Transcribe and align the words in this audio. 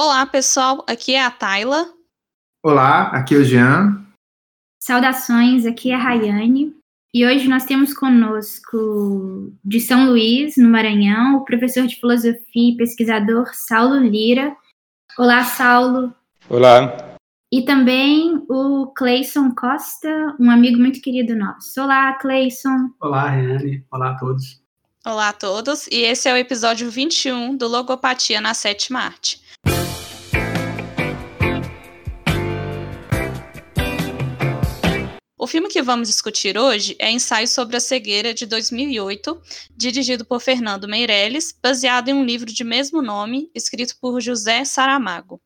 Olá, 0.00 0.24
pessoal. 0.24 0.84
Aqui 0.86 1.16
é 1.16 1.24
a 1.24 1.28
Tayla. 1.28 1.92
Olá, 2.64 3.08
aqui 3.08 3.34
é 3.34 3.38
o 3.38 3.44
Jean. 3.44 4.06
Saudações, 4.80 5.66
aqui 5.66 5.90
é 5.90 5.96
a 5.96 5.98
Rayane. 5.98 6.72
E 7.12 7.26
hoje 7.26 7.48
nós 7.48 7.64
temos 7.64 7.92
conosco, 7.92 9.52
de 9.64 9.80
São 9.80 10.10
Luís, 10.10 10.56
no 10.56 10.68
Maranhão, 10.68 11.38
o 11.38 11.44
professor 11.44 11.84
de 11.84 11.96
filosofia 11.96 12.38
e 12.54 12.76
pesquisador 12.76 13.52
Saulo 13.52 13.96
Lira. 13.96 14.56
Olá, 15.18 15.42
Saulo. 15.42 16.14
Olá. 16.48 17.16
E 17.50 17.64
também 17.64 18.40
o 18.48 18.92
Cleison 18.96 19.52
Costa, 19.52 20.08
um 20.38 20.48
amigo 20.48 20.78
muito 20.78 21.00
querido 21.00 21.34
nosso. 21.34 21.82
Olá, 21.82 22.12
Cleison. 22.20 22.90
Olá, 23.00 23.30
Rayane. 23.30 23.84
Olá 23.90 24.12
a 24.12 24.14
todos. 24.16 24.62
Olá 25.04 25.30
a 25.30 25.32
todos. 25.32 25.88
E 25.88 26.02
esse 26.02 26.28
é 26.28 26.32
o 26.32 26.36
episódio 26.36 26.88
21 26.88 27.56
do 27.56 27.66
Logopatia 27.66 28.40
na 28.40 28.54
Sétima 28.54 29.00
Arte. 29.00 29.47
Filme 35.48 35.68
que 35.68 35.80
vamos 35.80 36.08
discutir 36.08 36.58
hoje 36.58 36.94
é 36.98 37.10
Ensaio 37.10 37.48
sobre 37.48 37.74
a 37.74 37.80
Cegueira, 37.80 38.34
de 38.34 38.44
2008, 38.44 39.40
dirigido 39.74 40.22
por 40.22 40.40
Fernando 40.40 40.86
Meirelles, 40.86 41.58
baseado 41.62 42.08
em 42.10 42.12
um 42.12 42.22
livro 42.22 42.52
de 42.52 42.62
mesmo 42.62 43.00
nome, 43.00 43.50
escrito 43.54 43.96
por 43.98 44.20
José 44.20 44.62
Saramago. 44.66 45.40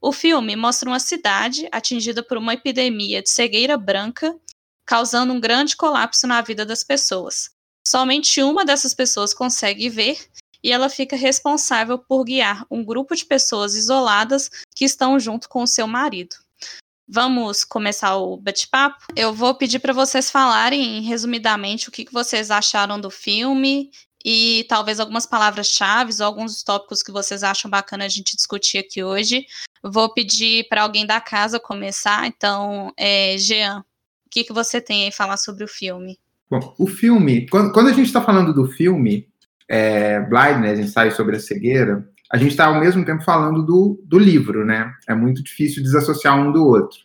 O 0.00 0.10
filme 0.10 0.56
mostra 0.56 0.88
uma 0.88 0.98
cidade 0.98 1.68
atingida 1.70 2.22
por 2.22 2.38
uma 2.38 2.54
epidemia 2.54 3.22
de 3.22 3.28
cegueira 3.28 3.76
branca, 3.76 4.34
causando 4.86 5.34
um 5.34 5.40
grande 5.40 5.76
colapso 5.76 6.26
na 6.26 6.40
vida 6.40 6.64
das 6.64 6.82
pessoas. 6.82 7.50
Somente 7.86 8.42
uma 8.42 8.64
dessas 8.64 8.94
pessoas 8.94 9.34
consegue 9.34 9.90
ver 9.90 10.18
e 10.62 10.72
ela 10.72 10.88
fica 10.88 11.14
responsável 11.14 11.98
por 11.98 12.24
guiar 12.24 12.64
um 12.70 12.82
grupo 12.82 13.14
de 13.14 13.26
pessoas 13.26 13.74
isoladas 13.74 14.50
que 14.74 14.86
estão 14.86 15.20
junto 15.20 15.46
com 15.46 15.62
o 15.62 15.66
seu 15.66 15.86
marido. 15.86 16.36
Vamos 17.08 17.62
começar 17.62 18.16
o 18.16 18.36
bate-papo. 18.36 19.06
Eu 19.14 19.32
vou 19.32 19.54
pedir 19.54 19.78
para 19.78 19.92
vocês 19.92 20.28
falarem 20.28 21.02
resumidamente 21.02 21.88
o 21.88 21.92
que, 21.92 22.04
vocês 22.12 22.50
acharam 22.50 23.00
do 23.00 23.10
filme 23.10 23.90
e 24.24 24.66
talvez 24.68 24.98
algumas 24.98 25.24
palavras-chave 25.24 26.12
ou 26.18 26.26
alguns 26.26 26.64
tópicos 26.64 27.04
que 27.04 27.12
vocês 27.12 27.44
acham 27.44 27.70
bacana 27.70 28.04
a 28.04 28.08
gente 28.08 28.34
discutir 28.34 28.78
aqui 28.78 29.04
hoje. 29.04 29.46
Vou 29.80 30.12
pedir 30.12 30.66
para 30.68 30.82
alguém 30.82 31.06
da 31.06 31.20
casa 31.20 31.60
começar. 31.60 32.26
Então, 32.26 32.92
é, 32.96 33.38
Jean, 33.38 33.84
o 34.26 34.28
que, 34.28 34.42
que 34.42 34.52
você 34.52 34.80
tem 34.80 35.06
a 35.06 35.12
falar 35.12 35.36
sobre 35.36 35.62
o 35.62 35.68
filme? 35.68 36.18
Bom, 36.50 36.74
o 36.76 36.88
filme, 36.88 37.48
quando, 37.48 37.72
quando 37.72 37.88
a 37.88 37.92
gente 37.92 38.06
está 38.06 38.20
falando 38.20 38.52
do 38.52 38.66
filme 38.66 39.28
é, 39.68 40.20
Blindness, 40.20 40.80
Ensaio 40.80 41.14
sobre 41.14 41.36
a 41.36 41.40
Cegueira, 41.40 42.08
a 42.30 42.36
gente 42.36 42.50
está 42.50 42.66
ao 42.66 42.80
mesmo 42.80 43.04
tempo 43.04 43.22
falando 43.22 43.64
do, 43.64 44.02
do 44.04 44.18
livro, 44.18 44.64
né? 44.64 44.92
É 45.08 45.14
muito 45.14 45.42
difícil 45.42 45.82
desassociar 45.82 46.38
um 46.38 46.52
do 46.52 46.64
outro. 46.64 46.98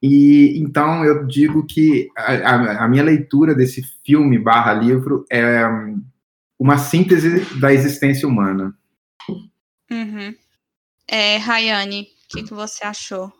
E 0.00 0.58
então 0.58 1.04
eu 1.04 1.26
digo 1.26 1.66
que 1.66 2.08
a, 2.16 2.84
a 2.84 2.88
minha 2.88 3.02
leitura 3.02 3.54
desse 3.54 3.82
filme 4.04 4.38
barra 4.38 4.72
livro 4.72 5.24
é 5.30 5.64
uma 6.58 6.78
síntese 6.78 7.44
da 7.58 7.72
existência 7.72 8.28
humana. 8.28 8.76
Uhum. 9.90 10.34
É, 11.06 11.36
Rayane, 11.38 12.02
o 12.02 12.06
que, 12.28 12.42
que 12.42 12.54
você 12.54 12.84
achou? 12.84 13.32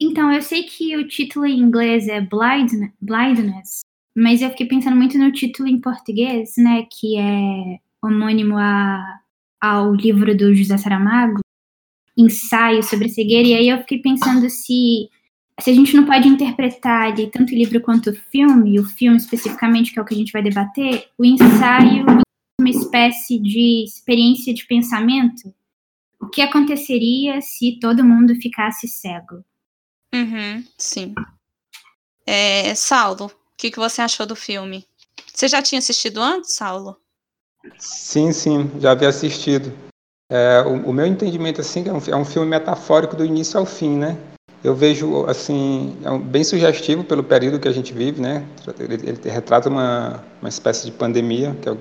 Então, 0.00 0.30
eu 0.30 0.42
sei 0.42 0.64
que 0.64 0.96
o 0.96 1.08
título 1.08 1.46
em 1.46 1.58
inglês 1.58 2.08
é 2.08 2.20
Blind, 2.20 2.70
Blindness, 3.00 3.80
mas 4.14 4.42
eu 4.42 4.50
fiquei 4.50 4.66
pensando 4.66 4.96
muito 4.96 5.16
no 5.16 5.32
título 5.32 5.68
em 5.68 5.80
português, 5.80 6.52
né, 6.58 6.86
que 6.90 7.18
é 7.18 7.78
homônimo 8.02 8.56
a 8.58 9.20
ao 9.66 9.94
livro 9.94 10.36
do 10.36 10.54
José 10.54 10.76
Saramago, 10.76 11.40
ensaio 12.16 12.82
sobre 12.82 13.08
cegueira, 13.08 13.48
e 13.48 13.54
aí 13.54 13.68
eu 13.68 13.78
fiquei 13.78 13.98
pensando 13.98 14.48
se, 14.48 15.08
se 15.60 15.70
a 15.70 15.74
gente 15.74 15.94
não 15.94 16.06
pode 16.06 16.28
interpretar 16.28 17.12
ali 17.12 17.30
tanto 17.30 17.52
o 17.52 17.56
livro 17.56 17.80
quanto 17.80 18.10
o 18.10 18.14
filme, 18.14 18.80
o 18.80 18.84
filme 18.84 19.16
especificamente, 19.16 19.92
que 19.92 19.98
é 19.98 20.02
o 20.02 20.04
que 20.04 20.14
a 20.14 20.16
gente 20.16 20.32
vai 20.32 20.42
debater, 20.42 21.08
o 21.18 21.24
ensaio 21.24 22.04
uma 22.58 22.70
espécie 22.70 23.38
de 23.38 23.84
experiência 23.84 24.52
de 24.52 24.66
pensamento. 24.66 25.54
O 26.20 26.28
que 26.28 26.40
aconteceria 26.40 27.40
se 27.42 27.78
todo 27.78 28.04
mundo 28.04 28.34
ficasse 28.36 28.88
cego? 28.88 29.44
Uhum, 30.14 30.64
sim. 30.78 31.14
É, 32.26 32.74
Saulo, 32.74 33.26
o 33.26 33.56
que, 33.56 33.70
que 33.70 33.78
você 33.78 34.00
achou 34.00 34.26
do 34.26 34.34
filme? 34.34 34.86
Você 35.32 35.46
já 35.48 35.62
tinha 35.62 35.78
assistido 35.78 36.20
antes, 36.20 36.54
Saulo? 36.54 36.96
Sim, 37.78 38.32
sim, 38.32 38.70
já 38.80 38.92
havia 38.92 39.08
assistido. 39.08 39.72
É, 40.30 40.60
o, 40.66 40.90
o, 40.90 40.92
meu 40.92 41.06
entendimento 41.06 41.60
assim 41.60 41.88
é 41.88 41.92
um, 41.92 42.00
é 42.08 42.16
um, 42.16 42.24
filme 42.24 42.48
metafórico 42.48 43.14
do 43.14 43.24
início 43.24 43.58
ao 43.58 43.64
fim, 43.64 43.96
né? 43.96 44.16
Eu 44.64 44.74
vejo 44.74 45.24
assim 45.26 45.96
é 46.02 46.10
um, 46.10 46.18
bem 46.18 46.42
sugestivo 46.42 47.04
pelo 47.04 47.22
período 47.22 47.60
que 47.60 47.68
a 47.68 47.72
gente 47.72 47.92
vive, 47.92 48.20
né? 48.20 48.44
Ele, 48.78 48.94
ele 48.94 49.30
retrata 49.30 49.68
uma, 49.68 50.24
uma 50.40 50.48
espécie 50.48 50.84
de 50.84 50.92
pandemia, 50.92 51.56
que 51.62 51.68
é 51.68 51.72
uma 51.72 51.80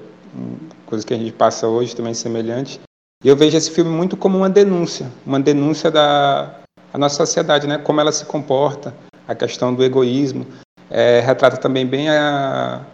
coisa 0.86 1.06
que 1.06 1.14
a 1.14 1.18
gente 1.18 1.32
passa 1.32 1.68
hoje 1.68 1.96
também 1.96 2.14
semelhante. 2.14 2.80
E 3.24 3.28
eu 3.28 3.36
vejo 3.36 3.58
esse 3.58 3.72
filme 3.72 3.90
muito 3.90 4.16
como 4.16 4.38
uma 4.38 4.50
denúncia, 4.50 5.12
uma 5.26 5.40
denúncia 5.40 5.90
da 5.90 6.62
a 6.94 6.98
nossa 6.98 7.26
sociedade, 7.26 7.68
né? 7.68 7.78
Como 7.78 8.00
ela 8.00 8.12
se 8.12 8.26
comporta, 8.26 8.94
a 9.28 9.34
questão 9.34 9.74
do 9.74 9.84
egoísmo. 9.84 10.46
É, 10.90 11.20
retrata 11.20 11.58
também 11.58 11.86
bem 11.86 12.10
a, 12.10 12.86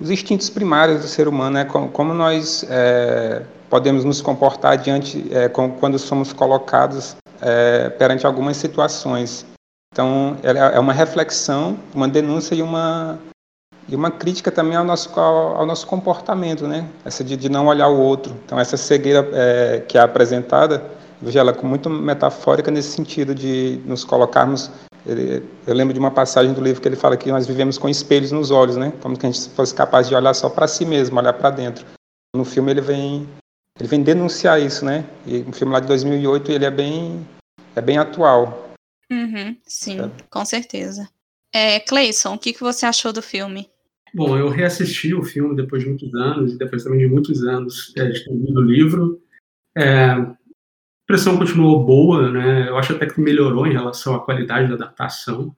os 0.00 0.10
instintos 0.10 0.48
primários 0.48 1.00
do 1.00 1.08
ser 1.08 1.26
humano, 1.26 1.54
né? 1.54 1.64
como, 1.64 1.88
como 1.88 2.14
nós 2.14 2.64
é, 2.68 3.42
podemos 3.68 4.04
nos 4.04 4.20
comportar 4.20 4.78
diante 4.78 5.26
é, 5.32 5.48
quando 5.48 5.98
somos 5.98 6.32
colocados 6.32 7.16
é, 7.40 7.90
perante 7.90 8.26
algumas 8.26 8.56
situações. 8.56 9.44
Então, 9.92 10.36
é 10.42 10.78
uma 10.78 10.92
reflexão, 10.92 11.78
uma 11.94 12.06
denúncia 12.06 12.54
e 12.54 12.62
uma 12.62 13.18
e 13.90 13.96
uma 13.96 14.10
crítica 14.10 14.50
também 14.50 14.76
ao 14.76 14.84
nosso 14.84 15.18
ao, 15.18 15.64
nosso 15.64 15.86
comportamento, 15.86 16.66
né? 16.66 16.86
Essa 17.06 17.24
de, 17.24 17.36
de, 17.36 17.48
não 17.48 17.66
olhar 17.66 17.88
o 17.88 17.98
outro. 17.98 18.36
Então, 18.44 18.60
essa 18.60 18.76
cegueira 18.76 19.26
é, 19.32 19.82
que 19.88 19.96
é 19.96 20.00
apresentada, 20.02 20.84
vejo 21.20 21.38
ela 21.38 21.54
com 21.54 21.66
muito 21.66 21.88
metafórica 21.88 22.70
nesse 22.70 22.90
sentido 22.90 23.34
de 23.34 23.80
nos 23.86 24.04
colocarmos 24.04 24.70
ele, 25.06 25.42
eu 25.66 25.74
lembro 25.74 25.94
de 25.94 26.00
uma 26.00 26.10
passagem 26.10 26.52
do 26.52 26.60
livro 26.60 26.80
que 26.80 26.88
ele 26.88 26.96
fala 26.96 27.16
que 27.16 27.30
nós 27.30 27.46
vivemos 27.46 27.78
com 27.78 27.88
espelhos 27.88 28.32
nos 28.32 28.50
olhos, 28.50 28.76
né? 28.76 28.92
Como 29.00 29.16
se 29.16 29.26
a 29.26 29.30
gente 29.30 29.50
fosse 29.50 29.74
capaz 29.74 30.08
de 30.08 30.14
olhar 30.14 30.34
só 30.34 30.48
para 30.48 30.66
si 30.66 30.84
mesmo, 30.84 31.18
olhar 31.18 31.32
para 31.32 31.50
dentro. 31.50 31.86
No 32.34 32.44
filme 32.44 32.70
ele 32.70 32.80
vem 32.80 33.28
ele 33.78 33.88
vem 33.88 34.02
denunciar 34.02 34.60
isso, 34.60 34.84
né? 34.84 35.04
E 35.26 35.38
um 35.42 35.52
filme 35.52 35.72
lá 35.72 35.80
de 35.80 35.86
2008 35.86 36.50
ele 36.52 36.64
é 36.64 36.70
bem 36.70 37.26
é 37.76 37.80
bem 37.80 37.98
atual. 37.98 38.74
Uhum, 39.10 39.56
sim, 39.64 40.10
com 40.28 40.44
certeza. 40.44 41.08
É, 41.52 41.80
Cleison, 41.80 42.34
o 42.34 42.38
que, 42.38 42.52
que 42.52 42.60
você 42.60 42.84
achou 42.84 43.12
do 43.12 43.22
filme? 43.22 43.70
Bom, 44.14 44.36
eu 44.36 44.48
reassisti 44.48 45.14
o 45.14 45.22
filme 45.22 45.56
depois 45.56 45.82
de 45.82 45.88
muitos 45.88 46.14
anos, 46.14 46.52
e 46.52 46.58
depois 46.58 46.82
também 46.82 46.98
de 46.98 47.06
muitos 47.06 47.42
anos 47.44 47.92
é, 47.96 48.06
de 48.06 48.24
ter 48.24 48.32
lido 48.32 48.60
o 48.60 48.64
livro. 48.64 49.22
É, 49.76 50.14
impressão 51.08 51.38
continuou 51.38 51.82
boa, 51.82 52.30
né? 52.30 52.68
Eu 52.68 52.76
acho 52.76 52.92
até 52.92 53.06
que 53.06 53.18
melhorou 53.18 53.66
em 53.66 53.72
relação 53.72 54.14
à 54.14 54.20
qualidade 54.22 54.68
da 54.68 54.74
adaptação. 54.74 55.56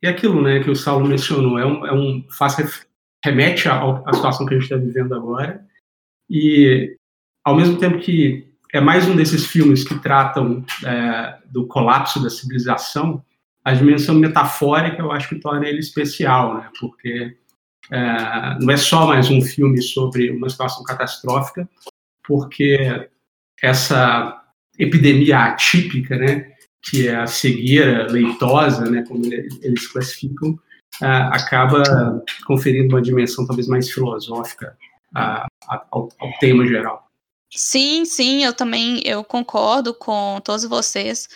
E 0.00 0.06
aquilo, 0.06 0.40
né, 0.40 0.62
que 0.62 0.70
o 0.70 0.76
Saulo 0.76 1.08
mencionou, 1.08 1.58
é 1.58 1.66
um, 1.66 1.86
é 1.86 1.92
um 1.92 2.24
faz 2.30 2.86
remete 3.24 3.68
à, 3.68 3.82
à 4.06 4.12
situação 4.12 4.46
que 4.46 4.54
a 4.54 4.56
gente 4.56 4.72
está 4.72 4.76
vivendo 4.76 5.12
agora. 5.12 5.66
E 6.30 6.96
ao 7.44 7.56
mesmo 7.56 7.78
tempo 7.78 7.98
que 7.98 8.46
é 8.72 8.80
mais 8.80 9.08
um 9.08 9.16
desses 9.16 9.44
filmes 9.44 9.82
que 9.82 9.98
tratam 9.98 10.64
é, 10.84 11.38
do 11.46 11.66
colapso 11.66 12.22
da 12.22 12.30
civilização, 12.30 13.24
a 13.64 13.74
dimensão 13.74 14.14
metafórica 14.14 15.02
eu 15.02 15.10
acho 15.10 15.28
que 15.28 15.40
torna 15.40 15.66
ele 15.66 15.80
especial, 15.80 16.58
né? 16.58 16.70
Porque 16.78 17.36
é, 17.90 18.58
não 18.60 18.70
é 18.70 18.76
só 18.76 19.08
mais 19.08 19.28
um 19.30 19.42
filme 19.42 19.82
sobre 19.82 20.30
uma 20.30 20.48
situação 20.48 20.84
catastrófica, 20.84 21.68
porque 22.22 23.08
essa 23.60 24.45
epidemia 24.78 25.38
atípica, 25.38 26.16
né, 26.16 26.52
que 26.82 27.08
é 27.08 27.16
a 27.16 27.26
cegueira 27.26 28.06
leitosa, 28.10 28.88
né, 28.90 29.04
como 29.06 29.24
eles 29.26 29.86
classificam, 29.88 30.50
uh, 31.02 31.30
acaba 31.32 32.22
conferindo 32.46 32.94
uma 32.94 33.02
dimensão 33.02 33.46
talvez 33.46 33.66
mais 33.66 33.90
filosófica 33.90 34.76
ao, 35.14 36.08
ao, 36.18 36.32
tema 36.38 36.66
geral. 36.66 37.08
Sim, 37.50 38.04
sim, 38.04 38.44
eu 38.44 38.52
também 38.52 39.00
eu 39.04 39.24
concordo 39.24 39.94
com 39.94 40.40
todos 40.44 40.64
vocês. 40.64 41.28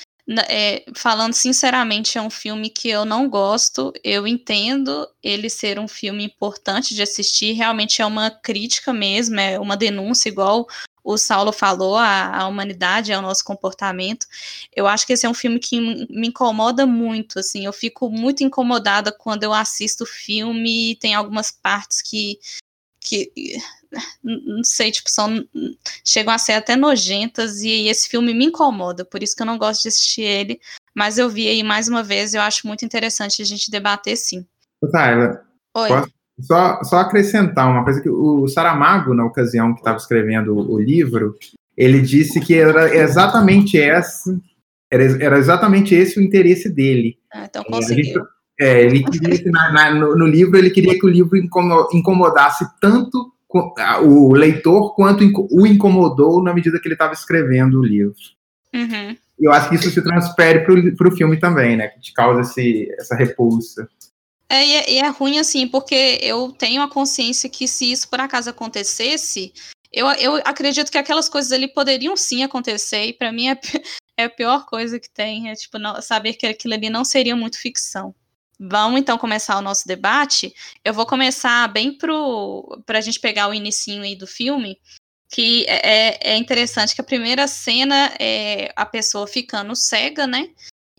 É, 0.49 0.85
falando 0.95 1.33
sinceramente, 1.33 2.17
é 2.17 2.23
um 2.23 2.31
filme 2.31 2.71
que 2.71 2.89
eu 2.89 3.05
não 3.05 3.29
gosto. 3.29 3.93
Eu 4.05 4.27
entendo 4.27 5.09
ele 5.23 5.49
ser 5.49 5.79
um 5.79 5.89
filme 5.89 6.25
importante 6.25 6.95
de 6.95 7.03
assistir. 7.03 7.53
Realmente 7.53 8.01
é 8.03 8.07
uma 8.07 8.31
crítica 8.31 8.93
mesmo, 8.93 9.41
é 9.41 9.59
uma 9.59 9.77
denúncia, 9.77 10.29
igual 10.29 10.67
o 11.03 11.17
Saulo 11.17 11.53
falou, 11.53 11.97
a, 11.97 12.37
a 12.37 12.47
humanidade, 12.47 13.13
é 13.13 13.19
o 13.19 13.23
nosso 13.23 13.45
comportamento. 13.45 14.27
Eu 14.75 14.87
acho 14.87 15.07
que 15.07 15.13
esse 15.13 15.27
é 15.27 15.29
um 15.29 15.35
filme 15.35 15.59
que 15.59 15.81
me 15.81 16.29
incomoda 16.29 16.87
muito, 16.87 17.39
assim, 17.39 17.65
eu 17.65 17.73
fico 17.73 18.11
muito 18.11 18.43
incomodada 18.43 19.13
quando 19.13 19.45
eu 19.45 19.53
assisto 19.53 20.05
o 20.05 20.07
filme 20.07 20.93
e 20.93 20.97
tem 20.97 21.15
algumas 21.15 21.51
partes 21.51 22.03
que 22.03 22.39
que 23.03 23.33
não 24.23 24.63
sei, 24.63 24.93
tipo, 24.93 25.11
são 25.11 25.45
chegam 26.05 26.33
a 26.33 26.39
ser 26.39 26.53
até 26.53 26.77
nojentas 26.77 27.63
e 27.63 27.89
esse 27.89 28.09
filme 28.09 28.35
me 28.35 28.47
incomoda, 28.47 29.05
por 29.05 29.23
isso 29.23 29.35
que 29.35 29.43
eu 29.43 29.47
não 29.47 29.59
gosto 29.59 29.83
de 29.83 29.89
assistir 29.89 30.23
ele, 30.23 30.61
mas 30.95 31.19
eu 31.19 31.29
vi 31.29 31.49
aí 31.49 31.63
mais 31.63 31.89
uma 31.89 32.03
vez, 32.03 32.35
eu 32.35 32.43
acho 32.43 32.67
muito 32.67 32.85
interessante 32.85 33.41
a 33.41 33.45
gente 33.45 33.71
debater 33.71 34.17
sim. 34.17 34.47
Tyler, 34.93 35.43
Oi. 35.75 35.89
Posso 35.89 36.20
só, 36.43 36.83
só 36.83 36.99
acrescentar 36.99 37.71
uma 37.71 37.85
coisa 37.85 38.01
que 38.01 38.09
o 38.09 38.47
Saramago, 38.49 39.15
na 39.15 39.25
ocasião 39.25 39.73
que 39.73 39.81
estava 39.81 39.97
escrevendo 39.97 40.55
o, 40.55 40.75
o 40.75 40.81
livro, 40.81 41.37
ele 41.77 42.01
disse 42.01 42.41
que 42.41 42.55
era 42.55 42.95
exatamente 42.95 43.81
essa, 43.81 44.39
era, 44.91 45.05
era 45.25 45.39
exatamente 45.39 45.95
esse 45.95 46.19
o 46.19 46.23
interesse 46.23 46.69
dele. 46.69 47.17
Ah, 47.33 47.45
então 47.45 47.65
conseguiu. 47.65 48.23
É, 48.59 48.85
ele 48.85 49.03
queria 49.03 49.39
que 49.39 49.51
na, 49.51 49.73
na, 49.73 49.95
no, 49.95 50.15
no, 50.15 50.27
livro 50.27 50.59
ele 50.59 50.69
queria 50.69 50.99
que 50.99 51.07
o 51.07 51.09
livro 51.09 51.39
incomodasse 51.95 52.67
tanto 52.79 53.33
o 54.03 54.35
leitor 54.35 54.95
quanto 54.95 55.25
o 55.51 55.67
incomodou 55.67 56.43
na 56.43 56.53
medida 56.53 56.79
que 56.79 56.87
ele 56.87 56.95
estava 56.95 57.15
escrevendo 57.15 57.81
o 57.81 57.85
livro. 57.85 58.15
Uhum. 58.75 59.17
Eu 59.39 59.53
acho 59.53 59.71
que 59.71 59.77
isso 59.77 59.91
se 59.91 60.03
transfere 60.03 60.61
para 60.95 61.09
o 61.09 61.17
filme 61.17 61.39
também, 61.39 61.75
né? 61.77 61.89
Que 61.89 62.01
te 62.01 62.13
causa 62.13 62.43
esse, 62.43 62.95
essa 62.99 63.17
repulsa. 63.17 63.89
É, 64.51 64.67
e 64.67 64.75
é, 64.75 64.93
e 64.95 64.99
é 64.99 65.09
ruim 65.09 65.39
assim, 65.39 65.69
porque 65.69 66.19
eu 66.21 66.51
tenho 66.51 66.83
a 66.83 66.91
consciência 66.91 67.49
que 67.49 67.69
se 67.69 67.93
isso 67.93 68.09
por 68.09 68.19
acaso 68.19 68.51
acontecesse, 68.51 69.55
eu, 69.93 70.09
eu 70.15 70.37
acredito 70.45 70.91
que 70.91 70.99
aquelas 70.99 71.29
coisas 71.29 71.53
ali 71.53 71.69
poderiam 71.69 72.17
sim 72.17 72.43
acontecer, 72.43 73.07
e 73.07 73.13
para 73.13 73.31
mim 73.31 73.49
é, 73.49 73.61
é 74.19 74.25
a 74.25 74.31
pior 74.31 74.67
coisa 74.67 74.99
que 74.99 75.09
tem, 75.09 75.49
é 75.51 75.55
tipo, 75.55 75.79
não, 75.79 76.03
saber 76.03 76.35
que 76.35 76.49
aquilo 76.49 76.75
ali 76.75 76.91
não 76.91 77.05
seria 77.05 77.37
muito 77.37 77.61
ficção. 77.61 78.13
Vamos 78.59 79.01
então 79.01 79.17
começar 79.17 79.57
o 79.57 79.63
nosso 79.63 79.87
debate. 79.87 80.53
Eu 80.85 80.93
vou 80.93 81.07
começar 81.07 81.67
bem 81.69 81.97
para 81.97 82.99
a 82.99 83.01
gente 83.01 83.19
pegar 83.19 83.49
o 83.49 83.55
inicinho 83.55 84.03
aí 84.03 84.15
do 84.17 84.27
filme, 84.27 84.79
que 85.31 85.65
é, 85.67 86.09
é, 86.09 86.33
é 86.33 86.37
interessante 86.37 86.95
que 86.95 87.01
a 87.01 87.05
primeira 87.05 87.47
cena 87.47 88.13
é 88.19 88.73
a 88.77 88.85
pessoa 88.85 89.27
ficando 89.27 89.75
cega, 89.77 90.27
né? 90.27 90.51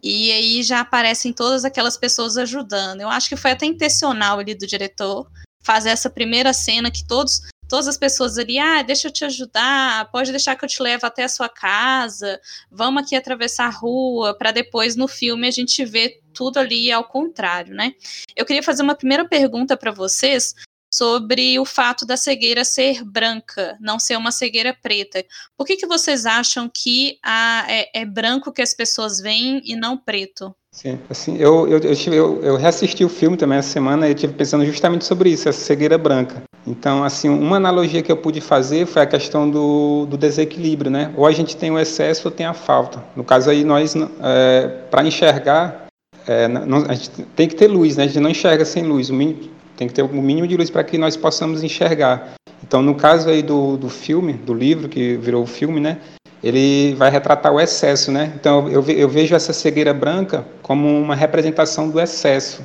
E 0.02 0.32
aí 0.32 0.64
já 0.64 0.82
aparecem 0.82 1.32
todas 1.32 1.64
aquelas 1.64 1.98
pessoas 1.98 2.38
ajudando. 2.38 3.02
Eu 3.02 3.10
acho 3.10 3.30
que 3.30 3.36
foi 3.36 3.52
até 3.52 3.66
intencional 3.66 4.40
ali 4.40 4.56
do 4.56 4.66
diretor 4.66 5.30
fazer 5.64 5.90
essa 5.90 6.10
primeira 6.10 6.54
cena 6.54 6.90
que 6.90 7.06
todos 7.06 7.42
todas 7.72 7.88
as 7.88 7.98
pessoas 7.98 8.38
ali, 8.38 8.60
ah, 8.60 8.82
deixa 8.82 9.08
eu 9.08 9.12
te 9.14 9.24
ajudar, 9.24 10.12
pode 10.12 10.30
deixar 10.32 10.58
que 10.58 10.66
eu 10.66 10.68
te 10.68 10.84
levo 10.84 11.06
até 11.06 11.24
a 11.24 11.30
sua 11.30 11.48
casa, 11.48 12.38
vamos 12.70 13.02
aqui 13.02 13.16
atravessar 13.16 13.68
a 13.68 13.70
rua, 13.70 14.38
para 14.38 14.52
depois 14.52 14.98
no 14.98 15.08
filme 15.08 15.48
a 15.48 15.52
gente 15.52 15.86
ver 15.86 16.20
tudo 16.34 16.58
ali 16.58 16.92
ao 16.92 17.06
contrário, 17.06 17.74
né? 17.74 17.94
Eu 18.36 18.46
queria 18.46 18.62
fazer 18.62 18.84
uma 18.84 18.94
primeira 18.94 19.26
pergunta 19.26 19.78
para 19.78 19.90
vocês 19.90 20.54
sobre 20.94 21.58
o 21.60 21.66
fato 21.66 22.06
da 22.06 22.18
cegueira 22.18 22.64
ser 22.64 23.04
branca, 23.04 23.78
não 23.80 23.98
ser 23.98 24.18
uma 24.18 24.32
cegueira 24.32 24.76
preta. 24.80 25.24
Por 25.58 25.66
que, 25.66 25.78
que 25.78 25.88
vocês 25.88 26.26
acham 26.26 26.70
que 26.74 27.18
a, 27.24 27.66
é, 27.70 28.02
é 28.02 28.06
branco 28.06 28.52
que 28.52 28.62
as 28.62 28.74
pessoas 28.74 29.20
veem 29.20 29.62
e 29.66 29.76
não 29.76 29.98
preto? 29.98 30.54
Sim, 30.74 31.00
assim, 31.10 31.36
eu, 31.38 31.68
eu, 31.68 31.80
eu, 31.80 32.14
eu, 32.14 32.44
eu 32.44 32.58
reassisti 32.58 33.04
o 33.04 33.10
filme 33.10 33.36
também 33.36 33.58
essa 33.58 33.70
semana 33.70 34.08
e 34.08 34.14
estive 34.14 34.34
pensando 34.34 34.66
justamente 34.66 35.04
sobre 35.04 35.30
isso, 35.30 35.50
essa 35.50 35.60
cegueira 35.60 35.98
branca. 35.98 36.44
Então, 36.66 37.04
assim, 37.04 37.28
uma 37.28 37.58
analogia 37.58 38.02
que 38.02 38.12
eu 38.12 38.16
pude 38.16 38.40
fazer 38.40 38.86
foi 38.86 39.02
a 39.02 39.06
questão 39.06 39.50
do, 39.50 40.06
do 40.06 40.18
desequilíbrio, 40.18 40.90
né? 40.90 41.12
Ou 41.18 41.26
a 41.26 41.32
gente 41.32 41.58
tem 41.58 41.72
o 41.72 41.80
excesso 41.80 42.28
ou 42.28 42.32
tem 42.32 42.46
a 42.46 42.54
falta. 42.54 43.04
No 43.16 43.24
caso 43.24 43.50
aí, 43.50 43.64
nós, 43.64 43.96
é, 43.96 44.68
para 44.90 45.06
enxergar, 45.06 45.88
é, 46.26 46.48
não, 46.48 46.86
a 46.88 46.94
gente 46.94 47.10
tem 47.36 47.48
que 47.48 47.56
ter 47.56 47.68
luz, 47.68 47.98
né? 47.98 48.04
A 48.04 48.08
gente 48.08 48.20
não 48.20 48.30
enxerga 48.30 48.64
sem 48.64 48.84
luz, 48.84 49.10
o 49.10 49.14
mínimo, 49.14 49.50
tem 49.78 49.88
que 49.88 49.94
ter 49.94 50.02
o 50.02 50.10
mínimo 50.10 50.48
de 50.48 50.58
luz 50.58 50.70
para 50.70 50.84
que 50.84 50.98
nós 50.98 51.16
possamos 51.16 51.64
enxergar. 51.64 52.34
Então, 52.64 52.82
no 52.82 52.96
caso 52.96 53.30
aí 53.30 53.42
do, 53.42 53.78
do 53.78 53.90
filme, 53.90 54.34
do 54.34 54.54
livro 54.54 54.88
que 54.88 55.18
virou 55.18 55.46
filme, 55.46 55.80
né? 55.80 55.98
ele 56.44 56.96
vai 56.96 57.10
retratar 57.10 57.54
o 57.54 57.60
excesso, 57.60 58.12
né? 58.12 58.34
Então 58.36 58.68
eu, 58.70 58.84
eu 58.90 59.08
vejo 59.08 59.36
essa 59.36 59.54
cegueira 59.54 59.94
branca 59.94 60.46
como 60.62 60.88
uma 60.88 61.16
representação 61.16 61.90
do 61.90 62.00
excesso. 62.00 62.64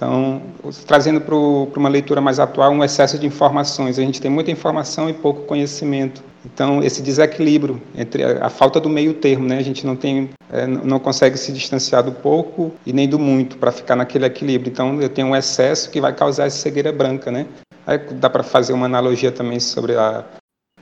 Então, 0.00 0.40
trazendo 0.86 1.20
para 1.20 1.34
uma 1.34 1.88
leitura 1.90 2.22
mais 2.22 2.40
atual, 2.40 2.72
um 2.72 2.82
excesso 2.82 3.18
de 3.18 3.26
informações. 3.26 3.98
A 3.98 4.02
gente 4.02 4.18
tem 4.18 4.30
muita 4.30 4.50
informação 4.50 5.10
e 5.10 5.12
pouco 5.12 5.42
conhecimento. 5.42 6.22
Então, 6.42 6.82
esse 6.82 7.02
desequilíbrio 7.02 7.78
entre 7.94 8.24
a, 8.24 8.46
a 8.46 8.48
falta 8.48 8.80
do 8.80 8.88
meio 8.88 9.12
termo, 9.12 9.46
né? 9.46 9.58
A 9.58 9.62
gente 9.62 9.84
não 9.84 9.94
tem, 9.94 10.30
é, 10.50 10.66
não 10.66 10.98
consegue 10.98 11.36
se 11.36 11.52
distanciar 11.52 12.02
do 12.02 12.12
pouco 12.12 12.72
e 12.86 12.94
nem 12.94 13.06
do 13.06 13.18
muito 13.18 13.58
para 13.58 13.70
ficar 13.70 13.94
naquele 13.94 14.24
equilíbrio. 14.24 14.70
Então, 14.70 15.02
eu 15.02 15.08
tenho 15.10 15.28
um 15.28 15.36
excesso 15.36 15.90
que 15.90 16.00
vai 16.00 16.14
causar 16.14 16.46
essa 16.46 16.56
cegueira 16.56 16.90
branca, 16.90 17.30
né? 17.30 17.46
Aí 17.86 17.98
dá 17.98 18.30
para 18.30 18.42
fazer 18.42 18.72
uma 18.72 18.86
analogia 18.86 19.30
também 19.30 19.60
sobre 19.60 19.96
a, 19.96 20.24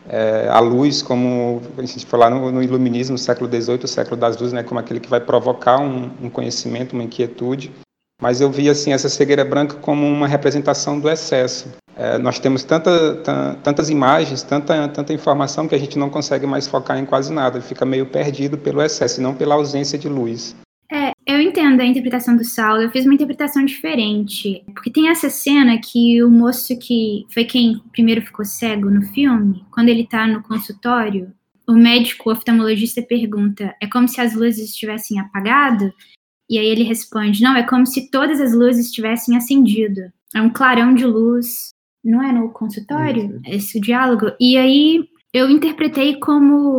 é, 0.09 0.47
a 0.49 0.61
luz, 0.61 1.03
como 1.03 1.61
a 1.77 1.83
gente 1.83 2.07
falar 2.07 2.31
no, 2.31 2.53
no 2.53 2.63
iluminismo, 2.63 3.15
no 3.15 3.19
século 3.19 3.51
XVIII, 3.51 3.81
o 3.83 3.89
século 3.89 4.17
das 4.17 4.37
luzes, 4.37 4.53
né, 4.53 4.63
como 4.63 4.79
aquele 4.79 5.01
que 5.01 5.09
vai 5.09 5.21
provocar 5.21 5.81
um, 5.81 6.09
um, 6.23 6.31
conhecimento, 6.31 6.93
uma 6.93 7.03
inquietude. 7.03 7.73
Mas 8.21 8.41
eu 8.41 8.51
vi 8.51 8.69
assim 8.69 8.93
essa 8.93 9.09
cegueira 9.09 9.45
branca 9.45 9.77
como 9.77 10.07
uma 10.07 10.27
representação 10.27 10.99
do 10.99 11.09
excesso. 11.09 11.73
É, 11.97 12.19
nós 12.19 12.39
temos 12.39 12.65
tanta, 12.65 13.17
tantas 13.63 13.91
imagens, 13.91 14.43
tanta, 14.43 14.89
tanta 14.89 15.13
informação 15.13 15.67
que 15.67 15.75
a 15.75 15.79
gente 15.79 15.99
não 15.99 16.11
consegue 16.11 16.47
mais 16.47 16.67
focar 16.67 16.99
em 16.99 17.05
quase 17.05 17.33
nada. 17.33 17.61
Fica 17.61 17.85
meio 17.85 18.07
perdido 18.07 18.59
pelo 18.59 18.83
excesso, 18.83 19.21
e 19.21 19.23
não 19.23 19.35
pela 19.35 19.55
ausência 19.55 19.99
de 19.99 20.09
luz. 20.09 20.55
É, 20.91 21.13
eu 21.27 21.41
entendo 21.41 21.81
a 21.81 21.85
interpretação 21.85 22.35
do 22.37 22.45
Saulo, 22.45 22.83
eu 22.83 22.91
fiz 22.91 23.05
uma 23.05 23.15
interpretação 23.15 23.65
diferente. 23.65 24.65
Porque 24.73 24.91
tem 24.91 25.09
essa 25.09 25.29
cena 25.29 25.79
que 25.79 26.23
o 26.23 26.31
moço 26.31 26.79
que 26.79 27.27
foi 27.33 27.45
quem 27.45 27.81
primeiro 27.93 28.23
ficou 28.23 28.45
cego 28.45 28.91
no 28.91 29.03
filme, 29.03 29.65
quando 29.71 29.91
ele 29.91 30.07
tá 30.07 30.27
no 30.27 30.43
consultório, 30.43 31.33
o 31.69 31.73
médico 31.73 32.31
o 32.31 32.33
oftalmologista 32.33 33.03
pergunta: 33.03 33.75
é 33.81 33.87
como 33.87 34.09
se 34.09 34.21
as 34.21 34.35
luzes 34.35 34.71
estivessem 34.71 35.21
apagado? 35.21 35.93
E 36.49 36.59
aí 36.59 36.67
ele 36.67 36.83
responde: 36.83 37.43
não, 37.43 37.57
é 37.57 37.63
como 37.63 37.87
se 37.87 38.11
todas 38.11 38.41
as 38.41 38.53
luzes 38.53 38.91
tivessem 38.91 39.37
acendido. 39.37 40.13
É 40.35 40.41
um 40.41 40.51
clarão 40.51 40.95
de 40.95 41.05
luz. 41.05 41.71
Não 42.05 42.23
é 42.23 42.33
no 42.33 42.51
consultório? 42.51 43.41
Esse 43.47 43.81
diálogo. 43.81 44.33
E 44.41 44.57
aí 44.57 45.09
eu 45.33 45.51
interpretei 45.51 46.19
como, 46.19 46.79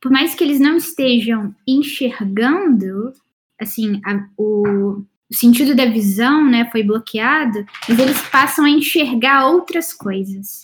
por 0.00 0.12
mais 0.12 0.34
que 0.34 0.44
eles 0.44 0.60
não 0.60 0.76
estejam 0.76 1.54
enxergando, 1.66 3.12
assim, 3.60 4.00
a, 4.04 4.26
o, 4.36 5.02
o 5.30 5.34
sentido 5.34 5.74
da 5.74 5.86
visão, 5.86 6.48
né, 6.48 6.68
foi 6.70 6.82
bloqueado, 6.82 7.64
mas 7.88 7.98
eles 7.98 8.20
passam 8.28 8.64
a 8.64 8.70
enxergar 8.70 9.48
outras 9.48 9.92
coisas. 9.92 10.62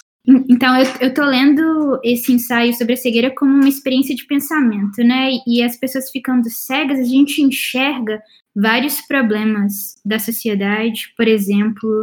Então, 0.49 0.77
eu, 0.77 0.87
eu 1.01 1.15
tô 1.15 1.25
lendo 1.25 1.99
esse 2.05 2.33
ensaio 2.33 2.73
sobre 2.75 2.95
a 2.95 2.97
cegueira 2.97 3.31
como 3.35 3.53
uma 3.53 3.69
experiência 3.69 4.15
de 4.15 4.27
pensamento, 4.27 5.03
né? 5.03 5.31
E 5.47 5.63
as 5.63 5.77
pessoas 5.77 6.11
ficando 6.11 6.49
cegas, 6.51 7.01
a 7.01 7.05
gente 7.05 7.43
enxerga 7.43 8.23
vários 8.55 9.01
problemas 9.03 9.97
da 10.05 10.19
sociedade, 10.19 11.13
por 11.17 11.27
exemplo, 11.27 12.03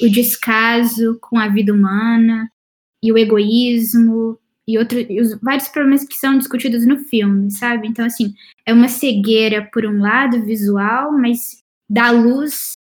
o 0.00 0.08
descaso 0.08 1.18
com 1.20 1.38
a 1.38 1.48
vida 1.48 1.72
humana 1.72 2.50
e 3.02 3.12
o 3.12 3.18
egoísmo 3.18 4.38
e, 4.66 4.78
outro, 4.78 4.98
e 4.98 5.20
os, 5.20 5.38
vários 5.40 5.68
problemas 5.68 6.04
que 6.04 6.16
são 6.16 6.38
discutidos 6.38 6.86
no 6.86 6.98
filme, 6.98 7.50
sabe? 7.50 7.88
Então, 7.88 8.04
assim, 8.04 8.34
é 8.66 8.72
uma 8.72 8.88
cegueira, 8.88 9.68
por 9.72 9.86
um 9.86 10.00
lado, 10.00 10.44
visual, 10.44 11.12
mas 11.12 11.62
dá 11.88 12.10
luz 12.10 12.72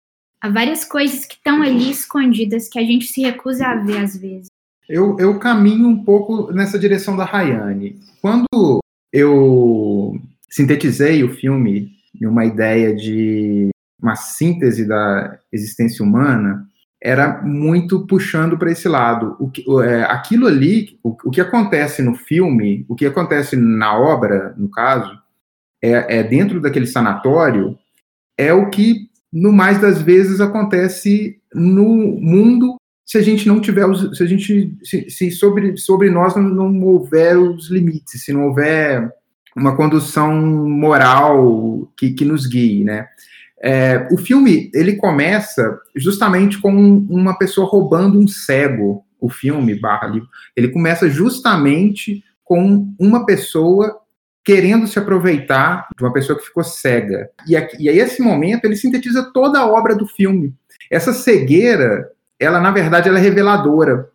a 0.40 0.50
várias 0.50 0.84
coisas 0.84 1.24
que 1.24 1.34
estão 1.34 1.62
ali 1.62 1.90
escondidas 1.90 2.68
que 2.68 2.78
a 2.78 2.82
gente 2.82 3.06
se 3.06 3.22
recusa 3.22 3.66
a 3.66 3.76
ver 3.76 3.98
às 3.98 4.16
vezes. 4.16 4.55
Eu, 4.88 5.16
eu 5.18 5.38
caminho 5.38 5.88
um 5.88 6.04
pouco 6.04 6.52
nessa 6.52 6.78
direção 6.78 7.16
da 7.16 7.24
Rayane. 7.24 7.98
Quando 8.20 8.80
eu 9.12 10.18
sintetizei 10.48 11.24
o 11.24 11.34
filme 11.34 11.90
em 12.20 12.26
uma 12.26 12.44
ideia 12.44 12.94
de 12.94 13.70
uma 14.00 14.14
síntese 14.14 14.86
da 14.86 15.38
existência 15.52 16.04
humana, 16.04 16.66
era 17.02 17.42
muito 17.42 18.06
puxando 18.06 18.58
para 18.58 18.70
esse 18.70 18.88
lado. 18.88 19.36
O 19.38 19.50
que, 19.50 19.64
é, 19.82 20.04
aquilo 20.04 20.46
ali, 20.46 20.98
o, 21.02 21.16
o, 21.24 21.30
que 21.30 21.40
acontece 21.40 22.02
no 22.02 22.14
filme, 22.14 22.84
o 22.88 22.94
que 22.94 23.06
acontece 23.06 23.56
na 23.56 23.98
obra, 23.98 24.54
no 24.56 24.70
caso, 24.70 25.10
é, 25.82 26.18
é, 26.18 26.22
dentro 26.22 26.60
daquele 26.60 26.86
sanatório, 26.86 27.78
é 28.38 28.52
o 28.52 28.70
que, 28.70 29.08
no 29.32 29.52
mais 29.52 29.80
das 29.80 30.00
vezes, 30.00 30.40
acontece 30.40 31.40
no 31.54 32.18
mundo 32.20 32.76
se 33.06 33.16
a 33.16 33.22
gente 33.22 33.46
não 33.46 33.60
tiver 33.60 33.86
os, 33.86 34.18
se 34.18 34.22
a 34.24 34.26
gente 34.26 34.76
se, 34.82 35.08
se 35.08 35.30
sobre, 35.30 35.76
sobre 35.76 36.10
nós 36.10 36.34
não, 36.34 36.42
não 36.42 36.82
houver 36.82 37.38
os 37.38 37.70
limites, 37.70 38.24
se 38.24 38.32
não 38.32 38.48
houver 38.48 39.08
uma 39.54 39.76
condução 39.76 40.34
moral 40.34 41.90
que, 41.96 42.10
que 42.10 42.24
nos 42.24 42.46
guie, 42.46 42.82
né? 42.82 43.06
É, 43.62 44.06
o 44.10 44.18
filme 44.18 44.70
ele 44.74 44.96
começa 44.96 45.80
justamente 45.94 46.58
com 46.58 46.70
uma 47.08 47.38
pessoa 47.38 47.66
roubando 47.66 48.18
um 48.18 48.28
cego. 48.28 49.04
O 49.18 49.30
filme 49.30 49.74
barra 49.74 50.12
ele 50.54 50.68
começa 50.68 51.08
justamente 51.08 52.22
com 52.44 52.92
uma 52.98 53.24
pessoa 53.24 53.98
querendo 54.44 54.86
se 54.86 54.98
aproveitar 54.98 55.88
de 55.96 56.04
uma 56.04 56.12
pessoa 56.12 56.38
que 56.38 56.44
ficou 56.44 56.62
cega. 56.62 57.30
E, 57.48 57.56
aqui, 57.56 57.76
e 57.80 57.88
aí 57.88 57.98
esse 57.98 58.20
momento 58.20 58.64
ele 58.64 58.76
sintetiza 58.76 59.30
toda 59.32 59.58
a 59.58 59.66
obra 59.66 59.94
do 59.94 60.06
filme. 60.06 60.54
Essa 60.90 61.12
cegueira, 61.12 62.08
ela 62.38 62.60
na 62.60 62.70
verdade 62.70 63.08
ela 63.08 63.18
é 63.18 63.22
reveladora, 63.22 64.10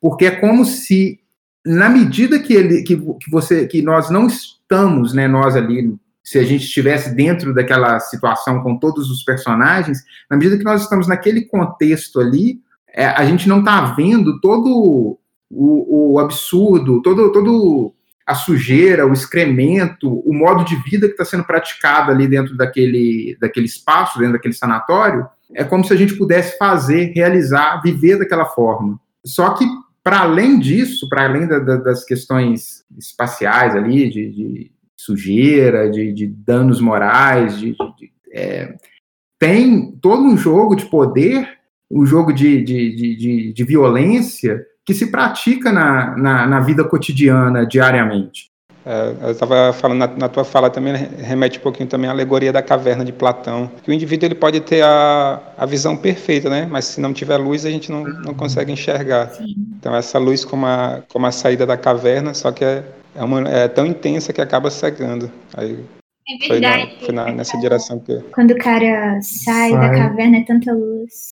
porque 0.00 0.26
é 0.26 0.30
como 0.30 0.64
se 0.64 1.20
na 1.64 1.88
medida 1.88 2.38
que 2.38 2.52
ele 2.52 2.82
que, 2.82 2.96
que 2.96 3.30
você 3.30 3.66
que 3.66 3.82
nós 3.82 4.10
não 4.10 4.26
estamos, 4.26 5.12
né, 5.12 5.28
nós 5.28 5.56
ali 5.56 5.96
se 6.24 6.38
a 6.38 6.44
gente 6.44 6.64
estivesse 6.64 7.14
dentro 7.14 7.52
daquela 7.52 7.98
situação 7.98 8.62
com 8.62 8.78
todos 8.78 9.10
os 9.10 9.24
personagens, 9.24 10.04
na 10.30 10.36
medida 10.36 10.56
que 10.56 10.64
nós 10.64 10.82
estamos 10.82 11.08
naquele 11.08 11.42
contexto 11.42 12.20
ali, 12.20 12.60
é, 12.94 13.06
a 13.06 13.24
gente 13.24 13.48
não 13.48 13.58
está 13.58 13.92
vendo 13.94 14.40
todo 14.40 15.18
o, 15.50 16.12
o, 16.14 16.18
absurdo, 16.18 17.02
todo, 17.02 17.32
todo 17.32 17.92
a 18.26 18.34
sujeira, 18.34 19.06
o 19.06 19.12
excremento, 19.12 20.20
o 20.20 20.32
modo 20.32 20.64
de 20.64 20.76
vida 20.76 21.06
que 21.06 21.12
está 21.12 21.24
sendo 21.24 21.44
praticado 21.44 22.10
ali 22.10 22.28
dentro 22.28 22.56
daquele, 22.56 23.36
daquele 23.40 23.66
espaço, 23.66 24.18
dentro 24.18 24.34
daquele 24.34 24.54
sanatório, 24.54 25.26
é 25.54 25.64
como 25.64 25.84
se 25.84 25.92
a 25.92 25.96
gente 25.96 26.14
pudesse 26.14 26.56
fazer, 26.56 27.12
realizar, 27.14 27.80
viver 27.82 28.18
daquela 28.18 28.46
forma. 28.46 28.98
Só 29.24 29.54
que, 29.54 29.64
para 30.02 30.20
além 30.20 30.58
disso, 30.58 31.08
para 31.08 31.24
além 31.24 31.46
da, 31.46 31.58
da, 31.58 31.76
das 31.76 32.04
questões 32.04 32.84
espaciais 32.96 33.74
ali, 33.74 34.08
de, 34.08 34.30
de 34.30 34.72
sujeira, 34.96 35.90
de, 35.90 36.12
de, 36.12 36.26
danos 36.26 36.80
morais, 36.80 37.58
de, 37.58 37.76
é, 38.32 38.76
tem 39.38 39.92
todo 40.00 40.22
um 40.22 40.36
jogo 40.36 40.76
de 40.76 40.86
poder, 40.86 41.48
um 41.90 42.06
jogo 42.06 42.32
de, 42.32 42.62
de 43.52 43.64
violência 43.64 44.64
que 44.84 44.94
se 44.94 45.10
pratica 45.10 45.72
na, 45.72 46.16
na, 46.16 46.46
na 46.46 46.60
vida 46.60 46.84
cotidiana, 46.84 47.66
diariamente. 47.66 48.52
É, 48.84 49.26
eu 49.26 49.30
estava 49.30 49.72
falando 49.72 49.98
na, 49.98 50.06
na, 50.08 50.28
tua 50.28 50.44
fala 50.44 50.68
também 50.68 50.92
remete 50.96 51.58
um 51.58 51.62
pouquinho 51.62 51.88
também 51.88 52.10
à 52.10 52.12
alegoria 52.12 52.52
da 52.52 52.60
caverna 52.60 53.04
de 53.04 53.12
Platão. 53.12 53.70
Que 53.82 53.90
o 53.90 53.94
indivíduo 53.94 54.26
ele 54.26 54.34
pode 54.34 54.60
ter 54.60 54.82
a, 54.82 55.40
a 55.56 55.64
visão 55.64 55.96
perfeita, 55.96 56.50
né? 56.50 56.66
Mas 56.68 56.86
se 56.86 57.00
não 57.00 57.12
tiver 57.12 57.36
luz 57.36 57.64
a 57.64 57.70
gente 57.70 57.92
não, 57.92 58.02
não 58.02 58.34
consegue 58.34 58.72
enxergar. 58.72 59.30
Sim. 59.30 59.54
Então 59.78 59.94
essa 59.94 60.18
luz 60.18 60.44
como 60.44 60.66
a, 60.66 61.00
como 61.08 61.26
a 61.26 61.30
saída 61.30 61.64
da 61.64 61.76
caverna, 61.76 62.34
só 62.34 62.50
que 62.50 62.64
é, 62.64 62.84
é, 63.14 63.22
uma, 63.22 63.48
é 63.48 63.68
tão 63.68 63.86
intensa 63.86 64.32
que 64.32 64.40
acaba 64.40 64.68
cegando. 64.68 65.30
Aí 65.56 65.78
é 66.28 66.48
verdade. 66.48 66.96
Foi, 66.98 67.14
na, 67.14 67.22
foi 67.22 67.32
na, 67.32 67.36
nessa 67.36 67.58
direção 67.58 68.00
que. 68.00 68.18
Quando 68.32 68.50
o 68.50 68.58
cara 68.58 69.20
sai, 69.22 69.70
sai, 69.70 69.80
da 69.80 69.90
caverna 69.90 70.38
é 70.38 70.44
tanta 70.44 70.72
luz. 70.72 71.28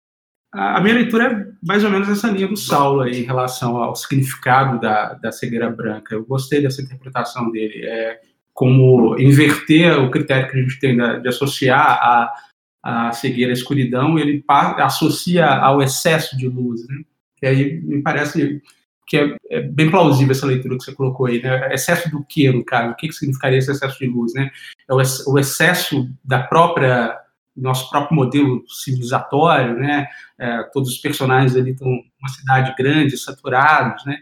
A 0.53 0.81
minha 0.81 0.95
leitura 0.95 1.31
é 1.31 1.47
mais 1.67 1.85
ou 1.85 1.91
menos 1.91 2.09
essa 2.09 2.31
linha 2.31 2.49
do 2.49 2.57
Saulo 2.57 3.03
aí, 3.03 3.21
em 3.21 3.27
relação 3.27 3.77
ao 3.77 3.95
significado 3.95 4.81
da, 4.81 5.15
da 5.15 5.31
cegueira 5.31 5.69
branca. 5.71 6.15
Eu 6.15 6.25
gostei 6.25 6.63
dessa 6.63 6.81
interpretação 6.81 7.51
dele, 7.51 7.85
é 7.85 8.21
como 8.55 9.19
inverter 9.21 9.99
o 10.01 10.11
critério 10.11 10.51
que 10.51 10.59
a 10.59 10.61
gente 10.61 10.81
tem 10.81 10.97
de 10.97 11.29
associar 11.29 11.81
a, 11.81 12.35
a 12.83 13.13
cegueira 13.13 13.53
à 13.53 13.55
escuridão, 13.55 14.19
ele 14.19 14.43
associa 14.79 15.47
ao 15.47 15.83
excesso 15.83 16.37
de 16.37 16.49
luz, 16.49 16.87
né? 16.89 16.97
E 17.43 17.47
aí 17.47 17.81
me 17.83 18.03
parece 18.03 18.61
que 19.07 19.17
é, 19.17 19.37
é, 19.51 19.61
bem 19.61 19.91
plausível 19.91 20.33
essa 20.33 20.47
leitura 20.47 20.77
que 20.77 20.85
você 20.85 20.93
colocou 20.93 21.27
aí, 21.27 21.43
né? 21.43 21.73
Excesso 21.73 22.11
do 22.11 22.25
que, 22.25 22.51
no 22.51 22.65
caso? 22.65 22.93
O 22.93 22.97
que, 22.97 23.09
que 23.09 23.15
significaria 23.15 23.59
esse 23.59 23.71
excesso 23.71 23.99
de 23.99 24.07
luz, 24.07 24.35
né? 24.35 24.51
É 24.89 24.93
o, 24.93 24.99
o 25.29 25.39
excesso 25.39 26.11
da 26.25 26.43
própria 26.43 27.17
nosso 27.61 27.89
próprio 27.91 28.17
modelo 28.17 28.65
civilizatório, 28.69 29.79
né? 29.79 30.07
É, 30.39 30.63
todos 30.73 30.91
os 30.91 30.99
personagens 30.99 31.57
ali 31.57 31.73
estão 31.73 31.89
uma 31.89 32.29
cidade 32.29 32.75
grande, 32.77 33.17
saturados, 33.17 34.05
né? 34.05 34.19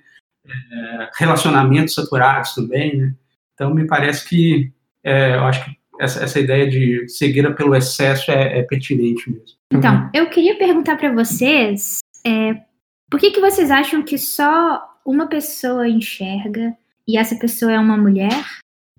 É, 0.46 1.10
relacionamentos 1.18 1.94
saturados 1.94 2.54
também, 2.54 2.96
né? 2.96 3.14
Então 3.54 3.74
me 3.74 3.86
parece 3.86 4.28
que 4.28 4.72
é, 5.02 5.34
eu 5.34 5.44
acho 5.44 5.64
que 5.64 5.76
essa, 5.98 6.24
essa, 6.24 6.38
ideia 6.38 6.68
de 6.68 7.08
cegueira 7.08 7.54
pelo 7.54 7.74
excesso 7.74 8.30
é, 8.30 8.58
é 8.58 8.62
pertinente 8.62 9.30
mesmo. 9.30 9.56
Então, 9.72 10.10
eu 10.12 10.28
queria 10.28 10.58
perguntar 10.58 10.96
para 10.96 11.12
vocês 11.12 12.00
é, 12.24 12.54
por 13.10 13.20
que, 13.20 13.30
que 13.30 13.40
vocês 13.40 13.70
acham 13.70 14.02
que 14.02 14.18
só 14.18 14.82
uma 15.04 15.28
pessoa 15.28 15.88
enxerga 15.88 16.76
e 17.06 17.16
essa 17.16 17.36
pessoa 17.36 17.72
é 17.72 17.78
uma 17.78 17.96
mulher? 17.96 18.44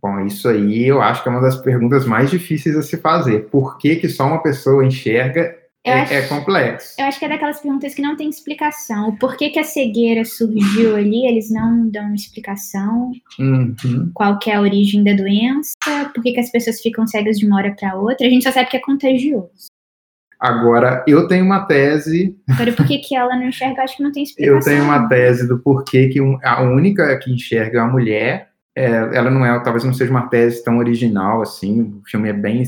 Bom, 0.07 0.25
isso 0.25 0.47
aí 0.47 0.87
eu 0.87 1.01
acho 1.01 1.21
que 1.21 1.27
é 1.27 1.31
uma 1.33 1.41
das 1.41 1.57
perguntas 1.57 2.05
mais 2.05 2.31
difíceis 2.31 2.77
a 2.77 2.81
se 2.81 2.95
fazer. 2.95 3.49
Por 3.49 3.77
que, 3.77 3.97
que 3.97 4.07
só 4.07 4.25
uma 4.25 4.41
pessoa 4.41 4.85
enxerga 4.85 5.53
é, 5.83 6.01
acho, 6.01 6.13
é, 6.13 6.21
complexo. 6.27 6.95
Eu 6.97 7.05
acho 7.05 7.19
que 7.19 7.25
é 7.25 7.29
daquelas 7.29 7.59
perguntas 7.59 7.93
que 7.93 8.01
não 8.01 8.15
tem 8.15 8.29
explicação. 8.29 9.09
O 9.09 9.17
porquê 9.17 9.49
que 9.49 9.59
a 9.59 9.65
cegueira 9.65 10.23
surgiu 10.23 10.95
ali, 10.95 11.27
eles 11.27 11.51
não 11.51 11.89
dão 11.89 12.13
explicação. 12.13 13.11
Uhum. 13.37 14.11
Qual 14.13 14.39
que 14.39 14.49
é 14.49 14.55
a 14.55 14.61
origem 14.61 15.03
da 15.03 15.13
doença, 15.13 15.73
por 16.13 16.23
que, 16.23 16.31
que 16.31 16.39
as 16.39 16.51
pessoas 16.51 16.81
ficam 16.81 17.05
cegas 17.05 17.37
de 17.37 17.45
uma 17.45 17.57
hora 17.57 17.75
para 17.77 17.95
outra. 17.95 18.27
A 18.27 18.29
gente 18.29 18.43
só 18.43 18.51
sabe 18.51 18.69
que 18.69 18.77
é 18.77 18.81
contagioso. 18.81 19.67
Agora, 20.39 21.03
eu 21.05 21.27
tenho 21.27 21.43
uma 21.43 21.65
tese. 21.65 22.33
Agora, 22.49 22.71
por 22.71 22.85
que, 22.85 22.99
que 22.99 23.15
ela 23.15 23.35
não 23.35 23.47
enxerga? 23.47 23.83
Acho 23.83 23.97
que 23.97 24.03
não 24.03 24.11
tem 24.11 24.23
explicação. 24.23 24.57
Eu 24.57 24.63
tenho 24.63 24.83
uma 24.83 25.07
tese 25.09 25.47
do 25.47 25.59
porquê 25.59 26.07
que 26.07 26.19
a 26.43 26.61
única 26.61 27.17
que 27.19 27.33
enxerga 27.33 27.79
é 27.79 27.81
a 27.81 27.87
mulher 27.87 28.56
é, 28.77 28.86
ela 29.17 29.31
não 29.31 29.43
é, 29.43 29.60
talvez 29.63 29.84
não 29.84 29.91
seja 29.91 30.12
uma 30.12 30.27
tese 30.27 30.63
tão 30.63 30.77
original 30.77 31.41
assim. 31.41 31.81
O 31.81 32.03
filme 32.07 32.29
é 32.29 32.34
bem, 32.34 32.62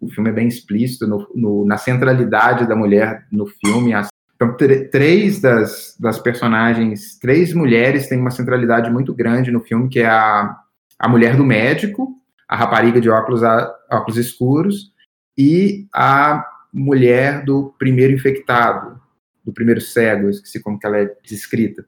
o 0.00 0.10
filme 0.10 0.30
é 0.30 0.32
bem 0.32 0.48
explícito 0.48 1.06
no, 1.06 1.28
no, 1.32 1.64
na 1.64 1.78
centralidade 1.78 2.66
da 2.66 2.74
mulher 2.74 3.24
no 3.30 3.46
filme. 3.46 3.92
Então, 4.34 4.56
três 4.90 5.40
das, 5.40 5.96
das 6.00 6.18
personagens, 6.18 7.16
três 7.20 7.54
mulheres 7.54 8.08
têm 8.08 8.18
uma 8.18 8.32
centralidade 8.32 8.90
muito 8.90 9.14
grande 9.14 9.52
no 9.52 9.60
filme, 9.60 9.88
que 9.88 10.00
é 10.00 10.06
a, 10.06 10.56
a 10.98 11.08
mulher 11.08 11.36
do 11.36 11.44
médico, 11.44 12.16
a 12.48 12.56
rapariga 12.56 13.00
de 13.00 13.08
óculos, 13.08 13.44
a, 13.44 13.72
óculos 13.92 14.18
escuros 14.18 14.92
e 15.38 15.86
a 15.94 16.44
mulher 16.72 17.44
do 17.44 17.72
primeiro 17.78 18.12
infectado, 18.12 19.00
do 19.44 19.52
primeiro 19.52 19.80
cego, 19.80 20.28
esqueci 20.28 20.60
como 20.60 20.80
que 20.80 20.86
ela 20.86 20.98
é 20.98 21.14
descrita. 21.22 21.86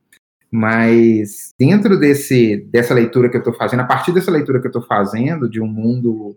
Mas 0.51 1.53
dentro 1.59 1.99
desse, 1.99 2.57
dessa 2.71 2.95
leitura 2.95 3.29
que 3.29 3.37
eu 3.37 3.41
estou 3.41 3.55
fazendo, 3.55 3.81
a 3.81 3.87
partir 3.87 4.13
dessa 4.13 4.31
leitura 4.31 4.61
que 4.61 4.67
eu 4.67 4.71
estou 4.71 4.83
fazendo, 4.83 5.49
de 5.49 5.61
um 5.61 5.67
mundo 5.67 6.37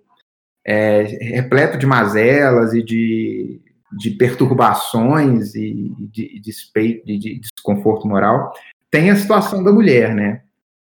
é, 0.65 1.03
repleto 1.03 1.77
de 1.77 1.85
mazelas 1.85 2.73
e 2.73 2.83
de, 2.83 3.61
de 3.97 4.11
perturbações 4.11 5.55
e 5.55 5.93
de, 5.99 6.39
de, 6.39 7.03
de, 7.05 7.39
desconforto 7.39 8.07
moral, 8.07 8.53
tem 8.91 9.09
a 9.09 9.15
situação 9.15 9.63
da 9.63 9.71
mulher, 9.71 10.13
né? 10.15 10.41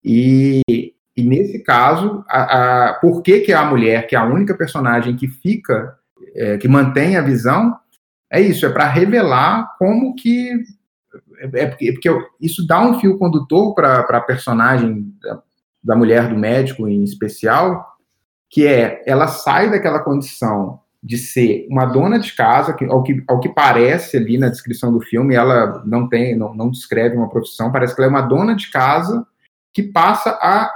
E, 0.04 0.60
e 1.16 1.22
nesse 1.22 1.60
caso, 1.62 2.24
a, 2.28 2.90
a, 2.90 2.94
por 2.94 3.22
que, 3.22 3.40
que 3.40 3.52
a 3.52 3.64
mulher, 3.64 4.06
que 4.06 4.16
é 4.16 4.18
a 4.18 4.24
única 4.24 4.54
personagem 4.54 5.14
que 5.14 5.28
fica, 5.28 5.96
é, 6.34 6.58
que 6.58 6.66
mantém 6.66 7.16
a 7.16 7.22
visão, 7.22 7.76
é 8.30 8.40
isso, 8.40 8.66
é 8.66 8.70
para 8.70 8.88
revelar 8.88 9.76
como 9.78 10.14
que 10.14 10.64
é, 11.42 11.62
é 11.62 11.66
porque, 11.66 11.88
é 11.88 11.92
porque 11.92 12.10
isso 12.40 12.66
dá 12.66 12.80
um 12.80 12.98
fio 13.00 13.18
condutor 13.18 13.74
para 13.74 14.00
a 14.00 14.20
personagem 14.20 15.12
da, 15.20 15.42
da 15.82 15.96
mulher 15.96 16.28
do 16.28 16.36
médico 16.36 16.88
em 16.88 17.02
especial, 17.02 17.86
que 18.48 18.66
é 18.66 19.02
ela 19.06 19.26
sai 19.26 19.70
daquela 19.70 20.00
condição 20.00 20.80
de 21.02 21.18
ser 21.18 21.66
uma 21.68 21.84
dona 21.84 22.18
de 22.18 22.32
casa, 22.32 22.72
que, 22.74 22.84
ao, 22.84 23.02
que, 23.02 23.24
ao 23.26 23.40
que 23.40 23.48
parece 23.48 24.16
ali 24.16 24.38
na 24.38 24.48
descrição 24.48 24.92
do 24.92 25.00
filme, 25.00 25.34
ela 25.34 25.82
não 25.84 26.08
tem, 26.08 26.36
não, 26.36 26.54
não 26.54 26.70
descreve 26.70 27.16
uma 27.16 27.28
profissão, 27.28 27.72
parece 27.72 27.94
que 27.94 28.00
ela 28.00 28.08
é 28.08 28.14
uma 28.14 28.22
dona 28.22 28.54
de 28.54 28.70
casa 28.70 29.26
que 29.74 29.82
passa 29.82 30.30
a 30.40 30.70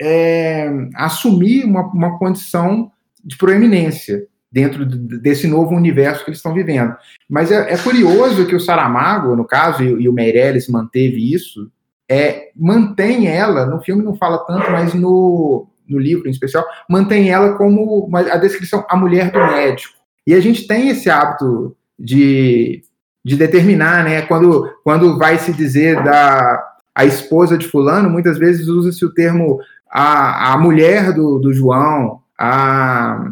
é, 0.00 0.68
assumir 0.96 1.64
uma, 1.64 1.82
uma 1.92 2.18
condição 2.18 2.90
de 3.24 3.36
proeminência 3.36 4.26
dentro 4.58 4.84
desse 4.84 5.46
novo 5.46 5.74
universo 5.74 6.24
que 6.24 6.30
eles 6.30 6.40
estão 6.40 6.52
vivendo. 6.52 6.96
Mas 7.30 7.52
é, 7.52 7.72
é 7.72 7.78
curioso 7.78 8.46
que 8.46 8.56
o 8.56 8.60
Saramago, 8.60 9.36
no 9.36 9.44
caso, 9.44 9.84
e, 9.84 10.02
e, 10.02 10.08
o 10.08 10.12
Meirelles 10.12 10.68
manteve 10.68 11.32
isso, 11.32 11.70
é, 12.10 12.48
mantém 12.56 13.28
ela, 13.28 13.66
no 13.66 13.80
filme 13.80 14.02
não 14.02 14.16
fala 14.16 14.38
tanto, 14.38 14.68
mas 14.72 14.94
no, 14.94 15.68
no 15.88 15.98
livro 15.98 16.26
em 16.26 16.30
especial, 16.32 16.64
mantém 16.90 17.30
ela 17.30 17.52
como 17.52 18.06
uma, 18.06 18.20
a 18.20 18.36
descrição, 18.36 18.84
a 18.88 18.96
mulher 18.96 19.30
do 19.30 19.38
médico. 19.38 19.94
E 20.26 20.34
a 20.34 20.40
gente 20.40 20.66
tem 20.66 20.88
esse 20.88 21.08
hábito 21.08 21.76
de, 21.96 22.82
de 23.24 23.36
determinar, 23.36 24.02
né, 24.02 24.22
quando, 24.22 24.68
quando 24.82 25.16
vai 25.18 25.38
se 25.38 25.52
dizer 25.52 26.02
da 26.02 26.64
a 26.92 27.04
esposa 27.04 27.56
de 27.56 27.68
fulano, 27.68 28.10
muitas 28.10 28.38
vezes 28.38 28.66
usa-se 28.66 29.04
o 29.04 29.14
termo 29.14 29.60
a, 29.88 30.54
a 30.54 30.58
mulher 30.58 31.12
do, 31.12 31.38
do 31.38 31.52
João, 31.52 32.20
a, 32.36 33.24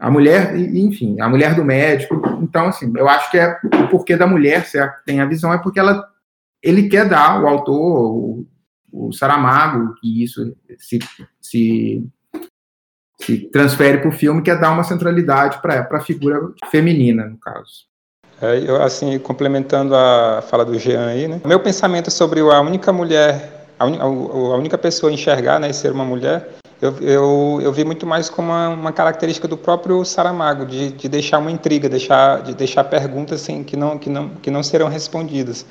a 0.00 0.10
mulher, 0.10 0.56
enfim, 0.56 1.20
a 1.20 1.28
mulher 1.28 1.54
do 1.54 1.62
médico. 1.62 2.22
Então, 2.40 2.68
assim, 2.68 2.90
eu 2.96 3.06
acho 3.06 3.30
que 3.30 3.38
é 3.38 3.58
o 3.84 3.88
porquê 3.88 4.16
da 4.16 4.26
mulher 4.26 4.64
certo, 4.64 5.04
tem 5.04 5.20
a 5.20 5.26
visão 5.26 5.52
é 5.52 5.58
porque 5.58 5.78
ela, 5.78 6.08
ele 6.62 6.88
quer 6.88 7.06
dar, 7.06 7.42
o 7.42 7.46
autor, 7.46 7.76
o, 7.76 8.46
o 8.90 9.12
Saramago, 9.12 9.94
que 10.00 10.24
isso 10.24 10.56
se, 10.78 10.98
se, 11.38 12.02
se 13.20 13.38
transfere 13.52 13.98
para 13.98 14.08
o 14.08 14.12
filme, 14.12 14.40
quer 14.40 14.58
dar 14.58 14.72
uma 14.72 14.84
centralidade 14.84 15.60
para 15.60 15.86
a 15.92 16.00
figura 16.00 16.40
feminina, 16.70 17.26
no 17.26 17.36
caso. 17.36 17.90
É, 18.40 18.58
eu, 18.58 18.82
assim, 18.82 19.18
complementando 19.18 19.94
a 19.94 20.42
fala 20.48 20.64
do 20.64 20.78
Jean 20.78 21.08
aí, 21.08 21.28
né? 21.28 21.42
Meu 21.44 21.60
pensamento 21.60 22.10
sobre 22.10 22.40
a 22.40 22.60
única 22.62 22.90
mulher, 22.90 23.66
a, 23.78 23.84
un, 23.84 24.00
a 24.00 24.56
única 24.56 24.78
pessoa 24.78 25.10
a 25.10 25.14
enxergar, 25.14 25.60
né, 25.60 25.70
ser 25.74 25.92
uma 25.92 26.06
mulher, 26.06 26.59
eu, 26.80 26.96
eu, 27.00 27.60
eu 27.62 27.72
vi 27.72 27.84
muito 27.84 28.06
mais 28.06 28.30
como 28.30 28.48
uma, 28.48 28.68
uma 28.70 28.92
característica 28.92 29.46
do 29.46 29.56
próprio 29.56 30.02
Saramago, 30.04 30.64
de, 30.64 30.92
de 30.92 31.08
deixar 31.08 31.38
uma 31.38 31.50
intriga, 31.50 31.88
deixar, 31.88 32.42
de 32.42 32.54
deixar 32.54 32.84
perguntas 32.84 33.42
assim, 33.42 33.62
que, 33.62 33.76
não, 33.76 33.98
que, 33.98 34.08
não, 34.08 34.30
que 34.30 34.50
não 34.50 34.62
serão 34.62 34.88
respondidas. 34.88 35.66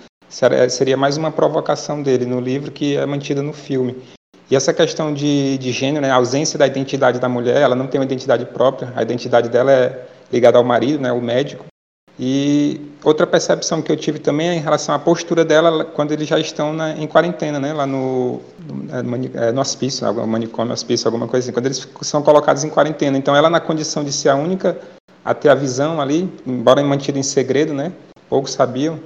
seria 0.70 0.96
mais 0.96 1.18
uma 1.18 1.32
provocação 1.32 2.04
dele 2.04 2.25
no 2.25 2.39
livro 2.39 2.72
que 2.72 2.96
é 2.96 3.06
mantida 3.06 3.42
no 3.42 3.54
filme. 3.54 3.96
E 4.51 4.56
essa 4.56 4.74
questão 4.74 5.13
de, 5.13 5.58
de 5.58 5.72
gênero, 5.72 6.01
né, 6.01 6.12
a 6.12 6.16
ausência 6.16 6.58
da 6.58 6.68
identidade 6.68 7.20
da 7.20 7.30
mulher, 7.30 7.62
ela 7.62 7.75
não 7.75 7.88
tem 7.88 8.00
uma 8.00 8.06
identidade 8.06 8.46
própria, 8.46 8.92
a 8.96 9.01
identidade 9.01 9.50
dela 9.50 9.72
é 9.72 10.08
ligada 10.32 10.58
ao 10.58 10.63
marido, 10.63 11.01
né, 11.01 11.12
o 11.12 11.22
médico. 11.22 11.66
E 12.21 12.81
outra 13.01 13.25
percepção 13.25 13.81
que 13.81 13.89
eu 13.89 13.95
tive 13.95 14.19
também 14.19 14.49
é 14.49 14.53
em 14.55 14.59
relação 14.59 14.93
à 14.93 14.99
postura 14.99 15.45
dela 15.45 15.85
quando 15.85 16.11
eles 16.11 16.27
já 16.27 16.38
estão 16.38 16.73
na, 16.73 16.91
em 16.91 17.07
quarentena, 17.07 17.61
né, 17.61 17.71
lá 17.71 17.88
no, 17.88 18.41
no, 18.67 19.15
é, 19.33 19.53
no 19.53 19.61
hospício, 19.61 20.11
no 20.11 20.27
manicômio, 20.27 20.73
hospício, 20.73 21.07
alguma 21.07 21.29
coisa 21.29 21.45
assim, 21.45 21.53
quando 21.53 21.67
eles 21.67 21.88
são 22.01 22.21
colocados 22.21 22.65
em 22.65 22.69
quarentena. 22.69 23.17
Então 23.17 23.33
ela 23.33 23.49
na 23.49 23.61
condição 23.61 24.03
de 24.03 24.11
ser 24.11 24.27
a 24.27 24.35
única 24.35 24.77
a 25.23 25.33
ter 25.33 25.47
a 25.47 25.55
visão 25.55 26.01
ali, 26.01 26.29
embora 26.45 26.83
mantida 26.83 27.17
em 27.17 27.23
segredo, 27.23 27.73
né, 27.73 27.93
poucos 28.29 28.51
sabiam, 28.51 28.99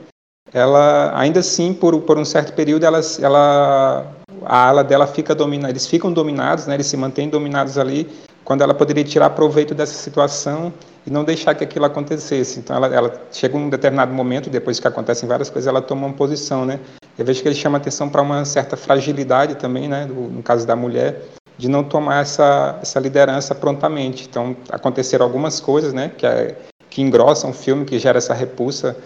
ela 0.51 1.12
ainda 1.15 1.39
assim 1.39 1.72
por, 1.72 2.00
por 2.01 2.17
um 2.17 2.25
certo 2.25 2.53
período 2.53 2.84
ela, 2.84 3.00
ela 3.20 4.12
a 4.46 4.67
ala 4.70 4.84
dela 4.84 5.05
fica 5.05 5.36
dominada, 5.36 5.72
eles 5.72 5.86
ficam 5.86 6.12
dominados, 6.12 6.65
né, 6.65 6.74
eles 6.74 6.88
se 6.88 6.98
mantêm 6.98 7.29
dominados 7.29 7.77
ali, 7.77 8.10
quando 8.44 8.62
ela 8.62 8.74
poderia 8.74 9.04
tirar 9.04 9.30
proveito 9.32 9.74
dessa 9.74 9.94
situação 9.94 10.74
e 11.06 11.10
não 11.10 11.24
deixar 11.24 11.56
que 11.56 11.64
aquilo 11.64 11.86
acontecesse. 11.86 12.60
Então 12.60 12.76
ela, 12.76 12.88
ela 12.88 13.22
chega 13.32 13.58
um 13.58 13.70
determinado 13.70 14.14
momento, 14.14 14.50
depois 14.50 14.80
que 14.80 14.88
acontecem 14.88 15.28
várias 15.28 15.50
coisas, 15.50 15.68
ela 15.68 15.82
toma 15.82 16.08
uma 16.08 16.16
posição, 16.16 16.66
né? 16.66 16.80
Eu 17.18 17.26
vejo 17.26 17.42
que 17.42 17.48
ele 17.48 17.56
chama 17.56 17.78
atenção 17.78 18.10
para 18.10 18.22
uma 18.22 18.44
certa 18.46 18.76
fragilidade 18.76 19.56
também, 19.56 19.88
né, 19.88 20.06
do, 20.06 20.14
no 20.14 20.42
caso 20.42 20.66
da 20.66 20.76
mulher, 20.76 21.22
de 21.58 21.68
não 21.68 21.84
tomar 21.84 22.22
essa, 22.22 22.80
essa 22.82 23.00
liderança 23.00 23.54
prontamente. 23.54 24.28
Então 24.28 24.56
aconteceram 24.70 25.26
algumas 25.26 25.60
coisas, 25.60 25.94
né, 25.94 26.12
que, 26.18 26.26
é, 26.26 26.58
que 26.90 27.02
engrossam 27.02 27.52
o 27.52 27.54
filme, 27.54 27.86
que 27.86 28.00
gera 28.00 28.18
essa 28.18 28.34
repulsa, 28.34 28.98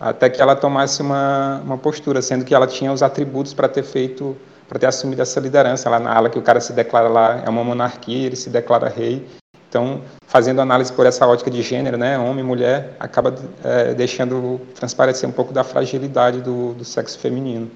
até 0.00 0.28
que 0.28 0.42
ela 0.42 0.56
tomasse 0.56 1.00
uma, 1.00 1.60
uma 1.64 1.78
postura, 1.78 2.20
sendo 2.20 2.44
que 2.44 2.54
ela 2.54 2.66
tinha 2.66 2.92
os 2.92 3.02
atributos 3.02 3.54
para 3.54 3.68
ter 3.68 3.84
feito 3.84 4.36
para 4.72 4.78
ter 4.78 4.86
assumido 4.86 5.20
essa 5.20 5.38
liderança 5.38 5.90
lá 5.90 6.00
na 6.00 6.16
ala 6.16 6.30
que 6.30 6.38
o 6.38 6.42
cara 6.42 6.58
se 6.58 6.72
declara 6.72 7.06
lá 7.06 7.42
é 7.44 7.48
uma 7.50 7.62
monarquia, 7.62 8.24
ele 8.24 8.36
se 8.36 8.48
declara 8.48 8.88
rei. 8.88 9.26
Então, 9.68 10.02
fazendo 10.26 10.62
análise 10.62 10.90
por 10.90 11.04
essa 11.04 11.26
ótica 11.26 11.50
de 11.50 11.60
gênero, 11.60 11.98
né, 11.98 12.18
homem 12.18 12.42
e 12.42 12.46
mulher, 12.46 12.96
acaba 12.98 13.34
é, 13.62 13.92
deixando 13.92 14.58
transparecer 14.74 15.28
um 15.28 15.32
pouco 15.32 15.52
da 15.52 15.62
fragilidade 15.62 16.40
do, 16.40 16.72
do 16.72 16.86
sexo 16.86 17.18
feminino. 17.18 17.70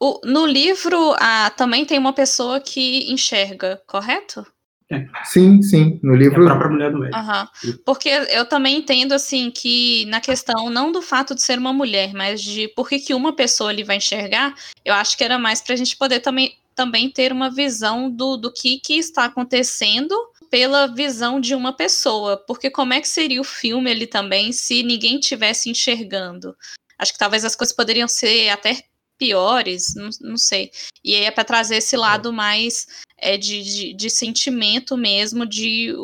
O, 0.00 0.20
no 0.24 0.44
livro, 0.44 1.14
também 1.56 1.84
tem 1.84 2.00
uma 2.00 2.12
pessoa 2.12 2.58
que 2.58 3.12
enxerga, 3.12 3.80
correto? 3.86 4.44
É. 4.90 5.06
Sim, 5.24 5.62
sim. 5.62 6.00
No 6.02 6.14
livro. 6.14 6.42
É 6.42 6.46
a 6.46 6.56
própria 6.56 6.70
mulher 6.70 6.90
do 6.90 6.98
médico. 6.98 7.18
Uhum. 7.18 7.78
Porque 7.84 8.08
eu 8.08 8.44
também 8.44 8.78
entendo, 8.78 9.12
assim, 9.12 9.50
que 9.50 10.04
na 10.06 10.20
questão 10.20 10.68
não 10.68 10.90
do 10.90 11.00
fato 11.00 11.34
de 11.34 11.42
ser 11.42 11.58
uma 11.58 11.72
mulher, 11.72 12.12
mas 12.12 12.42
de 12.42 12.68
por 12.68 12.88
que, 12.88 12.98
que 12.98 13.14
uma 13.14 13.34
pessoa 13.34 13.70
ali 13.70 13.84
vai 13.84 13.96
enxergar, 13.96 14.54
eu 14.84 14.92
acho 14.94 15.16
que 15.16 15.22
era 15.22 15.38
mais 15.38 15.60
para 15.60 15.74
a 15.74 15.76
gente 15.76 15.96
poder 15.96 16.20
também, 16.20 16.56
também 16.74 17.08
ter 17.08 17.32
uma 17.32 17.50
visão 17.50 18.10
do, 18.10 18.36
do 18.36 18.52
que, 18.52 18.80
que 18.80 18.94
está 18.94 19.26
acontecendo 19.26 20.14
pela 20.50 20.88
visão 20.88 21.40
de 21.40 21.54
uma 21.54 21.72
pessoa. 21.72 22.36
Porque 22.36 22.68
como 22.68 22.92
é 22.92 23.00
que 23.00 23.08
seria 23.08 23.40
o 23.40 23.44
filme 23.44 23.90
ali 23.90 24.08
também 24.08 24.50
se 24.50 24.82
ninguém 24.82 25.20
tivesse 25.20 25.70
enxergando? 25.70 26.56
Acho 26.98 27.12
que 27.12 27.18
talvez 27.18 27.44
as 27.44 27.54
coisas 27.54 27.74
poderiam 27.74 28.08
ser 28.08 28.50
até 28.50 28.82
piores, 29.20 29.94
não, 29.94 30.08
não 30.22 30.36
sei. 30.38 30.72
E 31.04 31.14
aí 31.14 31.24
é 31.24 31.30
para 31.30 31.44
trazer 31.44 31.76
esse 31.76 31.94
lado 31.94 32.32
mais 32.32 32.86
é, 33.18 33.36
de, 33.36 33.62
de, 33.62 33.92
de, 33.92 34.08
sentimento 34.08 34.96
mesmo, 34.96 35.44
de, 35.44 35.94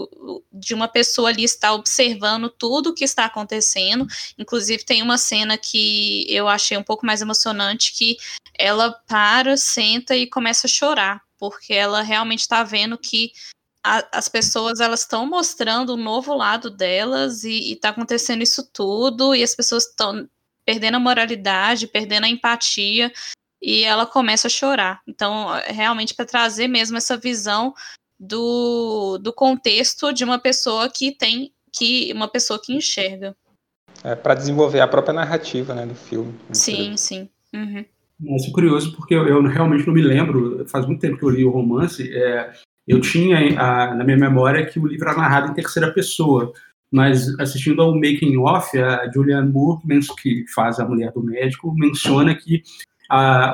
de 0.52 0.74
uma 0.74 0.86
pessoa 0.86 1.30
ali 1.30 1.42
estar 1.42 1.72
observando 1.72 2.50
tudo 2.50 2.90
o 2.90 2.94
que 2.94 3.04
está 3.04 3.24
acontecendo. 3.24 4.06
Inclusive, 4.38 4.84
tem 4.84 5.02
uma 5.02 5.16
cena 5.16 5.56
que 5.56 6.26
eu 6.28 6.46
achei 6.46 6.76
um 6.76 6.82
pouco 6.82 7.06
mais 7.06 7.22
emocionante, 7.22 7.94
que 7.94 8.18
ela 8.58 8.92
para, 9.08 9.56
senta 9.56 10.14
e 10.14 10.26
começa 10.26 10.66
a 10.66 10.70
chorar, 10.70 11.22
porque 11.38 11.72
ela 11.72 12.02
realmente 12.02 12.40
está 12.40 12.62
vendo 12.62 12.98
que 12.98 13.32
as 14.10 14.28
pessoas 14.28 14.80
elas 14.80 15.02
estão 15.02 15.24
mostrando 15.24 15.94
um 15.94 16.02
novo 16.02 16.34
lado 16.34 16.68
delas 16.68 17.44
e 17.44 17.72
está 17.72 17.90
acontecendo 17.90 18.42
isso 18.42 18.68
tudo, 18.72 19.32
e 19.32 19.44
as 19.44 19.54
pessoas 19.54 19.84
estão 19.86 20.28
perdendo 20.66 20.96
a 20.96 21.00
moralidade, 21.00 21.86
perdendo 21.86 22.24
a 22.24 22.28
empatia, 22.28 23.12
e 23.62 23.84
ela 23.84 24.04
começa 24.04 24.48
a 24.48 24.50
chorar. 24.50 25.00
Então, 25.06 25.48
realmente, 25.66 26.14
para 26.14 26.26
trazer 26.26 26.68
mesmo 26.68 26.96
essa 26.96 27.16
visão 27.16 27.72
do, 28.18 29.18
do 29.18 29.32
contexto 29.32 30.12
de 30.12 30.24
uma 30.24 30.38
pessoa 30.38 30.90
que 30.90 31.12
tem 31.12 31.52
que 31.72 32.10
uma 32.14 32.26
pessoa 32.26 32.60
que 32.60 32.74
enxerga. 32.74 33.36
É, 34.02 34.14
para 34.14 34.34
desenvolver 34.34 34.80
a 34.80 34.88
própria 34.88 35.12
narrativa 35.12 35.74
né, 35.74 35.86
do 35.86 35.94
filme. 35.94 36.34
Sim, 36.52 36.96
sim. 36.96 37.28
Uhum. 37.54 37.84
Isso 38.36 38.48
é 38.48 38.52
curioso, 38.52 38.94
porque 38.96 39.14
eu, 39.14 39.26
eu, 39.26 39.42
realmente 39.42 39.86
não 39.86 39.92
me 39.92 40.00
lembro, 40.00 40.66
faz 40.68 40.86
muito 40.86 41.00
tempo 41.00 41.18
que 41.18 41.24
eu 41.24 41.28
li 41.28 41.44
o 41.44 41.50
romance, 41.50 42.10
é, 42.14 42.50
eu 42.88 43.00
tinha 43.00 43.60
a, 43.60 43.94
na 43.94 44.04
minha 44.04 44.16
memória 44.16 44.64
que 44.64 44.78
o 44.78 44.86
livro 44.86 45.06
era 45.06 45.18
narrado 45.18 45.50
em 45.50 45.54
terceira 45.54 45.92
pessoa, 45.92 46.52
mas 46.90 47.38
assistindo 47.40 47.82
ao 47.82 47.94
making 47.94 48.36
off, 48.38 48.78
a 48.78 49.10
Julianne 49.12 49.52
Moore, 49.52 49.80
que 50.20 50.44
faz 50.54 50.78
a 50.78 50.86
mulher 50.86 51.12
do 51.12 51.22
médico, 51.22 51.74
menciona 51.74 52.34
que 52.34 52.62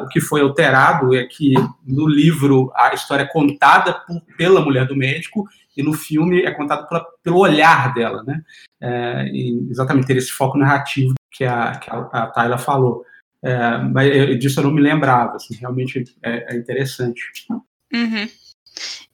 o 0.03 0.09
que 0.09 0.21
foi 0.21 0.41
alterado 0.41 1.15
é 1.15 1.25
que 1.27 1.53
no 1.87 2.07
livro 2.07 2.73
a 2.75 2.95
história 2.95 3.25
é 3.25 3.27
contada 3.27 3.93
por, 3.93 4.23
pela 4.37 4.63
mulher 4.63 4.87
do 4.87 4.97
médico 4.97 5.47
e 5.77 5.83
no 5.83 5.93
filme 5.93 6.43
é 6.43 6.51
contada 6.51 6.85
pela, 6.87 7.05
pelo 7.23 7.39
olhar 7.39 7.93
dela, 7.95 8.23
né? 8.23 8.43
É, 8.81 9.31
exatamente 9.71 10.07
ter 10.07 10.17
esse 10.17 10.31
foco 10.31 10.59
narrativo 10.59 11.15
que 11.31 11.45
a, 11.45 11.73
que 11.77 11.91
a, 11.91 11.99
a 12.13 12.27
Tayla 12.29 12.59
falou. 12.59 13.05
É, 13.43 13.79
mas 13.79 14.15
eu, 14.15 14.39
disso 14.39 14.61
eu 14.61 14.65
não 14.65 14.71
me 14.71 14.81
lembrava, 14.81 15.37
assim, 15.37 15.55
realmente 15.57 16.05
é, 16.23 16.55
é 16.55 16.57
interessante. 16.57 17.23
Uhum. 17.51 18.29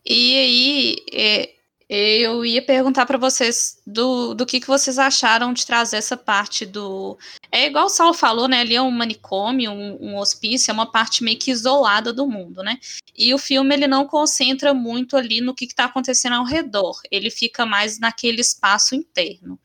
E 0.04 0.36
aí, 0.36 0.96
é, 1.12 1.50
eu 1.88 2.44
ia 2.44 2.60
perguntar 2.60 3.06
para 3.06 3.16
vocês 3.16 3.80
do, 3.86 4.34
do 4.34 4.44
que, 4.44 4.60
que 4.60 4.66
vocês 4.66 4.98
acharam 4.98 5.54
de 5.54 5.64
trazer 5.64 5.96
essa 5.96 6.16
parte 6.16 6.66
do. 6.66 7.18
É 7.50 7.66
igual 7.66 7.86
o 7.86 7.88
Saulo 7.88 8.12
falou, 8.12 8.46
né? 8.46 8.60
Ali 8.60 8.74
é 8.74 8.82
um 8.82 8.90
manicômio, 8.90 9.70
um, 9.70 10.10
um 10.10 10.16
hospício, 10.18 10.70
é 10.70 10.74
uma 10.74 10.90
parte 10.90 11.24
meio 11.24 11.38
que 11.38 11.50
isolada 11.50 12.12
do 12.12 12.26
mundo, 12.26 12.62
né? 12.62 12.78
E 13.16 13.32
o 13.32 13.38
filme 13.38 13.74
ele 13.74 13.86
não 13.86 14.06
concentra 14.06 14.74
muito 14.74 15.16
ali 15.16 15.40
no 15.40 15.54
que 15.54 15.64
está 15.64 15.84
acontecendo 15.84 16.34
ao 16.34 16.44
redor, 16.44 17.00
ele 17.10 17.30
fica 17.30 17.64
mais 17.64 17.98
naquele 17.98 18.40
espaço 18.40 18.94
interno. 18.94 19.58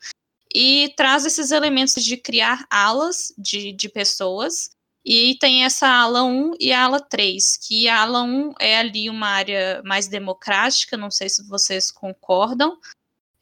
E 0.54 0.94
traz 0.96 1.26
esses 1.26 1.50
elementos 1.50 2.02
de 2.02 2.16
criar 2.16 2.64
alas 2.70 3.34
de, 3.36 3.72
de 3.72 3.88
pessoas 3.88 4.70
e 5.04 5.36
tem 5.38 5.64
essa 5.64 5.86
ala 5.86 6.24
1 6.24 6.54
e 6.58 6.72
a 6.72 6.84
ala 6.84 7.00
3, 7.00 7.58
que 7.58 7.88
a 7.88 8.00
ala 8.02 8.22
1 8.22 8.54
é 8.58 8.78
ali 8.78 9.10
uma 9.10 9.28
área 9.28 9.82
mais 9.84 10.08
democrática, 10.08 10.96
não 10.96 11.10
sei 11.10 11.28
se 11.28 11.46
vocês 11.46 11.90
concordam, 11.90 12.78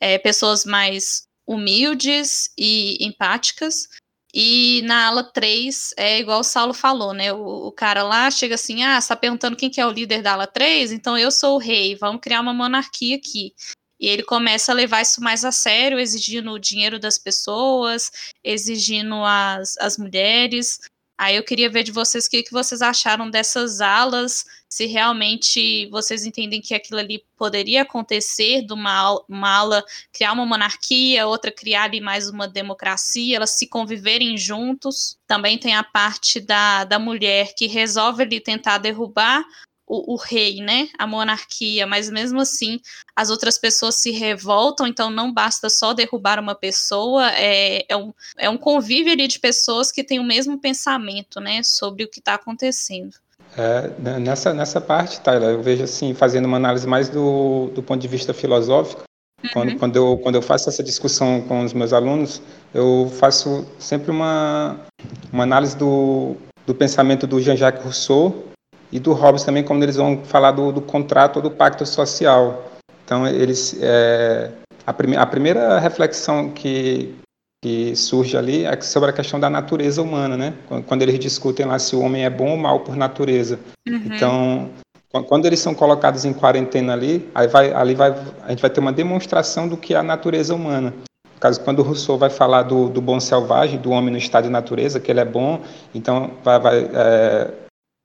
é, 0.01 0.19
pessoas 0.19 0.65
mais 0.65 1.29
humildes 1.47 2.51
e 2.59 2.97
empáticas. 3.01 3.89
E 4.35 4.83
na 4.87 5.09
ala 5.09 5.23
3, 5.23 5.95
é 5.97 6.19
igual 6.19 6.41
o 6.41 6.45
Saulo 6.45 6.73
falou, 6.73 7.13
né? 7.13 7.33
O, 7.33 7.69
o 7.69 7.73
cara 7.73 8.03
lá 8.03 8.31
chega 8.31 8.55
assim: 8.55 8.83
ah, 8.83 9.01
você 9.01 9.09
tá 9.09 9.17
perguntando 9.17 9.57
quem 9.57 9.71
que 9.71 9.81
é 9.81 9.87
o 9.87 9.91
líder 9.91 10.23
da 10.23 10.33
ala 10.33 10.47
3? 10.47 10.91
Então 10.91 11.17
eu 11.19 11.31
sou 11.31 11.57
o 11.57 11.59
rei, 11.59 11.95
vamos 11.95 12.23
criar 12.23 12.41
uma 12.41 12.55
monarquia 12.55 13.17
aqui. 13.17 13.55
E 14.01 14.09
ele 14.09 14.25
começa 14.25 14.73
a 14.73 14.75
levar 14.75 15.03
isso 15.03 15.23
mais 15.23 15.45
a 15.45 15.53
sério, 15.53 15.99
exigindo 16.01 16.51
o 16.51 16.59
dinheiro 16.59 16.99
das 16.99 17.19
pessoas, 17.19 18.11
exigindo 18.43 19.15
as, 19.25 19.77
as 19.79 19.97
mulheres. 19.97 20.81
Aí 21.19 21.37
eu 21.37 21.45
queria 21.45 21.71
ver 21.71 21.83
de 21.85 21.93
vocês 21.93 22.27
o 22.27 22.31
que, 22.31 22.43
que 22.43 22.53
vocês 22.53 22.83
acharam 22.83 23.31
dessas 23.31 23.81
alas, 23.81 24.45
se 24.69 24.87
realmente 24.87 25.87
vocês 25.91 26.25
entendem 26.25 26.61
que 26.61 26.75
aquilo 26.75 26.99
ali 26.99 27.23
poderia 27.37 27.83
acontecer, 27.83 28.63
de 28.63 28.73
uma, 28.73 29.23
uma 29.29 29.51
ala 29.51 29.85
criar 30.13 30.33
uma 30.33 30.47
monarquia, 30.47 31.27
outra 31.27 31.53
criar 31.53 31.85
ali 31.85 32.01
mais 32.01 32.29
uma 32.29 32.49
democracia, 32.49 33.37
elas 33.37 33.51
se 33.51 33.67
conviverem 33.69 34.37
juntos. 34.37 35.19
Também 35.27 35.59
tem 35.59 35.75
a 35.75 35.85
parte 35.85 36.41
da, 36.41 36.85
da 36.85 36.99
mulher 36.99 37.55
que 37.55 37.67
resolve 37.67 38.23
ali 38.23 38.41
tentar 38.41 38.79
derrubar 38.79 39.45
o, 39.93 40.15
o, 40.15 40.17
rei, 40.17 40.63
né? 40.63 40.89
A 40.99 41.07
monarquia, 41.07 41.87
mas 41.87 42.09
mesmo 42.09 42.41
assim 42.41 42.81
as 43.15 43.29
outras 43.29 43.59
pessoas 43.59 43.97
se 43.97 44.11
revoltam, 44.11 44.87
então 44.87 45.11
não 45.11 45.31
basta 45.31 45.69
só 45.69 45.93
derrubar 45.93 46.41
uma 46.41 46.55
pessoa, 46.55 47.31
é, 47.33 47.85
é, 47.87 47.95
um, 47.95 48.11
é 48.39 48.49
um 48.49 48.57
convívio 48.57 49.13
ali 49.13 49.29
de 49.29 49.39
pessoas 49.39 49.93
que 49.93 50.03
têm 50.03 50.19
o 50.19 50.25
mesmo 50.25 50.59
pensamento, 50.59 51.41
né? 51.41 51.63
Sobre 51.63 52.05
o 52.05 52.09
que 52.09 52.21
está 52.21 52.35
acontecendo. 52.35 53.15
É, 53.55 53.91
né, 53.99 54.19
nessa, 54.19 54.55
nessa 54.55 54.81
parte, 54.81 55.21
Tyler, 55.21 55.51
eu 55.51 55.63
vejo 55.63 55.85
assim, 55.85 56.15
fazendo 56.15 56.47
uma 56.47 56.57
análise 56.57 56.87
mais 56.87 57.11
do, 57.11 57.71
do 57.75 57.83
ponto 57.83 58.01
de 58.01 58.09
vista 58.09 58.33
filosófico, 58.33 59.03
uhum. 59.45 59.51
quando, 59.53 59.79
quando, 59.79 59.97
eu, 59.97 60.19
quando 60.23 60.35
eu 60.37 60.43
faço 60.43 60.71
essa 60.71 60.83
discussão 60.83 61.43
com 61.43 61.63
os 61.63 61.75
meus 61.75 61.93
alunos, 61.93 62.41
eu 62.73 63.13
faço 63.19 63.67
sempre 63.79 64.11
uma, 64.11 64.81
uma 65.31 65.43
análise 65.43 65.77
do, 65.77 66.35
do 66.67 66.75
pensamento 66.75 67.27
do 67.27 67.39
Jean-Jacques 67.43 67.85
Rousseau 67.85 68.52
e 68.93 69.01
do 69.01 69.15
Hobbes 69.15 69.43
também, 69.43 69.65
quando 69.65 69.83
eles 69.83 69.97
vão 69.97 70.23
falar 70.23 70.53
do, 70.53 70.71
do 70.71 70.83
contrato 70.83 71.37
ou 71.37 71.43
do 71.43 71.51
pacto 71.51 71.87
social. 71.87 72.71
Então, 73.05 73.27
eles, 73.27 73.77
é, 73.81 74.51
a, 74.87 74.93
prime, 74.93 75.17
a, 75.17 75.25
primeira 75.25 75.79
reflexão 75.79 76.51
que, 76.51 77.15
que 77.65 77.97
surge 77.97 78.37
ali 78.37 78.65
é 78.67 78.79
sobre 78.83 79.09
a 79.09 79.13
questão 79.13 79.41
da 79.41 79.49
natureza 79.49 80.03
humana, 80.03 80.37
né? 80.37 80.55
Quando 80.87 81.01
eles 81.01 81.19
discutem 81.19 81.65
lá 81.65 81.79
se 81.79 81.97
o 81.97 82.01
homem 82.01 82.25
é 82.25 82.31
bom 82.31 82.51
ou 82.51 82.57
mal 82.57 82.81
por 82.81 82.95
natureza. 82.95 83.59
Uhum. 83.89 84.03
Então, 84.05 84.71
quando 85.27 85.47
eles 85.47 85.61
são 85.61 85.75
colocados 85.75 86.27
em 86.27 86.33
quarentena 86.33 86.93
ali, 86.93 87.29
aí 87.35 87.49
vai, 87.49 87.73
ali 87.73 87.95
vai, 87.95 88.15
a 88.45 88.51
gente 88.51 88.61
vai 88.61 88.71
ter 88.71 88.81
uma 88.81 88.93
demonstração 88.93 89.69
do 89.69 89.77
que 89.77 89.95
é 89.95 89.99
a 89.99 90.03
natureza 90.03 90.55
humana. 90.55 90.93
No 91.35 91.41
caso, 91.41 91.61
quando 91.61 91.81
o 91.81 91.83
Rousseau 91.83 92.19
vai 92.19 92.31
falar 92.31 92.63
do, 92.63 92.89
do 92.89 93.01
bom 93.01 93.19
selvagem, 93.19 93.81
do 93.81 93.91
homem 93.91 94.11
no 94.11 94.19
estado 94.19 94.45
de 94.45 94.51
natureza, 94.51 95.01
que 95.01 95.11
ele 95.11 95.21
é 95.21 95.25
bom, 95.25 95.61
então 95.95 96.31
vai, 96.45 96.59
vai 96.61 96.91
é, 96.95 97.51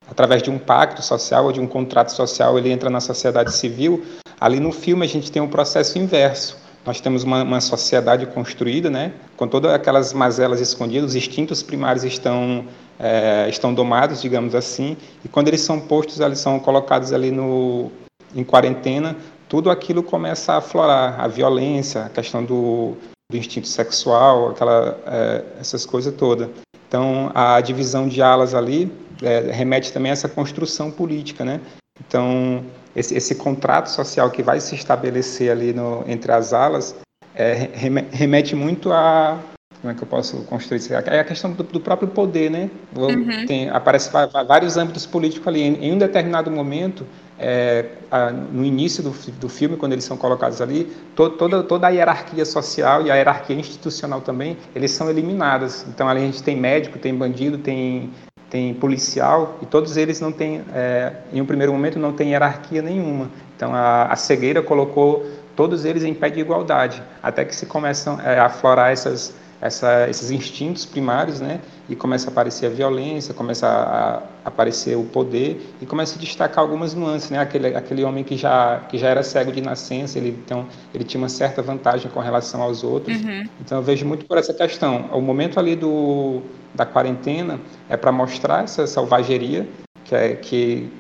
através 0.09 0.41
de 0.41 0.49
um 0.49 0.57
pacto 0.57 1.01
social 1.01 1.45
ou 1.45 1.51
de 1.51 1.59
um 1.59 1.67
contrato 1.67 2.11
social, 2.11 2.57
ele 2.57 2.71
entra 2.71 2.89
na 2.89 2.99
sociedade 2.99 3.53
civil. 3.53 4.05
Ali 4.39 4.59
no 4.59 4.71
filme 4.71 5.05
a 5.05 5.09
gente 5.09 5.31
tem 5.31 5.41
um 5.41 5.47
processo 5.47 5.97
inverso 5.97 6.57
nós 6.87 7.01
temos 7.01 7.23
uma, 7.23 7.43
uma, 7.43 7.59
sociedade 7.59 8.25
construída, 8.27 8.89
né, 8.89 9.11
com 9.35 9.45
todas 9.45 9.73
aquelas 9.73 10.13
mazelas 10.13 10.61
escondidas, 10.61 11.09
os 11.09 11.15
instintos 11.17 11.61
primários 11.61 12.05
estão 12.05 12.65
é, 12.97 13.45
estão 13.49 13.73
domados, 13.73 14.21
digamos 14.21 14.55
assim, 14.55 14.95
e 15.23 15.27
quando 15.27 15.49
eles 15.49 15.59
são 15.59 15.81
postos, 15.81 16.21
eles 16.21 16.39
são 16.39 16.57
colocados 16.59 17.11
ali 17.11 17.29
no 17.29 17.91
em 18.33 18.43
quarentena, 18.43 19.17
tudo 19.49 19.69
aquilo 19.69 20.01
começa 20.01 20.53
a 20.53 20.57
aflorar, 20.57 21.19
a 21.19 21.27
violência, 21.27 22.05
a 22.05 22.09
questão 22.09 22.43
do, 22.43 22.95
do 23.29 23.37
instinto 23.37 23.67
sexual, 23.67 24.51
aquela 24.51 24.97
é, 25.05 25.43
essas 25.59 25.85
coisas 25.85 26.13
todas. 26.13 26.47
Então, 26.87 27.31
a 27.35 27.59
divisão 27.59 28.07
de 28.07 28.21
alas 28.21 28.55
ali 28.55 28.89
é, 29.21 29.51
remete 29.51 29.91
também 29.91 30.11
a 30.11 30.13
essa 30.13 30.29
construção 30.29 30.91
política, 30.91 31.43
né? 31.45 31.61
Então, 32.05 32.63
esse, 32.95 33.15
esse 33.15 33.35
contrato 33.35 33.87
social 33.87 34.29
que 34.29 34.43
vai 34.43 34.59
se 34.59 34.75
estabelecer 34.75 35.51
ali 35.51 35.73
no, 35.73 36.03
entre 36.07 36.31
as 36.31 36.53
alas 36.53 36.95
é, 37.35 37.69
remete 38.11 38.55
muito 38.55 38.91
a 38.91 39.39
como 39.81 39.91
é 39.91 39.95
que 39.95 40.01
eu 40.01 40.07
posso 40.07 40.37
construir 40.43 40.79
isso? 40.79 40.93
É 40.93 41.19
a 41.19 41.23
questão 41.23 41.51
do, 41.51 41.63
do 41.63 41.79
próprio 41.79 42.07
poder, 42.07 42.49
né? 42.49 42.69
Uhum. 42.95 43.45
Tem, 43.45 43.69
aparece 43.69 44.09
vários 44.11 44.75
âmbitos 44.75 45.05
políticos 45.05 45.47
ali. 45.47 45.61
Em, 45.61 45.85
em 45.85 45.93
um 45.93 45.97
determinado 45.97 46.49
momento, 46.49 47.05
é, 47.37 47.85
a, 48.09 48.31
no 48.31 48.65
início 48.65 49.03
do, 49.03 49.11
do 49.39 49.47
filme, 49.47 49.77
quando 49.77 49.93
eles 49.93 50.03
são 50.03 50.17
colocados 50.17 50.61
ali, 50.61 50.85
to, 51.15 51.29
toda, 51.29 51.61
toda 51.61 51.87
a 51.87 51.89
hierarquia 51.91 52.43
social 52.43 53.05
e 53.05 53.11
a 53.11 53.15
hierarquia 53.15 53.55
institucional 53.55 54.21
também, 54.21 54.57
eles 54.75 54.91
são 54.91 55.09
eliminadas. 55.11 55.85
Então, 55.87 56.09
ali 56.09 56.21
a 56.21 56.25
gente 56.25 56.41
tem 56.41 56.55
médico, 56.55 56.97
tem 56.97 57.13
bandido, 57.13 57.59
tem 57.59 58.09
tem 58.49 58.73
policial 58.73 59.57
e 59.61 59.65
todos 59.65 59.97
eles 59.97 60.19
não 60.19 60.31
têm, 60.31 60.61
é, 60.73 61.13
em 61.33 61.41
um 61.41 61.45
primeiro 61.45 61.73
momento, 61.73 61.99
não 61.99 62.13
tem 62.13 62.29
hierarquia 62.29 62.81
nenhuma. 62.81 63.29
Então 63.55 63.73
a, 63.73 64.05
a, 64.05 64.15
cegueira 64.15 64.61
colocou 64.61 65.25
todos 65.55 65.85
eles 65.85 66.03
em 66.03 66.13
pé 66.13 66.29
de 66.29 66.39
igualdade, 66.39 67.01
até 67.21 67.43
que 67.43 67.55
se 67.55 67.65
começam 67.65 68.19
é, 68.21 68.39
a 68.39 68.45
aflorar 68.45 68.91
essas, 68.91 69.33
essa, 69.61 70.07
esses 70.09 70.29
instintos 70.31 70.85
primários, 70.85 71.39
né? 71.39 71.59
E 71.89 71.95
começa 71.95 72.29
a 72.29 72.31
aparecer 72.31 72.67
a 72.67 72.69
violência, 72.69 73.33
começa 73.33 73.67
a, 73.67 74.17
a 74.17 74.21
aparecer 74.45 74.95
o 74.95 75.03
poder 75.03 75.75
e 75.81 75.85
começa 75.85 76.15
a 76.15 76.21
destacar 76.21 76.63
algumas 76.63 76.93
nuances, 76.93 77.29
né? 77.29 77.39
Aquele, 77.39 77.75
aquele 77.75 78.03
homem 78.03 78.23
que 78.23 78.37
já, 78.37 78.79
que 78.89 78.97
já 78.97 79.07
era 79.07 79.23
cego 79.23 79.51
de 79.51 79.61
nascença, 79.61 80.17
ele, 80.17 80.29
então, 80.29 80.67
ele 80.93 81.03
tinha 81.03 81.21
uma 81.21 81.29
certa 81.29 81.61
vantagem 81.61 82.09
com 82.11 82.19
relação 82.19 82.61
aos 82.61 82.83
outros. 82.83 83.19
Uhum. 83.21 83.47
Então 83.59 83.79
eu 83.79 83.83
vejo 83.83 84.05
muito 84.05 84.25
por 84.25 84.37
essa 84.37 84.53
questão. 84.53 85.09
O 85.11 85.21
momento 85.21 85.59
ali 85.59 85.75
do 85.75 86.41
da 86.75 86.85
quarentena 86.85 87.59
é 87.89 87.97
para 87.97 88.11
mostrar 88.11 88.63
essa 88.63 88.85
selvageria, 88.85 89.67
que, 90.05 90.13
é, 90.13 90.35
que 90.35 90.91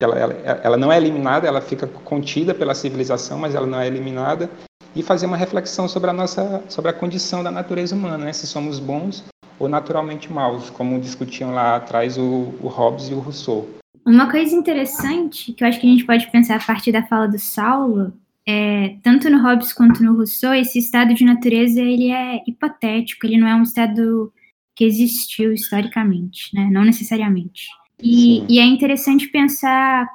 ela, 0.00 0.16
ela, 0.16 0.60
ela 0.62 0.76
não 0.76 0.92
é 0.92 0.96
eliminada, 0.96 1.48
ela 1.48 1.60
fica 1.60 1.86
contida 1.86 2.54
pela 2.54 2.74
civilização, 2.74 3.38
mas 3.38 3.54
ela 3.54 3.66
não 3.66 3.80
é 3.80 3.86
eliminada, 3.86 4.48
e 4.94 5.02
fazer 5.02 5.26
uma 5.26 5.36
reflexão 5.36 5.88
sobre 5.88 6.10
a 6.10 6.12
nossa 6.12 6.62
sobre 6.68 6.90
a 6.90 6.94
condição 6.94 7.42
da 7.42 7.50
natureza 7.50 7.94
humana, 7.94 8.26
né? 8.26 8.32
se 8.32 8.46
somos 8.46 8.78
bons 8.78 9.24
ou 9.58 9.68
naturalmente 9.68 10.32
maus, 10.32 10.70
como 10.70 11.00
discutiam 11.00 11.52
lá 11.52 11.76
atrás 11.76 12.18
o, 12.18 12.54
o 12.60 12.68
Hobbes 12.68 13.08
e 13.08 13.14
o 13.14 13.20
Rousseau. 13.20 13.68
Uma 14.04 14.30
coisa 14.30 14.54
interessante 14.54 15.52
que 15.52 15.64
eu 15.64 15.68
acho 15.68 15.80
que 15.80 15.86
a 15.86 15.90
gente 15.90 16.04
pode 16.04 16.30
pensar 16.30 16.56
a 16.56 16.60
partir 16.60 16.92
da 16.92 17.02
fala 17.04 17.26
do 17.26 17.38
Saulo 17.38 18.12
é, 18.46 18.96
tanto 19.02 19.30
no 19.30 19.42
Hobbes 19.42 19.72
quanto 19.72 20.02
no 20.02 20.14
Rousseau, 20.14 20.52
esse 20.52 20.78
estado 20.78 21.14
de 21.14 21.24
natureza 21.24 21.80
ele 21.80 22.10
é 22.10 22.42
hipotético, 22.46 23.26
ele 23.26 23.38
não 23.38 23.48
é 23.48 23.54
um 23.54 23.62
estado 23.62 24.32
que 24.76 24.84
existiu 24.84 25.52
historicamente, 25.52 26.54
né? 26.54 26.68
Não 26.70 26.84
necessariamente. 26.84 27.68
E, 28.02 28.44
e, 28.48 28.58
é 28.58 28.64
interessante 28.64 29.28
pensar 29.28 30.06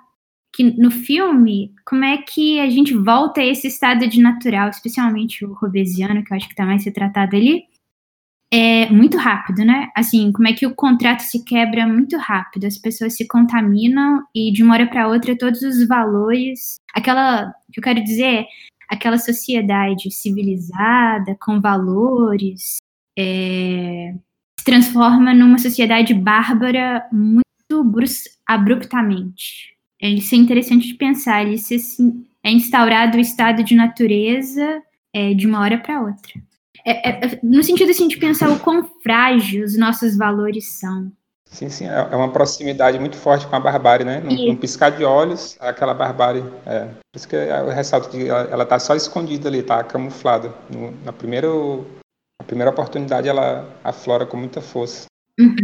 que 0.60 0.64
no 0.78 0.92
filme, 0.92 1.74
como 1.86 2.04
é 2.04 2.18
que 2.18 2.60
a 2.60 2.70
gente 2.70 2.94
volta 2.94 3.40
a 3.40 3.46
esse 3.46 3.68
estado 3.68 4.06
de 4.10 4.22
natural, 4.22 4.68
especialmente 4.68 5.46
o 5.46 5.54
Robesiano, 5.54 6.22
que 6.22 6.34
eu 6.34 6.36
acho 6.36 6.48
que 6.48 6.54
está 6.54 6.66
mais 6.66 6.84
retratado 6.84 7.38
ali, 7.38 7.64
é 8.52 8.90
muito 8.90 9.18
rápido, 9.18 9.64
né? 9.64 9.88
Assim, 9.96 10.34
como 10.34 10.50
é 10.50 10.54
que 10.54 10.68
o 10.68 10.76
contrato 10.76 11.22
se 11.22 11.46
quebra 11.46 11.88
muito 11.88 12.18
rápido, 12.18 12.66
as 12.66 12.78
pessoas 12.78 13.16
se 13.16 13.26
contaminam 13.26 14.22
e 14.36 14.52
de 14.52 14.62
uma 14.62 14.74
hora 14.74 14.86
para 14.86 15.08
outra 15.08 15.38
todos 15.38 15.62
os 15.62 15.88
valores, 15.88 16.76
aquela, 16.94 17.54
que 17.72 17.80
eu 17.80 17.84
quero 17.84 18.04
dizer, 18.04 18.46
aquela 18.90 19.18
sociedade 19.18 20.12
civilizada, 20.12 21.38
com 21.40 21.62
valores, 21.62 22.80
é, 23.18 24.14
se 24.60 24.66
transforma 24.66 25.34
numa 25.34 25.58
sociedade 25.58 26.14
bárbara 26.14 27.08
muito 27.14 27.46
abruptamente. 28.46 29.79
Isso 30.02 30.36
é 30.36 30.38
interessante 30.38 30.88
de 30.88 30.94
pensar. 30.94 31.46
Ele 31.46 31.58
se, 31.58 31.78
é 32.44 32.52
instaurado 32.52 33.18
o 33.18 33.22
estado 33.22 33.64
de 33.64 33.76
natureza 33.76 34.82
é, 35.14 35.34
de 35.34 35.46
uma 35.46 35.60
hora 35.60 35.78
para 35.78 36.02
outra. 36.02 36.34
É, 36.86 37.10
é, 37.10 37.26
é, 37.26 37.40
no 37.44 37.64
sentido 37.64 37.92
assim, 37.92 38.08
de 38.08 38.18
pensar 38.18 38.50
o 38.50 38.60
quão 38.60 38.84
frágil 39.04 39.66
os 39.66 39.78
nossos 39.78 40.18
valores 40.18 40.80
são. 40.80 41.12
Sim, 41.46 41.68
sim, 41.68 41.86
é, 41.86 42.08
é 42.12 42.16
uma 42.16 42.32
proximidade 42.32 43.00
muito 43.00 43.18
forte 43.18 43.48
com 43.48 43.56
a 43.56 43.60
barbárie, 43.60 44.06
né? 44.06 44.20
Num, 44.20 44.48
num 44.48 44.56
piscar 44.56 44.92
de 44.92 45.04
olhos, 45.04 45.58
aquela 45.60 45.94
barbárie. 45.94 46.44
É. 46.66 46.86
Por 46.86 47.18
isso 47.18 47.28
que 47.28 47.36
eu 47.36 47.70
ressalto 47.70 48.10
que 48.10 48.30
ela 48.30 48.64
está 48.64 48.78
só 48.80 48.96
escondida 48.96 49.50
ali, 49.50 49.60
está 49.60 49.84
camuflada. 49.84 50.54
No, 50.72 50.92
na 51.04 51.12
primeiro, 51.12 51.86
a 52.40 52.44
primeira 52.44 52.72
oportunidade 52.72 53.28
ela 53.28 53.68
aflora 53.84 54.26
com 54.26 54.38
muita 54.38 54.62
força. 54.62 55.06
Uhum. 55.40 55.56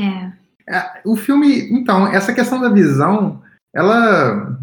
É. 0.00 0.74
é. 0.74 1.00
O 1.04 1.14
filme, 1.14 1.70
então, 1.70 2.06
essa 2.06 2.32
questão 2.32 2.58
da 2.58 2.70
visão, 2.70 3.42
ela. 3.74 4.58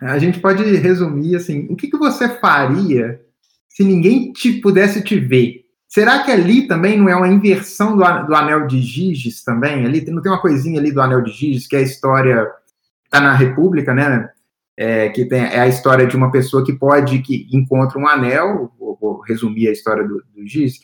A 0.00 0.18
gente 0.18 0.40
pode 0.40 0.62
resumir 0.76 1.36
assim: 1.36 1.66
o 1.70 1.76
que, 1.76 1.88
que 1.88 1.96
você 1.96 2.28
faria 2.28 3.20
se 3.68 3.84
ninguém 3.84 4.32
te, 4.32 4.60
pudesse 4.60 5.02
te 5.02 5.18
ver? 5.18 5.64
Será 5.88 6.22
que 6.22 6.30
ali 6.30 6.68
também 6.68 6.96
não 6.96 7.08
é 7.08 7.16
uma 7.16 7.28
inversão 7.28 7.96
do, 7.96 8.26
do 8.26 8.34
anel 8.34 8.66
de 8.66 8.80
Giges 8.80 9.42
também? 9.42 9.84
Ali 9.84 10.08
não 10.10 10.22
tem 10.22 10.30
uma 10.30 10.40
coisinha 10.40 10.78
ali 10.78 10.92
do 10.92 11.00
anel 11.00 11.20
de 11.20 11.32
Giges, 11.32 11.66
que 11.66 11.76
é 11.76 11.80
a 11.80 11.82
história. 11.82 12.48
Está 13.04 13.20
na 13.20 13.34
República, 13.34 13.92
né? 13.92 14.30
É, 14.76 15.08
que 15.08 15.24
tem, 15.24 15.42
é 15.42 15.60
a 15.60 15.68
história 15.68 16.06
de 16.06 16.16
uma 16.16 16.30
pessoa 16.30 16.64
que 16.64 16.72
pode, 16.72 17.18
que 17.18 17.46
encontra 17.52 17.98
um 17.98 18.06
anel, 18.06 18.72
vou, 18.78 18.96
vou 18.98 19.20
resumir 19.20 19.68
a 19.68 19.72
história 19.72 20.06
do, 20.06 20.22
do 20.34 20.46
Giz, 20.46 20.80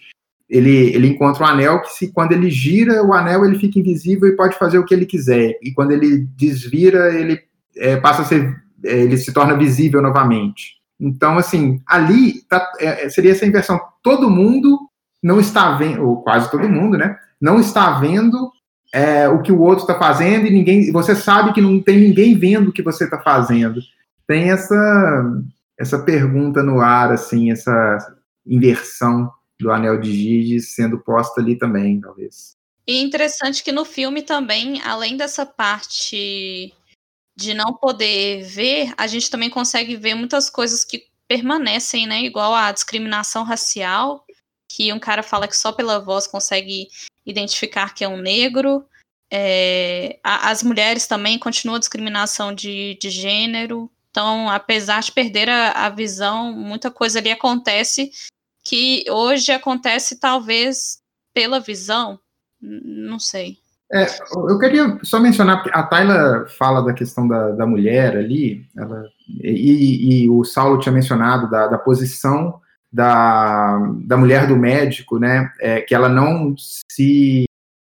ele, 0.49 0.95
ele 0.95 1.09
encontra 1.09 1.45
um 1.45 1.47
anel 1.47 1.83
que 1.83 1.93
se 1.93 2.13
quando 2.13 2.33
ele 2.33 2.51
gira 2.51 3.03
o 3.05 3.13
anel 3.13 3.45
ele 3.45 3.59
fica 3.59 3.79
invisível 3.79 4.29
e 4.29 4.37
pode 4.37 4.57
fazer 4.59 4.79
o 4.79 4.85
que 4.85 4.95
ele 4.95 5.07
quiser 5.07 5.59
e 5.63 5.73
quando 5.73 5.91
ele 5.91 6.27
desvira 6.37 7.13
ele 7.15 7.41
é, 7.77 7.97
passa 7.97 8.23
a 8.23 8.25
ser 8.25 8.57
é, 8.85 9.03
ele 9.03 9.17
se 9.17 9.33
torna 9.33 9.57
visível 9.57 10.01
novamente 10.01 10.77
então 11.01 11.37
assim 11.37 11.81
ali 11.87 12.43
tá, 12.49 12.71
é, 12.79 13.09
seria 13.09 13.33
essa 13.33 13.47
inversão 13.47 13.81
todo 14.03 14.31
mundo 14.31 14.79
não 15.23 15.41
está 15.41 15.77
vendo 15.77 16.07
ou 16.07 16.23
quase 16.23 16.51
todo 16.51 16.69
mundo 16.69 16.97
né 16.97 17.17
não 17.41 17.59
está 17.59 17.99
vendo 17.99 18.51
é, 18.97 19.29
o 19.29 19.43
que 19.43 19.53
o 19.53 19.61
outro 19.61 19.83
está 19.83 19.99
fazendo 19.99 20.47
e 20.47 20.51
ninguém. 20.51 20.91
Você 20.91 21.15
sabe 21.15 21.53
que 21.53 21.61
não 21.61 21.81
tem 21.81 21.99
ninguém 22.01 22.39
vendo 22.39 22.69
o 22.69 22.73
que 22.73 22.83
você 22.83 23.05
está 23.05 23.19
fazendo. 23.19 23.81
Tem 24.27 24.51
essa 24.51 25.43
essa 25.79 25.99
pergunta 25.99 26.63
no 26.63 26.81
ar, 26.81 27.13
assim, 27.13 27.51
essa 27.51 27.99
inversão 28.47 29.31
do 29.59 29.71
anel 29.71 30.01
de 30.01 30.13
Giges 30.13 30.75
sendo 30.75 30.99
posta 30.99 31.41
ali 31.41 31.57
também, 31.57 32.01
talvez. 32.01 32.57
E 32.87 33.01
interessante 33.01 33.65
que 33.65 33.73
no 33.73 33.85
filme 33.85 34.23
também, 34.23 34.81
além 34.83 35.17
dessa 35.17 35.45
parte 35.45 36.73
de 37.35 37.53
não 37.53 37.75
poder 37.75 38.45
ver, 38.45 38.95
a 38.97 39.07
gente 39.07 39.31
também 39.31 39.51
consegue 39.51 39.97
ver 39.97 40.15
muitas 40.15 40.49
coisas 40.49 40.85
que 40.85 41.07
permanecem, 41.27 42.07
né? 42.07 42.23
Igual 42.23 42.55
a 42.55 42.71
discriminação 42.71 43.43
racial, 43.43 44.25
que 44.69 44.93
um 44.93 44.99
cara 44.99 45.23
fala 45.23 45.49
que 45.49 45.57
só 45.57 45.73
pela 45.73 45.99
voz 45.99 46.27
consegue 46.27 46.89
identificar 47.25 47.93
que 47.93 48.05
é 48.05 48.09
um 48.09 48.17
negro. 48.17 48.87
É, 49.31 50.21
a, 50.23 50.51
as 50.51 50.63
mulheres 50.63 51.07
também 51.07 51.39
continuam 51.39 51.77
a 51.77 51.81
discriminação 51.81 52.55
de, 52.55 52.97
de 53.01 53.11
gênero. 53.11 53.91
Então, 54.11 54.49
apesar 54.49 55.03
de 55.03 55.13
perder 55.13 55.49
a, 55.49 55.73
a 55.73 55.91
visão, 55.91 56.53
muita 56.53 56.91
coisa 56.91 57.19
ali 57.19 57.31
acontece 57.31 58.13
que 58.69 59.05
hoje 59.09 59.53
acontece 59.53 60.19
talvez 60.19 60.99
pela 61.33 61.61
visão. 61.61 62.19
Não 62.61 63.19
sei. 63.19 63.59
É, 63.93 64.07
eu 64.35 64.59
queria 64.59 64.99
só 65.05 65.21
mencionar, 65.21 65.63
porque 65.63 65.79
a 65.79 65.85
Tayla 65.85 66.47
fala 66.59 66.83
da 66.83 66.93
questão 66.93 67.29
da, 67.29 67.53
da 67.53 67.65
mulher 67.65 68.17
ali, 68.17 68.67
ela, 68.77 69.05
e, 69.29 70.25
e, 70.25 70.29
o 70.29 70.43
Saulo 70.43 70.81
tinha 70.81 70.93
mencionado 70.93 71.49
da, 71.49 71.69
da 71.69 71.79
posição 71.79 72.61
da, 72.93 73.79
da 74.05 74.17
mulher 74.17 74.49
do 74.49 74.57
médico, 74.57 75.21
né? 75.21 75.53
É, 75.61 75.81
que 75.83 75.95
ela 75.95 76.09
não 76.09 76.57
se 76.91 77.45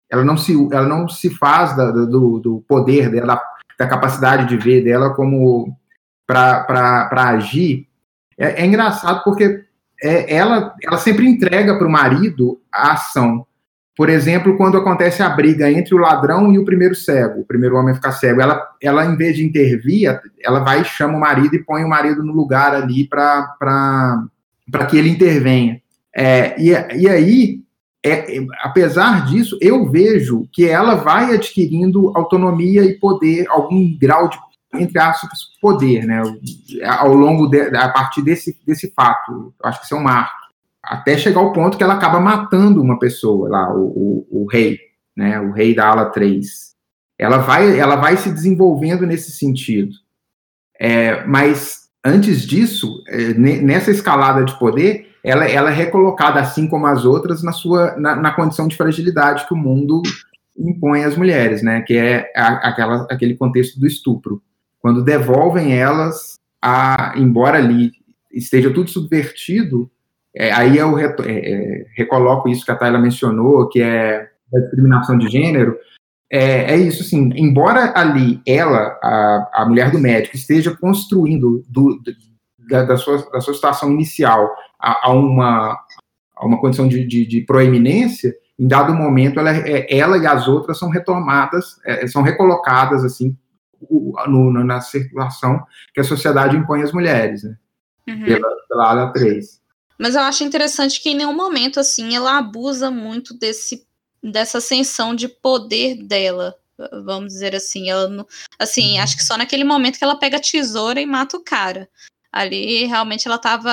ela 0.09 0.25
não 0.25 0.37
se 0.37 0.53
ela 0.73 0.87
não 0.87 1.09
se 1.09 1.31
faz 1.31 1.77
da, 1.77 1.91
do, 1.91 2.39
do 2.39 2.65
poder 2.69 3.11
dela, 3.11 3.43
da 3.77 3.89
capacidade 3.89 4.47
de 4.47 4.57
ver 4.57 4.85
dela 4.85 5.13
como 5.15 5.77
para 6.25 7.09
agir. 7.11 7.89
É, 8.39 8.63
é, 8.63 8.67
engraçado 8.67 9.25
porque 9.25 9.65
é, 10.03 10.35
ela 10.35 10.75
ela 10.83 10.99
sempre 10.99 11.27
entrega 11.27 11.77
para 11.77 11.87
o 11.87 11.91
marido 11.91 12.61
a 12.73 12.93
ação. 12.93 13.47
Por 13.97 14.09
exemplo, 14.09 14.57
quando 14.57 14.79
acontece 14.79 15.23
a 15.23 15.29
briga 15.29 15.71
entre 15.71 15.95
o 15.95 15.99
ladrão 15.99 16.51
e 16.53 16.59
o 16.59 16.65
primeiro 16.65 16.95
cego, 16.95 17.41
o 17.41 17.45
primeiro 17.45 17.77
homem 17.77 17.95
ficar 17.95 18.13
cego, 18.13 18.41
ela, 18.41 18.67
ela 18.81 19.05
em 19.05 19.15
vez 19.15 19.37
de 19.37 19.45
intervir, 19.45 20.19
ela 20.43 20.61
vai 20.61 20.81
e 20.81 20.85
chama 20.87 21.19
o 21.19 21.21
marido 21.21 21.55
e 21.55 21.63
põe 21.63 21.85
o 21.85 21.89
marido 21.89 22.25
no 22.25 22.33
lugar 22.33 22.75
ali 22.75 23.07
para 23.07 24.27
que 24.89 24.97
ele 24.97 25.11
intervenha. 25.11 25.83
É, 26.17 26.59
e, 26.59 26.71
e 26.99 27.09
aí, 27.09 27.61
é, 28.03 28.39
apesar 28.63 29.27
disso, 29.27 29.59
eu 29.61 29.91
vejo 29.91 30.49
que 30.51 30.67
ela 30.67 30.95
vai 30.95 31.35
adquirindo 31.35 32.11
autonomia 32.17 32.83
e 32.83 32.99
poder, 32.99 33.47
algum 33.51 33.97
grau 33.99 34.31
de, 34.31 34.39
entre 34.75 34.99
aspas, 34.99 35.41
poder, 35.61 36.05
né, 36.07 36.23
ao 36.99 37.13
longo, 37.13 37.49
de, 37.49 37.61
a 37.77 37.89
partir 37.89 38.23
desse, 38.23 38.57
desse 38.67 38.93
fato. 38.93 39.53
Acho 39.63 39.81
que 39.81 39.85
isso 39.87 39.95
é 39.95 39.99
um 39.99 40.03
marco 40.03 40.41
até 40.83 41.17
chegar 41.17 41.41
ao 41.41 41.53
ponto 41.53 41.77
que 41.77 41.85
ela 41.85 41.95
acaba 41.95 42.19
matando 42.21 42.83
uma 42.83 42.99
pessoa 42.99 43.49
lá, 43.49 43.75
o, 43.75 44.27
o, 44.31 44.43
o 44.43 44.47
rei, 44.47 44.79
né, 45.17 45.39
o 45.41 45.53
rei 45.53 45.75
da 45.75 45.89
ala 45.89 46.07
3. 46.07 46.71
Ela 47.19 47.39
vai, 47.39 47.79
ela 47.79 47.97
vai 47.97 48.17
se 48.17 48.31
desenvolvendo 48.31 49.07
nesse 49.07 49.31
sentido. 49.31 49.93
É, 50.79 51.25
mas 51.27 51.91
antes 52.05 52.43
disso, 52.43 53.03
é, 53.07 53.35
nessa 53.35 53.91
escalada 53.91 54.43
de 54.43 54.59
poder, 54.59 55.11
ela, 55.23 55.47
ela 55.47 55.71
é 55.71 55.75
recolocada, 55.75 56.41
assim 56.41 56.67
como 56.67 56.87
as 56.87 57.05
outras, 57.05 57.43
na 57.43 57.53
sua 57.53 57.95
na, 57.97 58.17
na 58.17 58.33
condição 58.33 58.67
de 58.67 58.77
fragilidade 58.77 59.47
que 59.47 59.53
o 59.53 59.57
mundo 59.57 60.03
impõe 60.57 61.05
às 61.05 61.15
mulheres, 61.15 61.63
né? 61.63 61.83
Que 61.83 61.99
é 61.99 62.33
a, 62.35 62.71
aquela, 62.71 63.07
aquele 63.11 63.35
contexto 63.35 63.79
do 63.79 63.87
estupro. 63.87 64.43
Quando 64.81 65.05
devolvem 65.05 65.79
elas, 65.79 66.35
a, 66.63 67.15
embora 67.17 67.59
ali 67.59 67.93
esteja 68.33 68.73
tudo 68.73 68.91
subvertido, 68.91 69.91
é, 70.35 70.53
aí 70.53 70.79
eu 70.79 70.99
é, 70.99 71.15
é, 71.27 71.87
recoloco 71.97 72.49
isso 72.49 72.65
que 72.65 72.71
a 72.71 72.77
Tayla 72.77 72.99
mencionou, 72.99 73.69
que 73.69 73.83
é 73.83 74.29
a 74.55 74.59
discriminação 74.59 75.19
de 75.19 75.29
gênero. 75.29 75.77
É, 76.31 76.75
é 76.75 76.77
isso, 76.77 77.03
assim, 77.03 77.31
embora 77.35 77.93
ali 77.97 78.41
ela, 78.47 78.99
a, 79.03 79.51
a 79.55 79.67
mulher 79.67 79.91
do 79.91 79.99
médico, 79.99 80.37
esteja 80.37 80.77
construindo 80.77 81.65
do, 81.69 82.01
da, 82.69 82.85
da, 82.85 82.97
sua, 82.97 83.29
da 83.33 83.41
sua 83.41 83.55
situação 83.55 83.91
inicial 83.91 84.49
a, 84.79 85.09
a 85.09 85.13
uma, 85.13 85.77
a 86.37 86.47
uma 86.47 86.61
condição 86.61 86.87
de, 86.87 87.05
de, 87.05 87.27
de, 87.27 87.41
proeminência, 87.41 88.33
em 88.57 88.69
dado 88.69 88.95
momento 88.95 89.41
ela, 89.41 89.51
é, 89.51 89.87
ela 89.93 90.17
e 90.19 90.27
as 90.27 90.47
outras 90.47 90.79
são 90.79 90.89
retomadas, 90.89 91.81
é, 91.85 92.07
são 92.07 92.23
recolocadas, 92.23 93.05
assim, 93.05 93.37
no, 93.91 94.65
na 94.65 94.81
circulação 94.81 95.65
que 95.95 96.01
a 96.01 96.05
sociedade 96.05 96.57
impõe 96.57 96.83
às 96.83 96.93
mulheres, 96.93 97.43
né? 97.43 97.57
Uhum. 98.09 98.25
Pela, 98.25 98.49
pela 98.69 98.91
ala 98.91 99.13
3. 99.13 99.61
Mas 99.99 100.15
eu 100.15 100.23
acho 100.23 100.45
interessante 100.45 101.01
que 101.01 101.11
em 101.11 101.17
nenhum 101.17 101.35
momento, 101.35 101.79
assim, 101.79 102.15
ela 102.15 102.39
abusa 102.39 102.91
muito 102.91 103.35
desse, 103.35 103.87
dessa 104.23 104.59
ascensão 104.59 105.15
de 105.15 105.29
poder 105.29 105.97
dela. 106.03 106.57
Vamos 107.05 107.35
dizer 107.35 107.55
assim. 107.55 107.91
Ela 107.91 108.09
não, 108.09 108.27
assim, 108.59 108.97
uhum. 108.97 109.03
acho 109.03 109.17
que 109.17 109.25
só 109.25 109.37
naquele 109.37 109.65
momento 109.65 109.99
que 109.99 110.05
ela 110.05 110.19
pega 110.19 110.39
a 110.39 110.41
tesoura 110.41 111.01
e 111.01 111.07
mata 111.07 111.37
o 111.37 111.45
cara. 111.45 111.89
Ali, 112.33 112.87
realmente, 112.87 113.27
ela 113.27 113.37
estava 113.37 113.71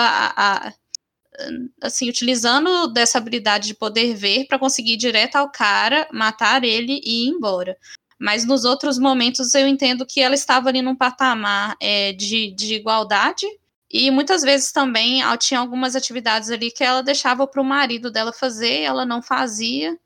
assim, 1.81 2.09
utilizando 2.09 2.87
dessa 2.87 3.17
habilidade 3.17 3.67
de 3.67 3.75
poder 3.75 4.15
ver 4.15 4.45
para 4.47 4.59
conseguir 4.59 4.93
ir 4.93 4.97
direto 4.97 5.35
ao 5.35 5.51
cara, 5.51 6.07
matar 6.11 6.63
ele 6.63 6.99
e 7.03 7.27
ir 7.27 7.29
embora. 7.29 7.77
Mas 8.19 8.45
nos 8.45 8.65
outros 8.65 8.97
momentos 8.97 9.53
eu 9.53 9.67
entendo 9.67 10.05
que 10.05 10.21
ela 10.21 10.35
estava 10.35 10.69
ali 10.69 10.81
num 10.81 10.95
patamar 10.95 11.75
é, 11.79 12.13
de, 12.13 12.51
de 12.51 12.75
igualdade 12.75 13.45
e 13.89 14.11
muitas 14.11 14.41
vezes 14.41 14.71
também 14.71 15.21
tinha 15.39 15.59
algumas 15.59 15.95
atividades 15.95 16.49
ali 16.49 16.71
que 16.71 16.83
ela 16.83 17.01
deixava 17.01 17.47
para 17.47 17.61
o 17.61 17.65
marido 17.65 18.11
dela 18.11 18.33
fazer, 18.33 18.81
ela 18.81 19.05
não 19.05 19.21
fazia, 19.21 19.97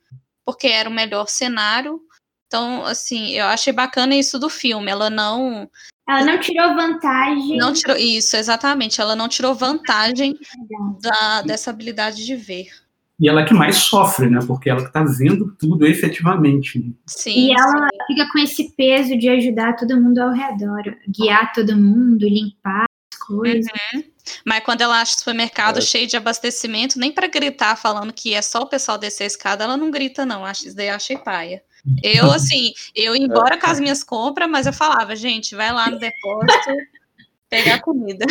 porque 0.45 0.67
era 0.67 0.89
o 0.89 0.93
melhor 0.93 1.28
cenário. 1.28 2.00
Então, 2.45 2.86
assim, 2.86 3.30
eu 3.30 3.45
achei 3.45 3.74
bacana 3.74 4.13
isso 4.13 4.38
do 4.38 4.50
filme. 4.50 4.91
Ela 4.91 5.10
não. 5.10 5.69
Ela 6.08 6.26
não 6.26 6.39
tirou 6.39 6.76
vantagem. 6.76 7.58
Não 7.58 7.74
tirou 7.74 7.95
isso, 7.95 8.36
exatamente. 8.36 9.00
Ela 9.00 9.15
não 9.15 9.30
tirou 9.30 9.56
vantagem 9.56 10.38
da, 11.02 11.41
dessa 11.41 11.69
habilidade 11.69 12.26
de 12.26 12.36
ver. 12.36 12.67
E 13.22 13.30
ela 13.30 13.42
é 13.42 13.46
que 13.46 13.54
mais 13.54 13.78
sofre, 13.78 14.28
né? 14.28 14.40
Porque 14.48 14.68
ela 14.68 14.84
que 14.84 14.92
tá 14.92 15.04
vendo 15.04 15.56
tudo 15.60 15.86
efetivamente. 15.86 16.84
Sim. 17.06 17.50
E 17.50 17.52
ela 17.54 17.88
fica 18.08 18.28
com 18.32 18.40
esse 18.40 18.76
peso 18.76 19.16
de 19.16 19.30
ajudar 19.30 19.76
todo 19.76 20.02
mundo 20.02 20.18
ao 20.18 20.34
redor, 20.34 20.82
guiar 21.08 21.54
todo 21.54 21.78
mundo, 21.78 22.28
limpar 22.28 22.86
coisas. 23.28 23.68
Uhum. 23.94 24.04
Mas 24.44 24.64
quando 24.64 24.82
ela 24.82 25.00
acha 25.00 25.14
o 25.14 25.20
supermercado 25.20 25.78
é. 25.78 25.82
cheio 25.82 26.08
de 26.08 26.18
abastecimento, 26.18 26.98
nem 26.98 27.12
para 27.12 27.28
gritar 27.28 27.76
falando 27.76 28.12
que 28.12 28.34
é 28.34 28.42
só 28.42 28.62
o 28.62 28.68
pessoal 28.68 28.98
descer 28.98 29.26
a 29.26 29.28
escada, 29.28 29.66
ela 29.66 29.78
não 29.78 29.92
grita, 29.92 30.26
não. 30.26 30.50
Isso 30.50 30.76
daí 30.76 30.88
eu 30.88 30.96
achei 30.96 31.16
paia. 31.16 31.62
Eu, 32.02 32.26
assim, 32.34 32.74
eu 32.96 33.16
ia 33.16 33.24
embora 33.24 33.56
com 33.60 33.68
as 33.68 33.80
minhas 33.80 34.04
compras, 34.04 34.50
mas 34.50 34.66
eu 34.66 34.74
falava, 34.74 35.16
gente, 35.16 35.56
vai 35.56 35.72
lá 35.72 35.92
no 35.92 36.00
depósito 36.00 36.72
pegar 37.52 37.82
comida. 37.82 38.26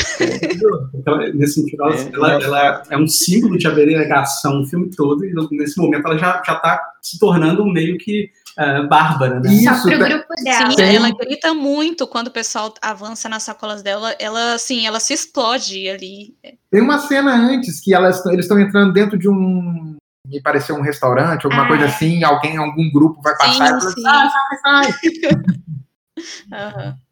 Então, 0.94 1.18
nesse 1.34 1.60
sentido, 1.60 1.84
ela, 1.84 1.94
é. 1.94 2.10
ela, 2.14 2.42
ela, 2.42 2.82
é 2.90 2.96
um 2.96 3.06
símbolo 3.06 3.58
de 3.58 3.66
abnegação 3.66 4.62
o 4.62 4.66
filme 4.66 4.90
todo, 4.90 5.24
e 5.24 5.32
nesse 5.52 5.78
momento 5.78 6.06
ela 6.06 6.16
já 6.18 6.40
está 6.40 6.80
se 7.02 7.18
tornando 7.18 7.64
meio 7.66 7.98
que 7.98 8.30
uh, 8.58 8.88
Bárbara, 8.88 9.38
né? 9.38 9.52
Isso, 9.52 9.74
Só 9.74 9.82
pro 9.82 9.98
tá. 9.98 10.08
grupo 10.08 10.34
dela. 10.42 10.70
Sim, 10.72 10.82
ela 10.82 11.10
grita 11.10 11.52
muito 11.52 12.06
quando 12.06 12.28
o 12.28 12.32
pessoal 12.32 12.72
avança 12.80 13.28
nas 13.28 13.42
sacolas 13.42 13.82
dela. 13.82 14.16
Ela, 14.18 14.54
assim, 14.54 14.86
ela 14.86 14.98
se 14.98 15.12
explode 15.12 15.86
ali. 15.88 16.34
Tem 16.70 16.80
uma 16.80 16.98
cena 16.98 17.34
antes 17.34 17.78
que 17.78 17.92
elas, 17.92 18.24
eles 18.26 18.46
estão 18.46 18.58
entrando 18.58 18.92
dentro 18.92 19.18
de 19.18 19.28
um. 19.28 19.96
Me 20.26 20.40
pareceu 20.40 20.76
um 20.76 20.82
restaurante, 20.82 21.44
alguma 21.44 21.64
ah, 21.64 21.68
coisa 21.68 21.86
assim, 21.86 22.22
alguém, 22.22 22.56
algum 22.56 22.90
grupo 22.90 23.20
vai 23.20 23.36
passar 23.36 23.52
sim, 23.52 23.54
e 23.54 23.66
fala, 23.66 23.76
assim, 23.76 24.02
sai, 24.02 24.30
sai, 24.30 24.92
sai. 24.92 26.86
uhum. 26.86 27.09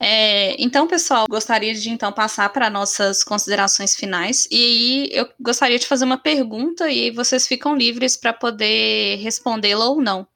É, 0.00 0.54
então, 0.62 0.86
pessoal, 0.86 1.26
gostaria 1.28 1.74
de 1.74 1.90
então 1.90 2.12
passar 2.12 2.48
para 2.50 2.70
nossas 2.70 3.24
considerações 3.24 3.96
finais. 3.96 4.46
E 4.50 4.56
aí 4.56 5.10
eu 5.12 5.28
gostaria 5.40 5.78
de 5.78 5.86
fazer 5.86 6.04
uma 6.04 6.18
pergunta 6.18 6.88
e 6.90 7.10
vocês 7.10 7.46
ficam 7.46 7.76
livres 7.76 8.16
para 8.16 8.32
poder 8.32 9.16
respondê-la 9.16 9.86
ou 9.86 10.00
não. 10.00 10.26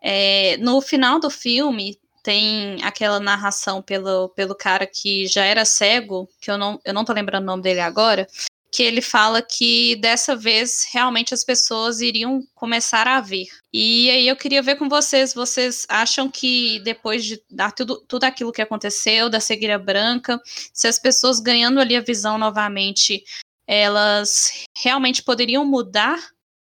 É, 0.00 0.56
no 0.58 0.80
final 0.80 1.20
do 1.20 1.30
filme, 1.30 1.98
tem 2.22 2.82
aquela 2.82 3.20
narração 3.20 3.82
pelo, 3.82 4.28
pelo 4.30 4.54
cara 4.54 4.86
que 4.86 5.26
já 5.26 5.44
era 5.44 5.64
cego, 5.64 6.28
que 6.40 6.50
eu 6.50 6.56
não, 6.56 6.80
eu 6.84 6.94
não 6.94 7.04
tô 7.04 7.12
lembrando 7.12 7.42
o 7.42 7.46
nome 7.46 7.62
dele 7.62 7.80
agora, 7.80 8.26
que 8.72 8.82
ele 8.82 9.02
fala 9.02 9.42
que 9.42 9.96
dessa 9.96 10.34
vez 10.34 10.88
realmente 10.90 11.34
as 11.34 11.44
pessoas 11.44 12.00
iriam 12.00 12.40
começar 12.54 13.06
a 13.06 13.20
ver. 13.20 13.46
E 13.70 14.10
aí 14.10 14.26
eu 14.26 14.34
queria 14.34 14.62
ver 14.62 14.76
com 14.76 14.88
vocês, 14.88 15.34
vocês 15.34 15.84
acham 15.90 16.30
que 16.30 16.80
depois 16.80 17.22
de 17.22 17.42
dar 17.50 17.72
tudo, 17.72 18.02
tudo 18.08 18.24
aquilo 18.24 18.50
que 18.50 18.62
aconteceu, 18.62 19.28
da 19.28 19.40
cegueira 19.40 19.78
branca, 19.78 20.40
se 20.72 20.88
as 20.88 20.98
pessoas 20.98 21.38
ganhando 21.38 21.80
ali 21.80 21.94
a 21.94 22.00
visão 22.00 22.38
novamente, 22.38 23.22
elas 23.66 24.64
realmente 24.78 25.22
poderiam 25.22 25.66
mudar 25.66 26.18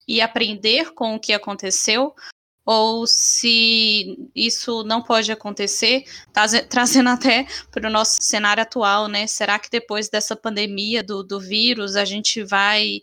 e 0.08 0.22
aprender 0.22 0.94
com 0.94 1.16
o 1.16 1.20
que 1.20 1.34
aconteceu? 1.34 2.14
Ou 2.66 3.06
se 3.06 4.18
isso 4.36 4.84
não 4.84 5.02
pode 5.02 5.32
acontecer, 5.32 6.04
trazendo 6.70 7.10
até 7.10 7.46
para 7.72 7.88
o 7.88 7.92
nosso 7.92 8.18
cenário 8.22 8.64
atual, 8.64 9.08
né? 9.08 9.28
Será 9.28 9.60
que 9.60 9.70
depois 9.70 10.10
dessa 10.10 10.36
pandemia 10.36 11.04
do, 11.04 11.24
do 11.24 11.40
vírus 11.40 11.96
a 11.96 12.04
gente 12.04 12.44
vai 12.44 13.02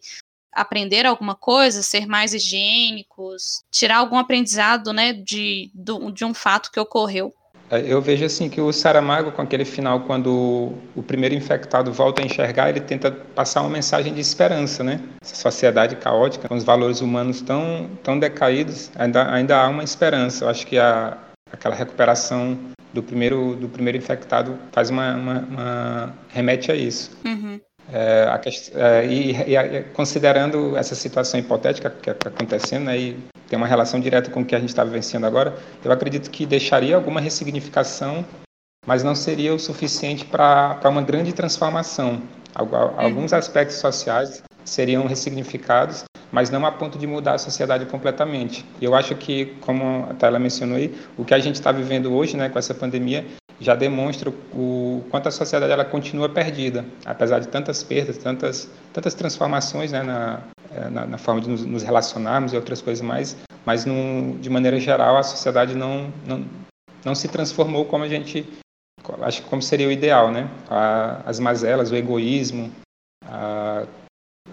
aprender 0.52 1.06
alguma 1.06 1.34
coisa, 1.34 1.82
ser 1.82 2.06
mais 2.06 2.34
higiênicos, 2.34 3.64
tirar 3.70 3.98
algum 3.98 4.18
aprendizado, 4.18 4.92
né, 4.92 5.14
de, 5.14 5.70
de 5.74 6.24
um 6.24 6.34
fato 6.34 6.70
que 6.70 6.78
ocorreu? 6.78 7.32
É, 7.72 7.80
eu 7.90 8.02
vejo 8.02 8.22
assim 8.26 8.50
que 8.50 8.60
o 8.60 8.70
Saramago, 8.70 9.32
com 9.32 9.40
aquele 9.40 9.64
final, 9.64 10.00
quando 10.00 10.74
o 10.94 11.02
primeiro 11.02 11.34
infectado 11.34 11.90
volta 11.90 12.20
a 12.20 12.24
enxergar, 12.24 12.68
ele 12.68 12.80
tenta 12.80 13.10
passar 13.10 13.62
uma 13.62 13.70
mensagem 13.70 14.12
de 14.12 14.20
esperança, 14.20 14.84
né? 14.84 15.00
Essa 15.22 15.34
sociedade 15.36 15.96
caótica, 15.96 16.46
com 16.46 16.54
os 16.54 16.64
valores 16.64 17.00
humanos 17.00 17.40
tão, 17.40 17.88
tão 18.02 18.18
decaídos, 18.18 18.90
ainda, 18.94 19.32
ainda 19.32 19.56
há 19.56 19.68
uma 19.70 19.82
esperança. 19.82 20.44
Eu 20.44 20.50
acho 20.50 20.66
que 20.66 20.78
a, 20.78 21.16
aquela 21.50 21.74
recuperação 21.74 22.58
do 22.92 23.02
primeiro, 23.02 23.56
do 23.56 23.70
primeiro 23.70 23.96
infectado 23.96 24.58
faz 24.70 24.90
uma, 24.90 25.14
uma, 25.14 25.38
uma 25.40 26.14
remete 26.28 26.70
a 26.70 26.74
isso. 26.74 27.10
Uhum. 27.24 27.58
É, 27.90 28.28
a, 28.28 28.40
é, 28.74 29.06
e, 29.06 29.30
e, 29.30 29.82
considerando 29.94 30.76
essa 30.76 30.94
situação 30.94 31.40
hipotética 31.40 31.88
que 31.88 32.10
está 32.10 32.28
acontecendo, 32.28 32.84
né, 32.84 32.98
e 32.98 33.16
tem 33.52 33.58
uma 33.58 33.66
relação 33.66 34.00
direta 34.00 34.30
com 34.30 34.40
o 34.40 34.44
que 34.46 34.54
a 34.54 34.58
gente 34.58 34.70
está 34.70 34.82
vivenciando 34.82 35.26
agora, 35.26 35.54
eu 35.84 35.92
acredito 35.92 36.30
que 36.30 36.46
deixaria 36.46 36.96
alguma 36.96 37.20
ressignificação, 37.20 38.24
mas 38.86 39.04
não 39.04 39.14
seria 39.14 39.52
o 39.52 39.58
suficiente 39.58 40.24
para 40.24 40.80
uma 40.86 41.02
grande 41.02 41.34
transformação. 41.34 42.22
Alguns 42.96 43.34
aspectos 43.34 43.76
sociais 43.76 44.42
seriam 44.64 45.06
ressignificados, 45.06 46.04
mas 46.30 46.48
não 46.48 46.64
a 46.64 46.72
ponto 46.72 46.96
de 46.98 47.06
mudar 47.06 47.34
a 47.34 47.38
sociedade 47.38 47.84
completamente. 47.84 48.64
Eu 48.80 48.94
acho 48.94 49.14
que, 49.16 49.54
como 49.60 50.06
a 50.08 50.14
Tayla 50.14 50.38
mencionou 50.38 50.78
aí, 50.78 50.98
o 51.18 51.22
que 51.22 51.34
a 51.34 51.38
gente 51.38 51.56
está 51.56 51.70
vivendo 51.70 52.10
hoje, 52.14 52.38
né, 52.38 52.48
com 52.48 52.58
essa 52.58 52.72
pandemia, 52.72 53.26
já 53.60 53.74
demonstra 53.74 54.32
o 54.54 55.04
quanto 55.10 55.28
a 55.28 55.30
sociedade 55.30 55.70
ela 55.70 55.84
continua 55.84 56.30
perdida, 56.30 56.86
apesar 57.04 57.38
de 57.38 57.48
tantas 57.48 57.82
perdas, 57.82 58.16
tantas, 58.16 58.66
tantas 58.94 59.12
transformações 59.12 59.92
né, 59.92 60.02
na, 60.02 60.40
na, 60.90 61.06
na 61.06 61.18
forma 61.18 61.40
de 61.40 61.48
nos, 61.48 61.64
nos, 61.64 61.82
relacionarmos 61.82 62.52
e 62.52 62.56
outras 62.56 62.80
coisas 62.80 63.04
mais, 63.04 63.36
mas 63.64 63.84
num, 63.84 64.38
de 64.40 64.48
maneira 64.48 64.78
geral 64.80 65.16
a 65.16 65.22
sociedade 65.22 65.74
não, 65.74 66.12
não, 66.26 66.44
não 67.04 67.14
se 67.14 67.28
transformou 67.28 67.84
como 67.84 68.04
a 68.04 68.08
gente 68.08 68.46
acho 69.22 69.42
que 69.42 69.48
como 69.48 69.60
seria 69.60 69.88
o 69.88 69.92
ideal, 69.92 70.30
né? 70.30 70.48
A, 70.70 71.22
as 71.26 71.40
mazelas, 71.40 71.90
o 71.90 71.96
egoísmo, 71.96 72.70
a, 73.24 73.84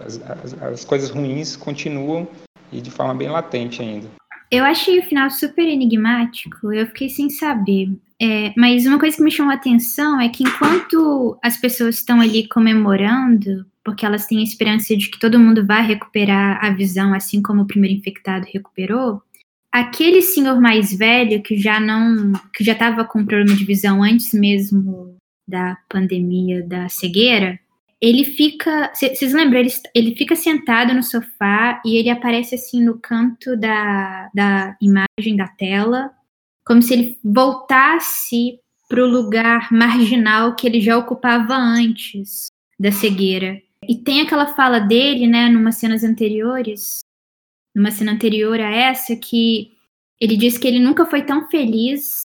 as, 0.00 0.20
as, 0.20 0.62
as 0.62 0.84
coisas 0.84 1.10
ruins 1.10 1.56
continuam 1.56 2.28
e 2.72 2.80
de 2.80 2.90
forma 2.90 3.14
bem 3.14 3.28
latente 3.28 3.80
ainda. 3.82 4.08
Eu 4.50 4.64
achei 4.64 4.98
o 4.98 5.04
final 5.04 5.30
super 5.30 5.66
enigmático, 5.66 6.72
eu 6.72 6.86
fiquei 6.88 7.08
sem 7.08 7.30
saber. 7.30 7.88
É, 8.20 8.52
mas 8.56 8.84
uma 8.84 8.98
coisa 8.98 9.16
que 9.16 9.22
me 9.22 9.30
chamou 9.30 9.52
a 9.52 9.56
atenção 9.56 10.20
é 10.20 10.28
que 10.28 10.42
enquanto 10.42 11.38
as 11.42 11.56
pessoas 11.56 11.96
estão 11.96 12.20
ali 12.20 12.48
comemorando, 12.48 13.64
porque 13.84 14.04
elas 14.04 14.26
têm 14.26 14.40
a 14.40 14.44
esperança 14.44 14.96
de 14.96 15.10
que 15.10 15.18
todo 15.18 15.38
mundo 15.38 15.66
vai 15.66 15.86
recuperar 15.86 16.64
a 16.64 16.70
visão, 16.70 17.14
assim 17.14 17.40
como 17.40 17.62
o 17.62 17.66
primeiro 17.66 17.98
infectado 17.98 18.46
recuperou, 18.50 19.22
aquele 19.72 20.20
senhor 20.20 20.60
mais 20.60 20.92
velho 20.92 21.42
que 21.42 21.56
já 21.56 21.78
não, 21.78 22.32
que 22.54 22.64
já 22.64 22.72
estava 22.72 23.04
com 23.04 23.24
problema 23.24 23.56
de 23.56 23.64
visão 23.64 24.02
antes 24.02 24.32
mesmo 24.32 25.16
da 25.48 25.76
pandemia 25.88 26.62
da 26.62 26.88
cegueira, 26.88 27.58
ele 28.00 28.24
fica, 28.24 28.90
vocês 28.94 29.32
lembram, 29.34 29.60
ele, 29.60 29.70
ele 29.94 30.14
fica 30.14 30.34
sentado 30.34 30.94
no 30.94 31.02
sofá 31.02 31.82
e 31.84 31.96
ele 31.96 32.08
aparece 32.08 32.54
assim 32.54 32.82
no 32.82 32.98
canto 32.98 33.56
da, 33.56 34.30
da 34.34 34.76
imagem 34.80 35.36
da 35.36 35.46
tela, 35.46 36.10
como 36.64 36.80
se 36.80 36.94
ele 36.94 37.18
voltasse 37.22 38.58
para 38.88 39.04
o 39.04 39.06
lugar 39.06 39.70
marginal 39.70 40.56
que 40.56 40.66
ele 40.66 40.80
já 40.80 40.96
ocupava 40.96 41.54
antes 41.54 42.46
da 42.78 42.90
cegueira. 42.90 43.60
E 43.90 43.96
tem 43.96 44.20
aquela 44.20 44.54
fala 44.54 44.78
dele, 44.78 45.26
né, 45.26 45.48
numas 45.48 45.74
cenas 45.74 46.04
anteriores, 46.04 47.00
numa 47.74 47.90
cena 47.90 48.12
anterior 48.12 48.60
a 48.60 48.70
essa, 48.70 49.16
que 49.16 49.72
ele 50.20 50.36
diz 50.36 50.56
que 50.56 50.68
ele 50.68 50.78
nunca 50.78 51.04
foi 51.04 51.22
tão 51.22 51.48
feliz 51.48 52.20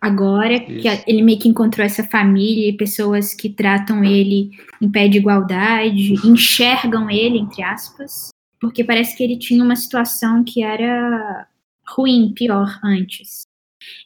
agora 0.00 0.54
Isso. 0.54 0.80
que 0.80 1.10
ele 1.10 1.20
meio 1.20 1.38
que 1.38 1.48
encontrou 1.48 1.84
essa 1.84 2.02
família 2.02 2.70
e 2.70 2.76
pessoas 2.78 3.34
que 3.34 3.50
tratam 3.50 4.02
ele 4.02 4.52
em 4.80 4.90
pé 4.90 5.06
de 5.06 5.18
igualdade, 5.18 6.14
enxergam 6.26 7.10
ele, 7.10 7.40
entre 7.40 7.62
aspas, 7.62 8.30
porque 8.58 8.82
parece 8.82 9.14
que 9.14 9.22
ele 9.22 9.38
tinha 9.38 9.62
uma 9.62 9.76
situação 9.76 10.42
que 10.42 10.62
era 10.62 11.46
ruim, 11.86 12.32
pior 12.34 12.80
antes. 12.82 13.45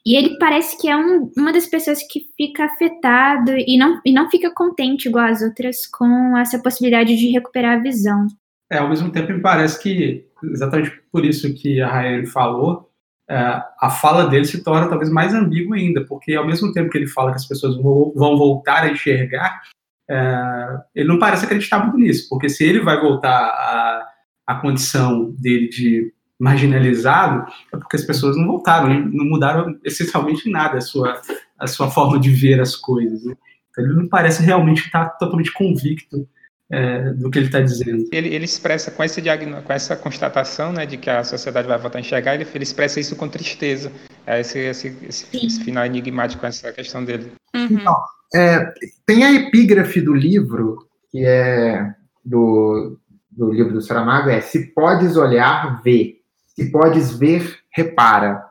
E 0.04 0.16
ele 0.16 0.38
parece 0.38 0.80
que 0.80 0.88
é 0.88 0.96
um, 0.96 1.30
uma 1.36 1.52
das 1.52 1.66
pessoas 1.66 2.00
que 2.08 2.26
fica 2.36 2.64
afetado 2.64 3.52
e 3.56 3.78
não, 3.78 4.00
e 4.04 4.12
não 4.12 4.30
fica 4.30 4.52
contente, 4.52 5.08
igual 5.08 5.26
as 5.26 5.42
outras, 5.42 5.86
com 5.86 6.36
essa 6.36 6.58
possibilidade 6.58 7.16
de 7.16 7.30
recuperar 7.30 7.78
a 7.78 7.82
visão. 7.82 8.26
É, 8.70 8.78
ao 8.78 8.88
mesmo 8.88 9.10
tempo, 9.10 9.32
me 9.32 9.40
parece 9.40 9.82
que, 9.82 10.26
exatamente 10.44 11.00
por 11.10 11.24
isso 11.24 11.52
que 11.54 11.80
a 11.80 11.88
Rayane 11.88 12.26
falou, 12.26 12.90
é, 13.28 13.62
a 13.80 13.90
fala 13.90 14.26
dele 14.26 14.44
se 14.44 14.62
torna 14.62 14.88
talvez 14.88 15.10
mais 15.10 15.34
ambígua 15.34 15.76
ainda, 15.76 16.04
porque 16.04 16.34
ao 16.34 16.46
mesmo 16.46 16.72
tempo 16.72 16.90
que 16.90 16.98
ele 16.98 17.06
fala 17.06 17.30
que 17.30 17.36
as 17.36 17.46
pessoas 17.46 17.76
vão, 17.76 18.12
vão 18.14 18.36
voltar 18.36 18.82
a 18.82 18.90
enxergar, 18.90 19.60
é, 20.08 20.80
ele 20.94 21.08
não 21.08 21.18
parece 21.18 21.44
acreditar 21.44 21.78
muito 21.84 21.98
nisso, 21.98 22.28
porque 22.28 22.48
se 22.48 22.64
ele 22.64 22.80
vai 22.80 23.00
voltar 23.00 24.04
à 24.46 24.54
condição 24.56 25.30
dele 25.32 25.68
de 25.68 26.12
marginalizado, 26.40 27.46
é 27.72 27.76
porque 27.76 27.96
as 27.96 28.04
pessoas 28.04 28.36
não 28.36 28.46
voltaram, 28.46 28.88
não 28.88 29.26
mudaram 29.26 29.78
essencialmente 29.84 30.50
nada 30.50 30.78
a 30.78 30.80
sua, 30.80 31.20
a 31.58 31.66
sua 31.66 31.90
forma 31.90 32.18
de 32.18 32.30
ver 32.30 32.60
as 32.60 32.74
coisas. 32.74 33.24
Né? 33.24 33.34
Então 33.70 33.84
ele 33.84 33.94
não 33.94 34.08
parece 34.08 34.42
realmente 34.42 34.86
estar 34.86 35.10
totalmente 35.10 35.52
convicto 35.52 36.26
é, 36.70 37.12
do 37.12 37.30
que 37.30 37.38
ele 37.38 37.46
está 37.46 37.60
dizendo. 37.60 38.08
Ele, 38.10 38.34
ele, 38.34 38.44
expressa 38.44 38.90
com 38.90 39.04
esse 39.04 39.20
com 39.20 39.72
essa 39.72 39.96
constatação, 39.96 40.72
né, 40.72 40.86
de 40.86 40.96
que 40.96 41.10
a 41.10 41.22
sociedade 41.24 41.68
vai 41.68 41.76
voltar 41.76 41.98
a 41.98 42.00
enxergar, 42.00 42.34
ele, 42.34 42.46
ele 42.54 42.64
expressa 42.64 43.00
isso 43.00 43.16
com 43.16 43.28
tristeza. 43.28 43.92
É 44.26 44.40
esse, 44.40 44.58
esse, 44.58 44.96
esse, 45.08 45.26
esse, 45.36 45.64
final 45.64 45.84
enigmático 45.84 46.40
com 46.40 46.46
essa 46.46 46.72
questão 46.72 47.04
dele. 47.04 47.32
Uhum. 47.54 47.66
Então, 47.70 47.96
é, 48.34 48.72
tem 49.04 49.24
a 49.24 49.32
epígrafe 49.32 50.00
do 50.00 50.14
livro 50.14 50.86
que 51.10 51.24
é 51.24 51.92
do, 52.24 52.96
do 53.30 53.50
livro 53.50 53.72
do 53.72 53.82
Saramago 53.82 54.30
é 54.30 54.40
se 54.40 54.72
podes 54.72 55.16
olhar, 55.16 55.82
vê. 55.82 56.19
Se 56.60 56.70
podes 56.70 57.16
ver, 57.16 57.60
repara. 57.72 58.44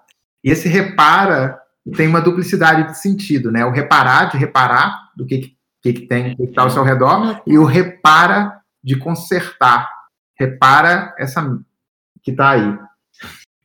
E 0.44 0.50
esse 0.50 0.68
repara 0.68 1.60
tem 1.96 2.08
uma 2.08 2.22
duplicidade 2.22 2.88
de 2.88 2.98
sentido, 2.98 3.52
né? 3.52 3.66
O 3.66 3.72
reparar 3.72 4.32
de 4.32 4.38
reparar 4.38 5.12
do 5.16 5.26
que 5.26 5.56
que, 5.82 5.94
que 5.94 6.08
tem 6.08 6.36
que 6.36 6.44
está 6.44 6.64
ao 6.64 6.70
seu 6.70 6.84
redor, 6.84 7.42
e 7.46 7.58
o 7.58 7.64
repara 7.64 8.60
de 8.84 8.98
consertar. 8.98 9.90
Repara 10.38 11.14
essa 11.18 11.60
que 12.22 12.32
está 12.32 12.52
aí. 12.52 12.78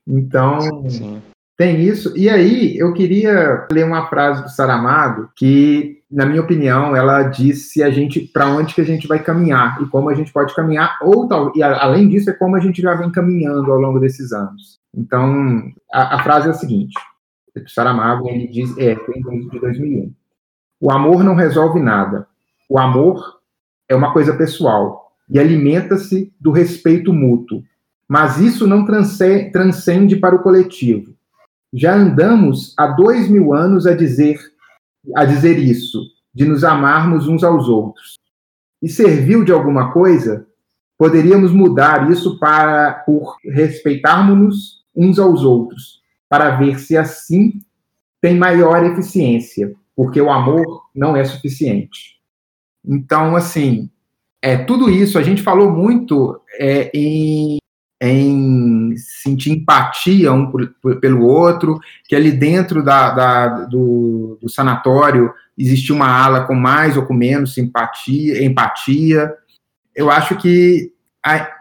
Então, 0.06 0.88
Sim. 0.88 1.22
Tem 1.56 1.80
isso. 1.82 2.16
E 2.16 2.28
aí, 2.28 2.76
eu 2.76 2.92
queria 2.92 3.66
ler 3.70 3.84
uma 3.84 4.08
frase 4.08 4.42
do 4.42 4.50
Saramago 4.50 5.30
que, 5.36 6.02
na 6.10 6.26
minha 6.26 6.42
opinião, 6.42 6.96
ela 6.96 7.22
diz 7.22 7.70
se 7.70 7.82
a 7.82 7.90
gente 7.90 8.20
para 8.20 8.48
onde 8.48 8.74
que 8.74 8.80
a 8.80 8.84
gente 8.84 9.06
vai 9.06 9.20
caminhar 9.22 9.80
e 9.80 9.86
como 9.86 10.08
a 10.08 10.14
gente 10.14 10.32
pode 10.32 10.54
caminhar, 10.54 10.98
ou 11.00 11.28
tal, 11.28 11.52
e 11.54 11.62
além 11.62 12.08
disso, 12.08 12.30
é 12.30 12.32
como 12.32 12.56
a 12.56 12.60
gente 12.60 12.82
já 12.82 12.94
vem 12.94 13.10
caminhando 13.10 13.72
ao 13.72 13.78
longo 13.78 14.00
desses 14.00 14.32
anos. 14.32 14.80
Então, 14.92 15.72
a, 15.92 16.16
a 16.16 16.22
frase 16.22 16.48
é 16.48 16.50
a 16.50 16.54
seguinte: 16.54 16.94
o 17.56 17.68
Saramago 17.70 18.28
ele 18.28 18.48
diz, 18.48 18.76
é, 18.76 18.92
em 18.92 19.48
de 19.48 19.60
2001. 19.60 20.12
O 20.80 20.90
amor 20.90 21.22
não 21.22 21.34
resolve 21.34 21.80
nada. 21.80 22.26
O 22.68 22.78
amor 22.78 23.38
é 23.88 23.94
uma 23.94 24.12
coisa 24.12 24.34
pessoal 24.34 25.12
e 25.30 25.38
alimenta-se 25.38 26.32
do 26.40 26.50
respeito 26.50 27.12
mútuo. 27.12 27.62
Mas 28.08 28.38
isso 28.38 28.66
não 28.66 28.84
transcende 28.84 30.16
para 30.16 30.34
o 30.34 30.42
coletivo. 30.42 31.13
Já 31.74 31.94
andamos 31.94 32.72
há 32.78 32.86
dois 32.86 33.28
mil 33.28 33.52
anos 33.52 33.86
a 33.86 33.94
dizer, 33.94 34.38
a 35.16 35.24
dizer 35.24 35.58
isso, 35.58 36.00
de 36.32 36.46
nos 36.46 36.62
amarmos 36.62 37.26
uns 37.26 37.42
aos 37.42 37.68
outros. 37.68 38.14
E 38.80 38.88
serviu 38.88 39.44
de 39.44 39.52
alguma 39.52 39.92
coisa? 39.92 40.46
Poderíamos 40.96 41.52
mudar 41.52 42.10
isso 42.10 42.38
para 42.38 42.94
por 43.06 43.36
respeitarmos-nos 43.44 44.84
uns 44.94 45.18
aos 45.18 45.42
outros, 45.42 46.00
para 46.28 46.56
ver 46.56 46.78
se 46.78 46.96
assim 46.96 47.60
tem 48.20 48.38
maior 48.38 48.84
eficiência 48.84 49.74
porque 49.96 50.20
o 50.20 50.30
amor 50.30 50.88
não 50.94 51.16
é 51.16 51.24
suficiente. 51.24 52.18
Então, 52.84 53.36
assim, 53.36 53.90
é 54.42 54.56
tudo 54.56 54.90
isso. 54.90 55.18
A 55.18 55.22
gente 55.22 55.42
falou 55.42 55.70
muito 55.70 56.40
é, 56.58 56.90
em, 56.92 57.58
em 58.08 58.96
sentir 58.96 59.50
empatia 59.50 60.32
um 60.32 60.50
por, 60.50 60.74
por, 60.80 61.00
pelo 61.00 61.24
outro, 61.24 61.78
que 62.06 62.14
ali 62.14 62.32
dentro 62.32 62.82
da, 62.82 63.10
da 63.10 63.48
do, 63.66 64.38
do, 64.40 64.48
sanatório 64.48 65.32
existia 65.56 65.94
uma 65.94 66.08
ala 66.08 66.44
com 66.44 66.54
mais 66.54 66.96
ou 66.96 67.04
com 67.04 67.14
menos 67.14 67.54
simpatia, 67.54 68.44
empatia. 68.44 69.32
Eu 69.94 70.10
acho 70.10 70.36
que, 70.36 70.92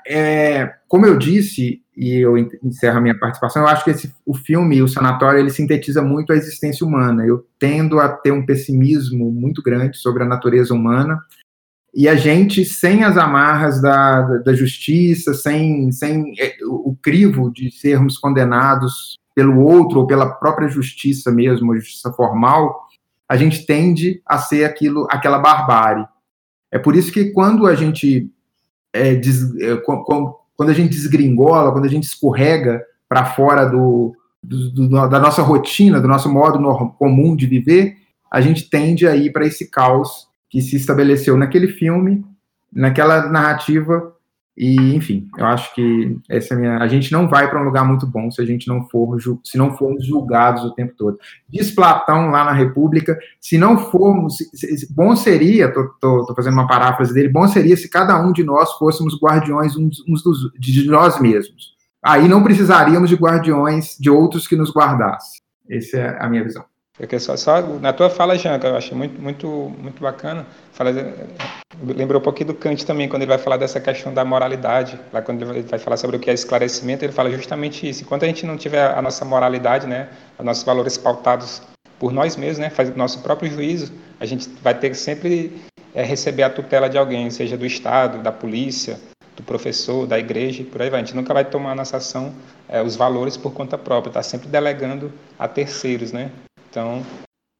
é, 0.07 0.73
como 0.87 1.05
eu 1.05 1.17
disse, 1.17 1.83
e 1.95 2.17
eu 2.17 2.35
encerro 2.37 2.97
a 2.97 3.01
minha 3.01 3.17
participação, 3.17 3.61
eu 3.61 3.67
acho 3.67 3.83
que 3.83 3.91
esse, 3.91 4.13
o 4.25 4.33
filme, 4.33 4.81
o 4.81 4.87
Sanatório, 4.87 5.39
ele 5.39 5.51
sintetiza 5.51 6.01
muito 6.01 6.33
a 6.33 6.35
existência 6.35 6.85
humana. 6.85 7.25
Eu 7.25 7.45
tendo 7.59 7.99
a 7.99 8.09
ter 8.09 8.31
um 8.31 8.45
pessimismo 8.45 9.31
muito 9.31 9.61
grande 9.61 9.97
sobre 9.97 10.23
a 10.23 10.25
natureza 10.25 10.73
humana, 10.73 11.19
e 11.93 12.07
a 12.07 12.15
gente, 12.15 12.65
sem 12.65 13.03
as 13.03 13.17
amarras 13.17 13.79
da, 13.79 14.21
da 14.39 14.53
justiça, 14.53 15.33
sem, 15.33 15.91
sem 15.91 16.33
é, 16.39 16.55
o 16.65 16.97
crivo 16.99 17.51
de 17.51 17.69
sermos 17.69 18.17
condenados 18.17 19.19
pelo 19.35 19.61
outro 19.61 19.99
ou 19.99 20.07
pela 20.07 20.27
própria 20.27 20.67
justiça 20.67 21.31
mesmo, 21.31 21.75
justiça 21.75 22.11
formal, 22.11 22.87
a 23.29 23.37
gente 23.37 23.65
tende 23.65 24.21
a 24.25 24.39
ser 24.39 24.65
aquilo, 24.65 25.07
aquela 25.11 25.37
barbárie. 25.37 26.05
É 26.71 26.79
por 26.79 26.95
isso 26.95 27.11
que 27.11 27.31
quando 27.31 27.67
a 27.67 27.75
gente 27.75 28.27
é, 28.91 29.13
des, 29.13 29.55
é, 29.61 29.75
quando 29.75 30.69
a 30.69 30.73
gente 30.73 30.89
desgringola, 30.89 31.71
quando 31.71 31.85
a 31.85 31.89
gente 31.89 32.05
escorrega 32.05 32.83
para 33.07 33.25
fora 33.25 33.65
do, 33.65 34.15
do, 34.41 34.71
do, 34.71 35.07
da 35.07 35.19
nossa 35.19 35.43
rotina, 35.43 36.01
do 36.01 36.07
nosso 36.07 36.27
modo 36.31 36.59
comum 36.97 37.35
de 37.35 37.45
viver, 37.45 37.97
a 38.31 38.41
gente 38.41 38.67
tende 38.67 39.07
a 39.07 39.15
ir 39.15 39.31
para 39.31 39.45
esse 39.45 39.69
caos 39.69 40.27
que 40.53 40.61
se 40.61 40.75
estabeleceu 40.75 41.35
naquele 41.35 41.67
filme, 41.67 42.23
naquela 42.71 43.27
narrativa 43.27 44.13
E, 44.55 44.93
enfim, 44.93 45.27
eu 45.35 45.47
acho 45.47 45.73
que 45.73 46.15
essa 46.29 46.53
é 46.53 46.55
a 46.55 46.59
minha. 46.59 46.77
A 46.77 46.87
gente 46.87 47.11
não 47.11 47.27
vai 47.27 47.49
para 47.49 47.59
um 47.59 47.63
lugar 47.63 47.83
muito 47.83 48.05
bom 48.05 48.29
se 48.29 48.39
a 48.39 48.45
gente 48.45 48.67
não 48.67 48.87
for, 48.87 49.17
se 49.43 49.57
não 49.57 49.75
formos 49.75 50.05
julgados 50.05 50.63
o 50.63 50.75
tempo 50.75 50.93
todo. 50.95 51.17
Diz 51.49 51.71
Platão 51.71 52.29
lá 52.29 52.45
na 52.45 52.51
República, 52.51 53.17
se 53.41 53.57
não 53.57 53.79
formos, 53.89 54.37
bom 54.91 55.15
seria, 55.15 55.73
tô, 55.73 55.87
tô, 55.99 56.23
tô, 56.27 56.35
fazendo 56.35 56.53
uma 56.53 56.67
paráfrase 56.67 57.15
dele, 57.15 57.29
bom 57.29 57.47
seria 57.47 57.75
se 57.75 57.89
cada 57.89 58.21
um 58.21 58.31
de 58.31 58.43
nós 58.43 58.73
fôssemos 58.73 59.19
guardiões 59.19 59.75
uns, 59.75 60.03
uns 60.07 60.21
dos, 60.21 60.51
de 60.59 60.85
nós 60.85 61.19
mesmos. 61.19 61.73
Aí 62.05 62.27
não 62.27 62.43
precisaríamos 62.43 63.09
de 63.09 63.15
guardiões 63.15 63.97
de 63.99 64.11
outros 64.11 64.47
que 64.47 64.55
nos 64.55 64.71
guardassem. 64.71 65.41
Essa 65.67 65.97
é 65.97 66.23
a 66.23 66.29
minha 66.29 66.43
visão. 66.43 66.63
Porque 66.95 67.19
só, 67.19 67.35
só 67.35 67.59
na 67.79 67.91
tua 67.91 68.07
fala, 68.07 68.37
Janca, 68.37 68.67
eu 68.67 68.75
achei 68.75 68.95
muito, 68.95 69.19
muito, 69.19 69.47
muito 69.79 69.99
bacana. 69.99 70.45
Fala, 70.71 70.91
lembrou 71.83 72.21
um 72.21 72.23
pouquinho 72.23 72.47
do 72.47 72.53
Kant 72.53 72.85
também, 72.85 73.09
quando 73.09 73.23
ele 73.23 73.29
vai 73.29 73.39
falar 73.39 73.57
dessa 73.57 73.79
questão 73.79 74.13
da 74.13 74.23
moralidade. 74.23 74.99
Lá 75.11 75.19
quando 75.19 75.41
ele 75.41 75.63
vai 75.63 75.79
falar 75.79 75.97
sobre 75.97 76.17
o 76.17 76.19
que 76.19 76.29
é 76.29 76.33
esclarecimento, 76.33 77.03
ele 77.03 77.11
fala 77.11 77.31
justamente 77.31 77.89
isso. 77.89 78.03
Enquanto 78.03 78.23
a 78.23 78.27
gente 78.27 78.45
não 78.45 78.57
tiver 78.57 78.85
a 78.85 79.01
nossa 79.01 79.25
moralidade, 79.25 79.87
né, 79.87 80.09
os 80.37 80.45
nossos 80.45 80.63
valores 80.63 80.95
pautados 80.95 81.63
por 81.97 82.11
nós 82.11 82.35
mesmos, 82.35 82.59
né, 82.59 82.69
faz 82.69 82.89
o 82.89 82.97
nosso 82.97 83.23
próprio 83.23 83.51
juízo, 83.51 83.91
a 84.19 84.25
gente 84.25 84.47
vai 84.61 84.75
ter 84.75 84.91
que 84.91 84.97
sempre 84.97 85.63
é, 85.95 86.03
receber 86.03 86.43
a 86.43 86.49
tutela 86.49 86.87
de 86.87 86.97
alguém, 86.97 87.27
seja 87.31 87.57
do 87.57 87.65
Estado, 87.65 88.19
da 88.21 88.31
polícia, 88.31 88.99
do 89.35 89.41
professor, 89.41 90.05
da 90.05 90.19
igreja, 90.19 90.63
por 90.63 90.79
aí 90.79 90.91
vai. 90.91 91.01
A 91.01 91.03
gente 91.03 91.15
nunca 91.15 91.33
vai 91.33 91.43
tomar 91.43 91.69
na 91.69 91.75
nossa 91.77 91.97
ação 91.97 92.35
é, 92.69 92.83
os 92.83 92.95
valores 92.95 93.35
por 93.35 93.51
conta 93.51 93.79
própria, 93.79 94.11
está 94.11 94.21
sempre 94.21 94.47
delegando 94.47 95.11
a 95.39 95.47
terceiros, 95.47 96.11
né? 96.11 96.29
Então, 96.73 97.05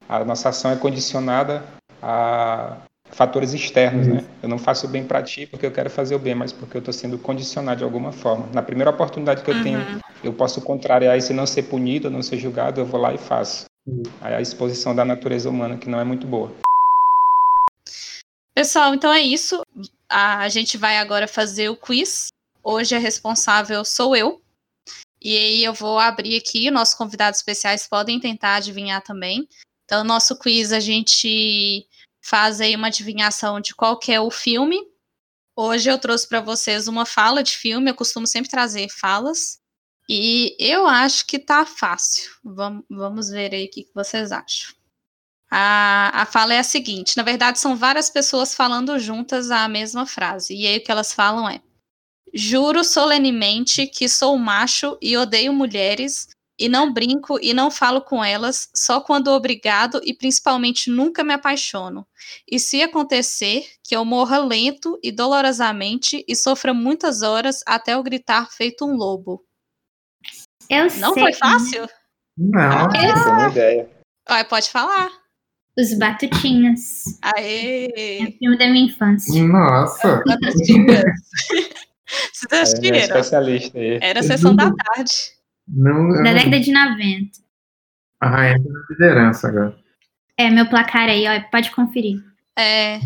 a 0.09 0.26
nossa 0.26 0.49
ação 0.49 0.72
é 0.72 0.76
condicionada 0.76 1.64
a 2.01 2.78
fatores 3.11 3.53
externos, 3.53 4.07
né? 4.07 4.26
Eu 4.41 4.49
não 4.49 4.57
faço 4.57 4.88
o 4.88 4.89
bem 4.89 5.03
para 5.03 5.22
ti 5.22 5.45
porque 5.45 5.68
eu 5.68 5.72
quero 5.72 5.88
fazer 5.88 6.16
o 6.16 6.20
bem, 6.20 6.34
mas 6.34 6.51
porque 6.51 6.76
eu 6.76 6.80
estou 6.80 6.91
sendo 6.91 7.20
condicionado 7.20 7.78
de 7.78 7.84
alguma 7.84 8.11
forma. 8.11 8.49
Na 8.51 8.64
primeira 8.64 8.89
oportunidade 8.89 9.43
que 9.43 9.51
eu 9.51 9.55
uhum. 9.55 9.61
tenho, 9.61 10.01
eu 10.24 10.34
posso 10.34 10.59
contrariar 10.61 11.16
isso 11.16 11.32
e 11.32 11.36
não 11.36 11.45
ser 11.45 11.61
punido, 11.61 12.09
não 12.09 12.24
ser 12.24 12.39
julgado, 12.39 12.82
eu 12.82 12.88
vou 12.88 12.99
lá 12.99 13.14
e 13.14 13.20
faço. 13.20 13.66
Uhum. 13.86 14.01
Aí 14.20 14.34
a 14.34 14.41
exposição 14.41 14.95
da 14.95 15.05
natureza 15.05 15.47
humana 15.47 15.78
que 15.78 15.88
não 15.88 15.99
é 15.99 16.03
muito 16.03 16.26
boa. 16.26 16.51
Pessoal, 18.55 18.95
então 18.95 19.14
é 19.14 19.22
isso. 19.22 19.61
A 20.09 20.49
gente 20.49 20.76
vai 20.76 20.97
agora 20.97 21.28
fazer 21.28 21.70
o 21.70 21.78
quiz. 21.78 22.30
Hoje 22.64 22.95
a 22.95 22.99
responsável 22.99 23.86
sou 23.86 24.16
eu. 24.16 24.41
E 25.24 25.38
aí 25.38 25.64
eu 25.64 25.74
vou 25.74 25.98
abrir 26.00 26.36
aqui, 26.36 26.70
nossos 26.70 26.94
convidados 26.94 27.40
especiais 27.40 27.88
podem 27.88 28.20
tentar 28.20 28.56
adivinhar 28.56 29.02
também. 29.02 29.48
Então, 29.86 30.04
nosso 30.04 30.38
quiz 30.38 30.74
a 30.74 30.82
gente 30.82 31.88
faz 32.22 32.60
aí 32.60 32.76
uma 32.76 32.88
adivinhação 32.88 33.62
de 33.62 33.74
qual 33.74 33.98
é 34.10 34.20
o 34.20 34.30
filme. 34.30 34.78
Hoje 35.56 35.90
eu 35.90 35.98
trouxe 35.98 36.28
para 36.28 36.42
vocês 36.42 36.88
uma 36.88 37.06
fala 37.06 37.42
de 37.42 37.56
filme, 37.56 37.90
eu 37.90 37.96
costumo 37.96 38.28
sempre 38.28 38.50
trazer 38.50 38.90
falas. 38.90 39.60
E 40.10 40.56
eu 40.60 40.88
acho 40.88 41.26
que 41.26 41.40
tá 41.40 41.66
fácil. 41.66 42.30
Vamos, 42.44 42.84
vamos 42.90 43.30
ver 43.30 43.54
aí 43.54 43.66
o 43.66 43.70
que 43.70 43.88
vocês 43.96 44.32
acham. 44.32 44.74
A, 45.50 46.24
a 46.24 46.26
fala 46.26 46.54
é 46.54 46.60
a 46.60 46.64
seguinte: 46.64 47.16
na 47.16 47.24
verdade, 47.24 47.60
são 47.60 47.78
várias 47.78 48.10
pessoas 48.10 48.54
falando 48.54 49.00
juntas 49.00 49.52
a 49.52 49.68
mesma 49.70 50.06
frase. 50.06 50.54
E 50.54 50.68
aí 50.68 50.78
o 50.78 50.84
que 50.84 50.92
elas 50.92 51.14
falam 51.14 51.48
é: 51.48 51.62
Juro 52.34 52.84
solenemente 52.84 53.86
que 53.86 54.10
sou 54.10 54.38
macho 54.38 54.98
e 55.02 55.16
odeio 55.16 55.54
mulheres, 55.54 56.28
e 56.58 56.70
não 56.70 56.92
brinco 56.92 57.40
e 57.42 57.54
não 57.54 57.70
falo 57.70 58.02
com 58.02 58.24
elas, 58.24 58.70
só 58.76 59.02
quando 59.02 59.28
obrigado 59.30 60.00
e 60.04 60.14
principalmente 60.14 60.90
nunca 60.90 61.24
me 61.24 61.34
apaixono. 61.34 62.08
E 62.50 62.60
se 62.60 62.82
acontecer, 62.82 63.66
que 63.84 63.96
eu 63.96 64.06
morra 64.06 64.38
lento 64.38 65.00
e 65.04 65.12
dolorosamente 65.12 66.24
e 66.28 66.36
sofra 66.36 66.74
muitas 66.74 67.22
horas 67.22 67.62
até 67.66 67.94
eu 67.94 68.04
gritar 68.04 68.50
feito 68.52 68.86
um 68.86 68.96
lobo. 68.96 69.44
Eu 70.70 70.86
não 70.98 71.14
sei. 71.14 71.24
foi 71.24 71.34
fácil? 71.34 71.90
Não, 72.38 72.84
não 72.84 72.90
tenho 72.90 73.50
ideia. 73.50 73.90
Vai, 74.28 74.46
pode 74.46 74.70
falar. 74.70 75.12
Os 75.78 75.98
Batutinhas. 75.98 77.04
Aê! 77.22 78.22
É 78.22 78.24
o 78.26 78.38
filme 78.38 78.58
da 78.58 78.68
minha 78.68 78.86
infância. 78.86 79.44
Nossa! 79.44 80.24
Batutinhas. 80.26 81.04
Vocês 82.34 82.61
assistiram? 82.61 82.97
É, 82.97 83.01
é 83.01 83.03
especialista 83.03 83.78
aí. 83.78 83.99
Era 84.01 84.20
a 84.20 84.24
sessão 84.24 84.55
da 84.55 84.72
tarde. 84.72 85.14
Não, 85.68 86.09
da 86.24 86.34
década 86.34 86.59
de 86.59 86.72
90. 86.72 87.43
A 88.20 88.30
rainha 88.30 88.59
da 88.59 88.70
liderança 88.89 89.47
agora. 89.47 89.76
É, 90.38 90.49
meu 90.49 90.68
placar 90.68 91.09
aí, 91.09 91.26
ó, 91.28 91.41
pode 91.49 91.72
conferir. 91.72 92.22
É. 92.57 92.99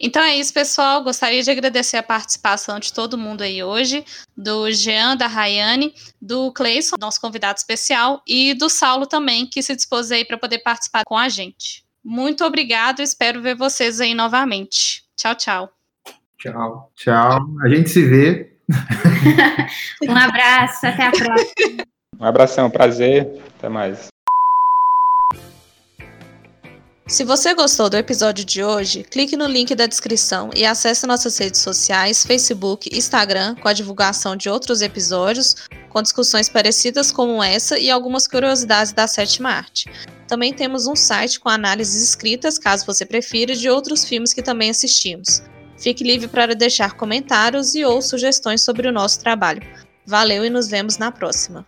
Então 0.00 0.22
é 0.22 0.36
isso, 0.36 0.52
pessoal. 0.52 1.02
Gostaria 1.02 1.42
de 1.42 1.50
agradecer 1.50 1.96
a 1.96 2.02
participação 2.02 2.78
de 2.78 2.92
todo 2.92 3.18
mundo 3.18 3.42
aí 3.42 3.62
hoje, 3.62 4.04
do 4.36 4.70
Jean, 4.70 5.16
da 5.16 5.26
Rayane, 5.26 5.92
do 6.20 6.52
Cleison, 6.52 6.96
nosso 6.98 7.20
convidado 7.20 7.58
especial, 7.58 8.22
e 8.26 8.54
do 8.54 8.68
Saulo 8.68 9.06
também, 9.06 9.46
que 9.46 9.62
se 9.62 9.74
dispôs 9.74 10.12
aí 10.12 10.24
para 10.24 10.38
poder 10.38 10.58
participar 10.60 11.02
com 11.04 11.16
a 11.16 11.28
gente. 11.28 11.84
Muito 12.04 12.44
obrigado, 12.44 13.00
espero 13.00 13.42
ver 13.42 13.56
vocês 13.56 14.00
aí 14.00 14.14
novamente. 14.14 15.04
Tchau, 15.16 15.34
tchau. 15.34 15.77
Tchau. 16.38 16.92
Tchau. 16.94 17.40
A 17.62 17.68
gente 17.68 17.90
se 17.90 18.04
vê. 18.04 18.50
um 20.08 20.16
abraço, 20.16 20.86
até 20.86 21.06
a 21.06 21.10
próxima. 21.10 21.84
Um 22.20 22.24
abração, 22.24 22.70
prazer. 22.70 23.28
Até 23.58 23.68
mais. 23.68 24.08
Se 27.08 27.24
você 27.24 27.54
gostou 27.54 27.88
do 27.88 27.96
episódio 27.96 28.44
de 28.44 28.62
hoje, 28.62 29.02
clique 29.02 29.34
no 29.34 29.46
link 29.46 29.74
da 29.74 29.86
descrição 29.86 30.50
e 30.54 30.66
acesse 30.66 31.06
nossas 31.06 31.38
redes 31.38 31.60
sociais, 31.60 32.22
Facebook, 32.24 32.94
Instagram, 32.94 33.54
com 33.56 33.66
a 33.66 33.72
divulgação 33.72 34.36
de 34.36 34.50
outros 34.50 34.82
episódios, 34.82 35.56
com 35.88 36.02
discussões 36.02 36.50
parecidas 36.50 37.10
como 37.10 37.42
essa 37.42 37.78
e 37.78 37.90
algumas 37.90 38.28
curiosidades 38.28 38.92
da 38.92 39.06
sétima 39.06 39.48
arte. 39.48 39.90
Também 40.28 40.52
temos 40.52 40.86
um 40.86 40.94
site 40.94 41.40
com 41.40 41.48
análises 41.48 42.02
escritas, 42.02 42.58
caso 42.58 42.84
você 42.84 43.06
prefira, 43.06 43.56
de 43.56 43.70
outros 43.70 44.04
filmes 44.04 44.34
que 44.34 44.42
também 44.42 44.68
assistimos. 44.68 45.42
Fique 45.78 46.02
livre 46.02 46.28
para 46.28 46.54
deixar 46.54 46.94
comentários 46.94 47.74
e 47.74 47.84
ou 47.84 48.02
sugestões 48.02 48.62
sobre 48.62 48.88
o 48.88 48.92
nosso 48.92 49.20
trabalho. 49.20 49.62
Valeu 50.04 50.44
e 50.44 50.50
nos 50.50 50.68
vemos 50.68 50.98
na 50.98 51.12
próxima. 51.12 51.66